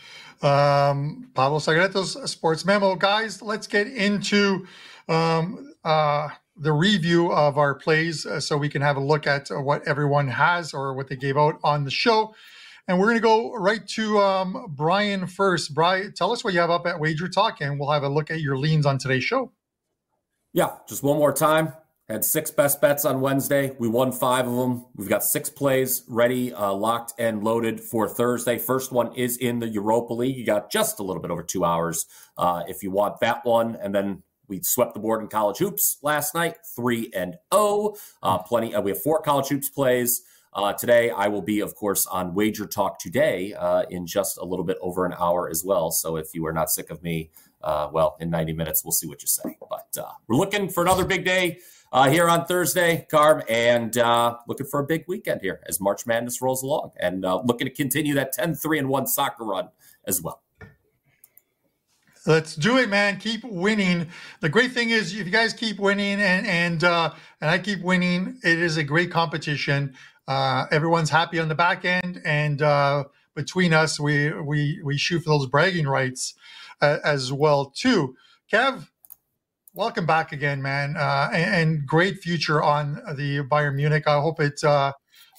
Um, 0.42 1.30
Pablo 1.34 1.60
Sagreto's 1.60 2.30
sports 2.30 2.66
memo. 2.66 2.96
Guys, 2.96 3.42
let's 3.42 3.68
get 3.68 3.88
into 3.88 4.66
um, 5.08 5.74
uh, 5.84 6.30
the 6.58 6.72
review 6.72 7.32
of 7.32 7.58
our 7.58 7.76
plays 7.76 8.26
uh, 8.26 8.40
so 8.40 8.58
we 8.58 8.70
can 8.70 8.82
have 8.82 8.98
a 8.98 9.02
look 9.02 9.28
at 9.28 9.52
uh, 9.52 9.60
what 9.60 9.88
everyone 9.88 10.28
has 10.28 10.74
or 10.74 10.94
what 10.94 11.08
they 11.08 11.16
gave 11.16 11.38
out 11.38 11.60
on 11.64 11.84
the 11.84 11.92
show. 11.92 12.34
And 12.88 13.00
we're 13.00 13.08
going 13.08 13.18
to 13.18 13.22
go 13.22 13.54
right 13.54 13.86
to 13.90 14.20
um, 14.20 14.68
Brian 14.70 15.26
first. 15.26 15.74
Brian, 15.74 16.14
tell 16.14 16.32
us 16.32 16.44
what 16.44 16.54
you 16.54 16.60
have 16.60 16.70
up 16.70 16.86
at 16.86 17.00
Wager 17.00 17.28
Talk, 17.28 17.62
and 17.62 17.80
we'll 17.80 17.90
have 17.90 18.04
a 18.04 18.10
look 18.10 18.30
at 18.30 18.42
your 18.42 18.58
leans 18.58 18.86
on 18.86 19.00
today's 19.00 19.24
show. 19.24 19.52
Yeah, 20.54 20.72
just 20.88 21.02
one 21.02 21.18
more 21.18 21.34
time. 21.34 21.74
Had 22.08 22.24
six 22.24 22.52
best 22.52 22.82
bets 22.82 23.04
on 23.04 23.20
Wednesday. 23.20 23.76
We 23.80 23.88
won 23.88 24.12
five 24.12 24.48
of 24.48 24.56
them. 24.56 24.86
We've 24.96 25.10
got 25.10 25.24
six 25.24 25.50
plays 25.50 26.04
ready, 26.08 26.54
uh, 26.54 26.72
locked 26.72 27.14
and 27.18 27.44
loaded 27.44 27.82
for 27.82 28.08
Thursday. 28.08 28.60
First 28.60 28.92
one 28.92 29.16
is 29.16 29.38
in 29.38 29.58
the 29.58 29.68
Europa 29.68 30.14
League. 30.14 30.38
You 30.38 30.46
got 30.46 30.72
just 30.72 31.00
a 31.00 31.04
little 31.04 31.20
bit 31.20 31.32
over 31.32 31.42
two 31.42 31.66
hours 31.66 32.06
uh, 32.38 32.62
if 32.68 32.84
you 32.84 32.92
want 32.92 33.20
that 33.22 33.44
one. 33.44 33.76
And 33.82 33.96
then 33.96 34.22
we 34.48 34.62
swept 34.62 34.94
the 34.94 35.00
board 35.00 35.24
in 35.24 35.30
college 35.30 35.58
hoops 35.58 35.98
last 36.04 36.36
night, 36.36 36.58
three 36.76 37.10
and 37.16 37.38
oh. 37.52 37.98
Uh, 38.22 38.38
plenty. 38.38 38.76
Uh, 38.76 38.82
we 38.82 38.92
have 38.92 39.02
four 39.02 39.20
college 39.24 39.48
hoops 39.48 39.70
plays. 39.70 40.22
Uh, 40.56 40.72
today, 40.72 41.10
I 41.10 41.28
will 41.28 41.42
be, 41.42 41.60
of 41.60 41.76
course, 41.76 42.08
on 42.08 42.34
Wager 42.34 42.66
Talk 42.66 42.98
today 42.98 43.54
uh, 43.54 43.84
in 43.90 44.08
just 44.08 44.38
a 44.38 44.46
little 44.46 44.64
bit 44.64 44.78
over 44.80 45.06
an 45.06 45.14
hour 45.20 45.50
as 45.50 45.64
well. 45.66 45.92
So 45.92 46.16
if 46.16 46.34
you 46.34 46.46
are 46.46 46.54
not 46.54 46.70
sick 46.70 46.90
of 46.90 47.04
me, 47.04 47.30
uh, 47.62 47.90
well, 47.92 48.16
in 48.22 48.30
90 48.30 48.54
minutes, 48.54 48.82
we'll 48.86 48.94
see 48.94 49.06
what 49.06 49.22
you 49.22 49.28
say. 49.28 49.58
But 49.60 50.02
uh, 50.02 50.12
we're 50.30 50.38
looking 50.38 50.70
for 50.70 50.82
another 50.82 51.04
big 51.04 51.26
day 51.26 51.60
uh, 51.92 52.10
here 52.10 52.30
on 52.30 52.46
Thursday, 52.46 53.06
Carb, 53.12 53.44
and 53.50 53.98
uh, 53.98 54.38
looking 54.48 54.66
for 54.66 54.80
a 54.80 54.86
big 54.86 55.04
weekend 55.10 55.42
here 55.42 55.60
as 55.68 55.82
March 55.82 56.06
Madness 56.08 56.42
rolls 56.42 56.64
along 56.64 56.92
and 57.02 57.22
looking 57.22 57.68
to 57.68 57.74
continue 57.74 58.14
that 58.14 58.32
10 58.32 58.56
3 58.56 58.80
and 58.80 58.88
1 58.88 59.08
soccer 59.08 59.44
run 59.44 59.68
as 60.08 60.22
well. 60.22 60.42
Let's 62.26 62.56
do 62.56 62.78
it, 62.78 62.90
man. 62.90 63.18
Keep 63.18 63.44
winning. 63.44 64.08
The 64.40 64.50
great 64.50 64.72
thing 64.72 64.90
is, 64.90 65.14
if 65.14 65.26
you 65.28 65.32
guys 65.32 65.54
keep 65.54 65.80
winning 65.80 66.20
and 66.22 66.48
and 66.48 66.84
and 66.84 67.14
I 67.42 67.60
keep 67.60 67.84
winning, 67.84 68.40
it 68.44 68.58
is 68.58 68.78
a 68.78 68.84
great 68.84 69.12
competition. 69.12 69.96
Uh, 70.28 70.66
everyone's 70.72 71.10
happy 71.10 71.40
on 71.40 71.50
the 71.50 71.56
back 71.56 71.86
end, 71.86 72.22
and 72.26 72.62
uh, 72.62 73.04
between 73.36 73.74
us, 73.74 74.00
we 74.00 74.32
we 74.34 74.82
we 74.84 74.98
shoot 74.98 75.20
for 75.20 75.30
those 75.30 75.46
bragging 75.46 75.88
rights 75.88 76.34
uh, 76.82 76.98
as 77.04 77.32
well 77.32 77.68
too. 77.68 78.16
Kev, 78.52 78.88
welcome 79.76 80.08
back 80.08 80.32
again, 80.32 80.64
man, 80.64 80.96
uh, 80.98 81.30
and, 81.32 81.56
and, 81.56 81.88
great 81.88 82.20
future 82.20 82.64
on 82.64 82.96
the 83.16 83.44
Bayern 83.44 83.76
Munich. 83.76 84.08
I 84.08 84.20
hope 84.20 84.40
it 84.40 84.64
uh, 84.64 84.94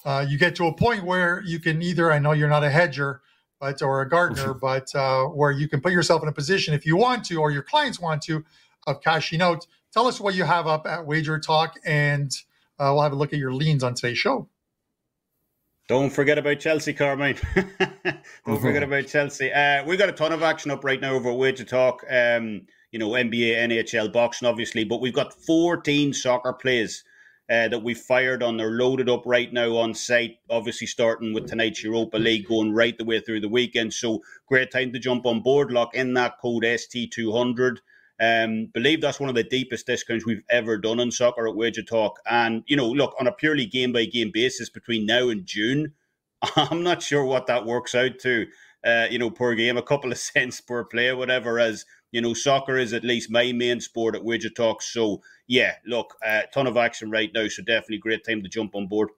uh, 0.04 0.24
you 0.28 0.38
get 0.38 0.54
to 0.56 0.66
a 0.66 0.74
point 0.74 1.04
where 1.04 1.42
you 1.44 1.58
can 1.58 1.82
either. 1.82 2.12
I 2.12 2.20
know 2.20 2.30
you're 2.30 2.48
not 2.48 2.62
a 2.62 2.70
hedger, 2.70 3.22
but 3.58 3.82
or 3.82 4.02
a 4.02 4.08
gardener, 4.08 4.54
but 4.60 4.90
where 5.34 5.50
you 5.50 5.68
can 5.68 5.80
put 5.80 5.92
yourself 5.92 6.22
in 6.22 6.28
a 6.28 6.32
position 6.32 6.74
if 6.74 6.86
you 6.86 6.96
want 6.96 7.24
to, 7.24 7.40
or 7.40 7.50
your 7.50 7.62
clients 7.62 7.98
want 7.98 8.22
to, 8.22 8.44
of 8.86 9.00
cashing 9.00 9.42
out. 9.42 9.66
Tell 9.92 10.06
us 10.06 10.20
what 10.20 10.36
you 10.36 10.44
have 10.44 10.68
up 10.68 10.86
at 10.86 11.06
Wager 11.06 11.40
Talk, 11.40 11.74
and 11.84 12.30
we'll 12.78 13.02
have 13.02 13.12
a 13.12 13.16
look 13.16 13.32
at 13.32 13.40
your 13.40 13.52
leans 13.52 13.82
on 13.82 13.94
today's 13.94 14.18
show. 14.18 14.48
Don't 15.88 16.10
forget 16.10 16.36
about 16.36 16.58
Chelsea, 16.58 16.92
Carmine. 16.92 17.36
Don't 17.54 17.66
mm-hmm. 17.84 18.56
forget 18.56 18.82
about 18.82 19.06
Chelsea. 19.06 19.52
Uh, 19.52 19.84
we 19.84 19.96
got 19.96 20.08
a 20.08 20.12
ton 20.12 20.32
of 20.32 20.42
action 20.42 20.72
up 20.72 20.82
right 20.82 21.00
now 21.00 21.12
over 21.12 21.32
Wager 21.32 21.64
Talk. 21.64 22.02
Um, 22.10 22.62
you 22.90 22.98
know, 22.98 23.10
NBA, 23.10 23.54
NHL, 23.56 24.12
boxing, 24.12 24.48
obviously, 24.48 24.82
but 24.82 25.00
we've 25.00 25.14
got 25.14 25.32
14 25.32 26.12
soccer 26.12 26.52
plays 26.52 27.04
uh, 27.48 27.68
that 27.68 27.82
we 27.82 27.94
fired 27.94 28.42
on. 28.42 28.56
They're 28.56 28.70
loaded 28.70 29.08
up 29.08 29.22
right 29.26 29.52
now 29.52 29.76
on 29.76 29.94
site, 29.94 30.38
obviously 30.50 30.88
starting 30.88 31.32
with 31.32 31.48
tonight's 31.48 31.84
Europa 31.84 32.16
League, 32.16 32.48
going 32.48 32.72
right 32.72 32.96
the 32.96 33.04
way 33.04 33.20
through 33.20 33.40
the 33.40 33.48
weekend. 33.48 33.92
So 33.92 34.22
great 34.48 34.72
time 34.72 34.92
to 34.92 34.98
jump 34.98 35.24
on 35.24 35.40
board. 35.40 35.70
Lock 35.70 35.94
in 35.94 36.14
that 36.14 36.38
code 36.40 36.64
ST200. 36.64 37.78
Um, 38.18 38.66
believe 38.72 39.00
that's 39.00 39.20
one 39.20 39.28
of 39.28 39.34
the 39.34 39.44
deepest 39.44 39.86
discounts 39.86 40.24
we've 40.24 40.44
ever 40.48 40.78
done 40.78 41.00
on 41.00 41.10
soccer 41.10 41.46
at 41.46 41.56
Wager 41.56 41.82
Talk. 41.82 42.20
And, 42.26 42.62
you 42.66 42.76
know, 42.76 42.88
look, 42.88 43.14
on 43.20 43.26
a 43.26 43.32
purely 43.32 43.66
game 43.66 43.92
by 43.92 44.06
game 44.06 44.30
basis 44.32 44.70
between 44.70 45.06
now 45.06 45.28
and 45.28 45.44
June, 45.44 45.92
I'm 46.56 46.82
not 46.82 47.02
sure 47.02 47.24
what 47.24 47.46
that 47.46 47.66
works 47.66 47.94
out 47.94 48.18
to, 48.20 48.46
uh, 48.84 49.06
you 49.10 49.18
know, 49.18 49.30
per 49.30 49.54
game, 49.54 49.76
a 49.76 49.82
couple 49.82 50.10
of 50.12 50.18
cents 50.32 50.60
per 50.60 50.84
play, 50.84 51.12
whatever, 51.12 51.58
as, 51.58 51.84
you 52.10 52.20
know, 52.20 52.32
soccer 52.32 52.78
is 52.78 52.92
at 52.92 53.04
least 53.04 53.30
my 53.30 53.52
main 53.52 53.80
sport 53.80 54.14
at 54.14 54.24
Wager 54.24 54.50
Talk. 54.50 54.80
So, 54.80 55.20
yeah, 55.46 55.74
look, 55.86 56.14
a 56.24 56.28
uh, 56.28 56.42
ton 56.54 56.66
of 56.66 56.76
action 56.76 57.10
right 57.10 57.30
now. 57.34 57.48
So, 57.48 57.62
definitely 57.62 57.98
great 57.98 58.24
time 58.24 58.42
to 58.42 58.48
jump 58.48 58.74
on 58.74 58.86
board. 58.86 59.10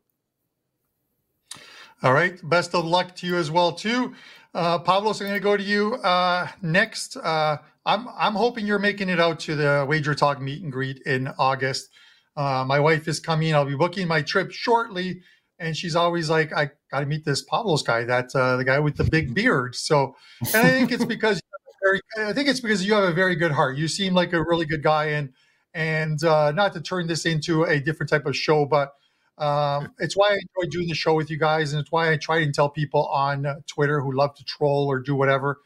All 2.02 2.12
right. 2.12 2.38
Best 2.48 2.74
of 2.74 2.84
luck 2.84 3.16
to 3.16 3.26
you 3.26 3.36
as 3.36 3.50
well, 3.50 3.72
too. 3.72 4.14
Uh, 4.58 4.76
Pavlos, 4.76 5.20
I'm 5.20 5.28
going 5.28 5.34
to 5.34 5.40
go 5.40 5.56
to 5.56 5.62
you 5.62 5.94
uh, 6.02 6.48
next. 6.62 7.16
Uh, 7.16 7.58
I'm 7.86 8.08
I'm 8.08 8.34
hoping 8.34 8.66
you're 8.66 8.80
making 8.80 9.08
it 9.08 9.20
out 9.20 9.38
to 9.40 9.54
the 9.54 9.86
Wager 9.88 10.16
Talk 10.16 10.40
meet 10.40 10.64
and 10.64 10.72
greet 10.72 11.00
in 11.06 11.28
August. 11.38 11.88
Uh, 12.36 12.64
my 12.66 12.80
wife 12.80 13.06
is 13.06 13.20
coming. 13.20 13.54
I'll 13.54 13.64
be 13.64 13.76
booking 13.76 14.08
my 14.08 14.20
trip 14.20 14.50
shortly, 14.50 15.20
and 15.60 15.76
she's 15.76 15.94
always 15.94 16.28
like, 16.28 16.52
"I 16.52 16.72
got 16.90 17.00
to 17.00 17.06
meet 17.06 17.24
this 17.24 17.46
Pavlos 17.46 17.84
guy. 17.84 18.02
That's 18.02 18.34
uh, 18.34 18.56
the 18.56 18.64
guy 18.64 18.80
with 18.80 18.96
the 18.96 19.04
big 19.04 19.32
beard." 19.32 19.76
So, 19.76 20.16
and 20.52 20.66
I 20.66 20.70
think 20.70 20.90
it's 20.90 21.04
because 21.04 21.40
very, 21.80 22.00
I 22.18 22.32
think 22.32 22.48
it's 22.48 22.58
because 22.58 22.84
you 22.84 22.94
have 22.94 23.04
a 23.04 23.12
very 23.12 23.36
good 23.36 23.52
heart. 23.52 23.76
You 23.76 23.86
seem 23.86 24.12
like 24.12 24.32
a 24.32 24.42
really 24.42 24.66
good 24.66 24.82
guy, 24.82 25.04
and 25.10 25.32
and 25.72 26.20
uh, 26.24 26.50
not 26.50 26.72
to 26.72 26.80
turn 26.80 27.06
this 27.06 27.26
into 27.26 27.62
a 27.62 27.78
different 27.78 28.10
type 28.10 28.26
of 28.26 28.36
show, 28.36 28.66
but 28.66 28.90
um, 29.38 29.92
it's 29.98 30.16
why 30.16 30.30
I 30.30 30.34
enjoy 30.34 30.70
doing 30.70 30.88
the 30.88 30.94
show 30.94 31.14
with 31.14 31.30
you 31.30 31.38
guys, 31.38 31.72
and 31.72 31.80
it's 31.80 31.92
why 31.92 32.12
I 32.12 32.16
try 32.16 32.38
and 32.38 32.54
tell 32.54 32.68
people 32.68 33.06
on 33.06 33.46
Twitter 33.66 34.00
who 34.00 34.12
love 34.12 34.34
to 34.36 34.44
troll 34.44 34.86
or 34.86 35.00
do 35.00 35.14
whatever 35.14 35.60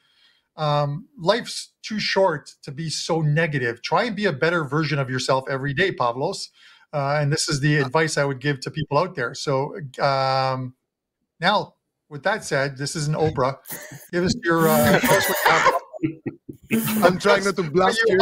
um, 0.57 1.09
life's 1.19 1.73
too 1.83 1.99
short 1.99 2.51
to 2.63 2.73
be 2.73 2.91
so 2.91 3.21
negative. 3.21 3.83
Try 3.83 4.05
and 4.05 4.17
be 4.17 4.27
a 4.27 4.33
better 4.33 4.65
version 4.65 4.99
of 4.99 5.11
yourself 5.11 5.45
every 5.49 5.75
day, 5.75 5.93
Pavlos. 5.93 6.49
Uh, 6.93 7.19
and 7.21 7.33
this 7.33 7.49
is 7.49 7.61
the 7.61 7.77
advice 7.77 8.19
I 8.19 8.25
would 8.25 8.41
give 8.41 8.61
to 8.61 8.71
people 8.71 8.99
out 8.99 9.15
there. 9.15 9.35
So 9.35 9.77
um, 10.01 10.75
now, 11.41 11.75
with 12.11 12.23
that 12.25 12.45
said, 12.45 12.77
this 12.77 12.95
is 12.95 13.09
an 13.09 13.15
Oprah. 13.15 13.57
Give 14.13 14.25
us 14.25 14.35
your. 14.45 14.69
Uh, 14.69 15.01
I'm 17.03 17.19
trying 17.19 17.45
not 17.45 17.57
to 17.57 17.71
blast 17.71 18.03
you. 18.07 18.19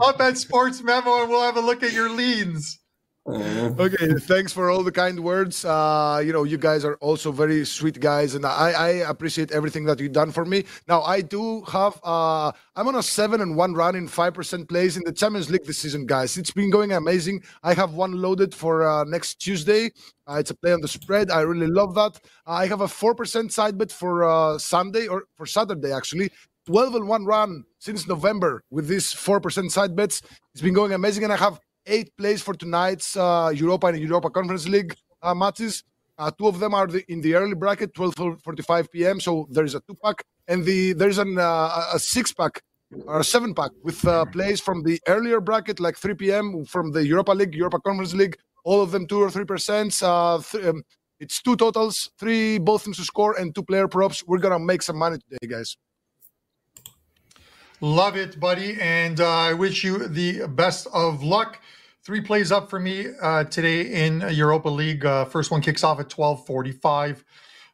Up 0.00 0.20
at 0.20 0.38
Sports 0.38 0.82
Memo, 0.82 1.22
and 1.22 1.30
we'll 1.30 1.42
have 1.42 1.56
a 1.56 1.60
look 1.60 1.82
at 1.82 1.92
your 1.92 2.10
leans. 2.10 2.78
Mm-hmm. 3.26 3.80
okay, 3.80 4.20
thanks 4.20 4.52
for 4.52 4.70
all 4.70 4.82
the 4.82 4.92
kind 4.92 5.18
words. 5.18 5.64
Uh, 5.64 6.22
you 6.22 6.30
know, 6.30 6.44
you 6.44 6.58
guys 6.58 6.84
are 6.84 6.96
also 6.96 7.32
very 7.32 7.64
sweet 7.64 7.98
guys, 7.98 8.34
and 8.34 8.44
I, 8.44 8.72
I 8.72 8.88
appreciate 9.08 9.50
everything 9.50 9.86
that 9.86 9.98
you've 9.98 10.12
done 10.12 10.30
for 10.30 10.44
me. 10.44 10.64
Now, 10.88 11.00
I 11.00 11.22
do 11.22 11.62
have, 11.62 11.98
uh, 12.04 12.52
I'm 12.76 12.86
on 12.86 12.96
a 12.96 13.02
seven 13.02 13.40
and 13.40 13.56
one 13.56 13.72
run 13.72 13.96
in 13.96 14.08
five 14.08 14.34
percent 14.34 14.68
plays 14.68 14.98
in 14.98 15.02
the 15.06 15.12
Champions 15.12 15.48
League 15.48 15.64
this 15.64 15.78
season, 15.78 16.04
guys. 16.04 16.36
It's 16.36 16.50
been 16.50 16.68
going 16.68 16.92
amazing. 16.92 17.42
I 17.62 17.72
have 17.72 17.94
one 17.94 18.12
loaded 18.12 18.54
for 18.54 18.86
uh, 18.86 19.04
next 19.04 19.36
Tuesday. 19.36 19.90
Uh, 20.28 20.34
it's 20.34 20.50
a 20.50 20.54
play 20.54 20.74
on 20.74 20.82
the 20.82 20.88
spread. 20.88 21.30
I 21.30 21.40
really 21.40 21.66
love 21.68 21.94
that. 21.94 22.20
I 22.44 22.66
have 22.66 22.82
a 22.82 22.88
four 22.88 23.14
percent 23.14 23.54
side 23.54 23.78
bet 23.78 23.90
for 23.90 24.24
uh, 24.24 24.58
Sunday 24.58 25.06
or 25.06 25.24
for 25.34 25.46
Saturday 25.46 25.92
actually. 25.92 26.30
12 26.66 26.94
and 26.94 27.08
1 27.08 27.26
run 27.26 27.62
since 27.78 28.08
November 28.08 28.62
with 28.70 28.88
these 28.88 29.12
4% 29.12 29.70
side 29.70 29.94
bets. 29.94 30.22
It's 30.54 30.62
been 30.62 30.72
going 30.72 30.92
amazing. 30.92 31.24
And 31.24 31.32
I 31.32 31.36
have 31.36 31.60
eight 31.86 32.16
plays 32.16 32.42
for 32.42 32.54
tonight's 32.54 33.16
uh, 33.16 33.52
Europa 33.54 33.88
and 33.88 33.98
Europa 33.98 34.30
Conference 34.30 34.68
League 34.68 34.94
uh, 35.22 35.34
matches. 35.34 35.84
Uh, 36.16 36.30
two 36.30 36.46
of 36.46 36.60
them 36.60 36.74
are 36.74 36.86
the, 36.86 37.04
in 37.10 37.20
the 37.20 37.34
early 37.34 37.54
bracket, 37.54 37.92
12:45 37.94 38.90
p.m. 38.90 39.20
So 39.20 39.46
there 39.50 39.64
is 39.64 39.74
a 39.74 39.80
two 39.80 39.96
pack, 40.02 40.24
and 40.46 40.64
the 40.64 40.92
there's 40.92 41.18
an 41.18 41.38
uh, 41.38 41.86
a 41.92 41.98
six 41.98 42.32
pack 42.32 42.62
or 43.06 43.20
a 43.20 43.24
seven 43.24 43.54
pack 43.54 43.72
with 43.82 44.04
uh, 44.06 44.24
plays 44.26 44.60
from 44.60 44.82
the 44.84 45.00
earlier 45.08 45.40
bracket, 45.40 45.80
like 45.80 45.96
3 45.96 46.14
p.m. 46.14 46.64
from 46.64 46.92
the 46.92 47.04
Europa 47.04 47.32
League, 47.32 47.54
Europa 47.54 47.80
Conference 47.80 48.14
League. 48.14 48.36
All 48.64 48.80
of 48.80 48.92
them 48.92 49.06
two 49.06 49.20
or 49.20 49.30
three 49.30 49.44
percent. 49.44 50.00
Uh, 50.02 50.40
th- 50.40 50.64
um, 50.64 50.82
it's 51.20 51.42
two 51.42 51.56
totals, 51.56 52.10
three 52.18 52.58
both 52.58 52.84
teams 52.84 52.96
to 52.98 53.04
score, 53.04 53.34
and 53.38 53.54
two 53.54 53.62
player 53.62 53.88
props. 53.88 54.22
We're 54.26 54.38
gonna 54.38 54.58
make 54.58 54.82
some 54.82 54.96
money 54.96 55.18
today, 55.18 55.48
guys. 55.48 55.76
Love 57.84 58.16
it, 58.16 58.40
buddy. 58.40 58.78
And 58.80 59.20
uh, 59.20 59.28
I 59.28 59.52
wish 59.52 59.84
you 59.84 60.08
the 60.08 60.46
best 60.46 60.86
of 60.94 61.22
luck. 61.22 61.60
Three 62.02 62.22
plays 62.22 62.50
up 62.50 62.70
for 62.70 62.80
me 62.80 63.08
uh, 63.20 63.44
today 63.44 64.06
in 64.06 64.24
Europa 64.30 64.70
League. 64.70 65.04
Uh, 65.04 65.26
first 65.26 65.50
one 65.50 65.60
kicks 65.60 65.84
off 65.84 66.00
at 66.00 66.10
1245 66.10 67.22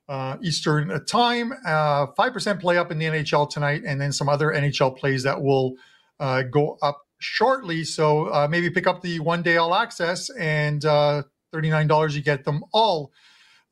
uh, 0.09 0.37
Eastern 0.43 1.07
time. 1.07 1.53
Uh, 1.65 2.09
5% 2.09 2.61
play 2.61 2.77
up 2.77 2.91
in 2.91 2.99
the 2.99 3.05
NHL 3.05 3.49
tonight, 3.49 3.83
and 3.87 4.01
then 4.01 4.11
some 4.11 4.29
other 4.29 4.49
NHL 4.49 4.97
plays 4.99 5.23
that 5.23 5.41
will 5.41 5.77
uh, 6.19 6.43
go 6.43 6.77
up 6.83 7.07
shortly. 7.21 7.85
So 7.85 8.35
uh, 8.35 8.49
maybe 8.51 8.69
pick 8.69 8.89
up 8.89 9.03
the 9.03 9.21
one 9.21 9.43
day 9.43 9.59
all 9.59 9.77
access 9.77 10.29
and 10.31 10.85
uh, 10.85 11.23
$39, 11.55 12.15
you 12.17 12.23
get 12.23 12.43
them 12.43 12.65
all. 12.73 13.13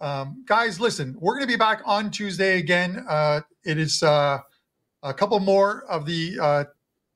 Um, 0.00 0.44
guys, 0.46 0.78
listen, 0.78 1.16
we're 1.18 1.34
going 1.34 1.48
to 1.48 1.52
be 1.52 1.58
back 1.58 1.82
on 1.84 2.12
Tuesday 2.12 2.58
again. 2.58 3.04
Uh, 3.08 3.40
it 3.64 3.76
is 3.76 4.04
uh, 4.04 4.38
a 5.02 5.14
couple 5.14 5.38
more 5.40 5.84
of 5.88 6.06
the 6.06 6.38
uh, 6.40 6.64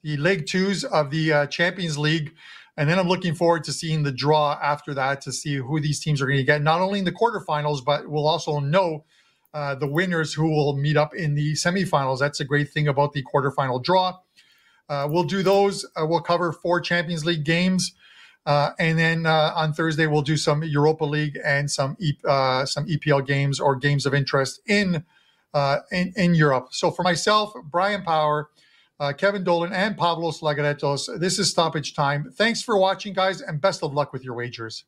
the 0.02 0.16
leg 0.16 0.46
twos 0.46 0.84
of 0.84 1.10
the 1.10 1.32
uh, 1.32 1.46
Champions 1.46 1.98
League, 1.98 2.34
and 2.76 2.88
then 2.88 2.98
I'm 2.98 3.08
looking 3.08 3.34
forward 3.34 3.64
to 3.64 3.72
seeing 3.72 4.02
the 4.02 4.12
draw 4.12 4.58
after 4.62 4.94
that 4.94 5.20
to 5.22 5.32
see 5.32 5.56
who 5.56 5.80
these 5.80 6.00
teams 6.00 6.20
are 6.20 6.26
going 6.26 6.38
to 6.38 6.44
get. 6.44 6.62
Not 6.62 6.80
only 6.80 6.98
in 7.00 7.04
the 7.04 7.12
quarterfinals, 7.12 7.84
but 7.84 8.08
we'll 8.08 8.26
also 8.26 8.58
know 8.58 9.04
uh, 9.54 9.74
the 9.74 9.86
winners 9.86 10.34
who 10.34 10.50
will 10.50 10.76
meet 10.76 10.96
up 10.96 11.14
in 11.14 11.34
the 11.34 11.52
semifinals. 11.52 12.18
That's 12.18 12.40
a 12.40 12.44
great 12.44 12.70
thing 12.70 12.88
about 12.88 13.12
the 13.12 13.22
quarterfinal 13.22 13.82
draw. 13.82 14.18
Uh, 14.88 15.06
we'll 15.10 15.24
do 15.24 15.42
those. 15.42 15.84
Uh, 15.96 16.06
we'll 16.06 16.20
cover 16.20 16.52
four 16.52 16.80
Champions 16.80 17.24
League 17.24 17.44
games. 17.44 17.94
Uh, 18.44 18.70
and 18.80 18.98
then 18.98 19.24
on 19.24 19.72
Thursday 19.72 20.08
we'll 20.08 20.22
do 20.22 20.36
some 20.36 20.64
Europa 20.64 21.04
League 21.04 21.38
and 21.44 21.70
some 21.70 21.96
e- 22.00 22.18
some 22.24 22.86
EPL 22.86 23.24
games 23.24 23.60
or 23.60 23.76
games 23.76 24.04
of 24.04 24.14
interest 24.14 24.60
in 24.66 25.04
uh, 25.54 25.78
in, 25.90 26.12
in 26.16 26.34
Europe. 26.34 26.68
So 26.70 26.90
for 26.90 27.02
myself, 27.02 27.52
Brian 27.70 28.02
Power, 28.02 28.50
uh, 29.00 29.12
Kevin 29.12 29.44
Dolan, 29.44 29.72
and 29.72 29.96
Pavlos 29.96 30.40
Lagaretos, 30.40 31.18
this 31.18 31.38
is 31.38 31.50
stoppage 31.50 31.94
time. 31.94 32.30
Thanks 32.36 32.62
for 32.62 32.78
watching, 32.78 33.12
guys, 33.12 33.40
and 33.40 33.60
best 33.60 33.82
of 33.82 33.92
luck 33.92 34.12
with 34.12 34.24
your 34.24 34.34
wagers. 34.34 34.84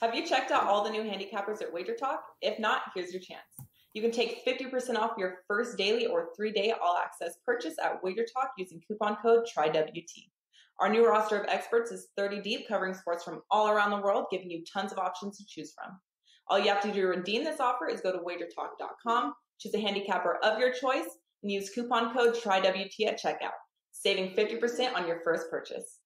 Have 0.00 0.14
you 0.14 0.26
checked 0.26 0.50
out 0.50 0.64
all 0.64 0.82
the 0.82 0.90
new 0.90 1.02
handicappers 1.02 1.60
at 1.60 1.70
Wager 1.70 1.94
Talk? 1.94 2.24
If 2.40 2.58
not, 2.58 2.82
here's 2.94 3.12
your 3.12 3.20
chance. 3.20 3.42
You 3.92 4.00
can 4.00 4.10
take 4.10 4.44
50% 4.46 4.96
off 4.96 5.18
your 5.18 5.38
first 5.46 5.76
daily 5.76 6.06
or 6.06 6.28
three 6.36 6.52
day 6.52 6.72
all 6.82 6.96
access 6.96 7.34
purchase 7.44 7.74
at 7.82 8.02
Wager 8.02 8.24
Talk 8.24 8.52
using 8.56 8.80
coupon 8.86 9.16
code 9.16 9.46
TRYWT. 9.54 10.30
Our 10.78 10.88
new 10.88 11.06
roster 11.06 11.36
of 11.36 11.46
experts 11.48 11.90
is 11.90 12.08
30 12.16 12.40
deep, 12.40 12.66
covering 12.66 12.94
sports 12.94 13.24
from 13.24 13.42
all 13.50 13.68
around 13.68 13.90
the 13.90 13.98
world, 13.98 14.26
giving 14.30 14.50
you 14.50 14.64
tons 14.64 14.92
of 14.92 14.98
options 14.98 15.36
to 15.36 15.44
choose 15.46 15.74
from. 15.74 15.98
All 16.50 16.58
you 16.58 16.68
have 16.68 16.82
to 16.82 16.92
do 16.92 17.02
to 17.02 17.06
redeem 17.06 17.44
this 17.44 17.60
offer 17.60 17.86
is 17.86 18.00
go 18.00 18.10
to 18.10 18.18
wagertalk.com, 18.18 19.32
choose 19.60 19.74
a 19.74 19.80
handicapper 19.80 20.38
of 20.42 20.58
your 20.58 20.72
choice, 20.72 21.06
and 21.44 21.52
use 21.52 21.70
coupon 21.70 22.12
code 22.12 22.34
TRYWT 22.34 23.06
at 23.06 23.22
checkout, 23.22 23.54
saving 23.92 24.34
50% 24.34 24.94
on 24.94 25.06
your 25.06 25.20
first 25.22 25.48
purchase. 25.48 25.99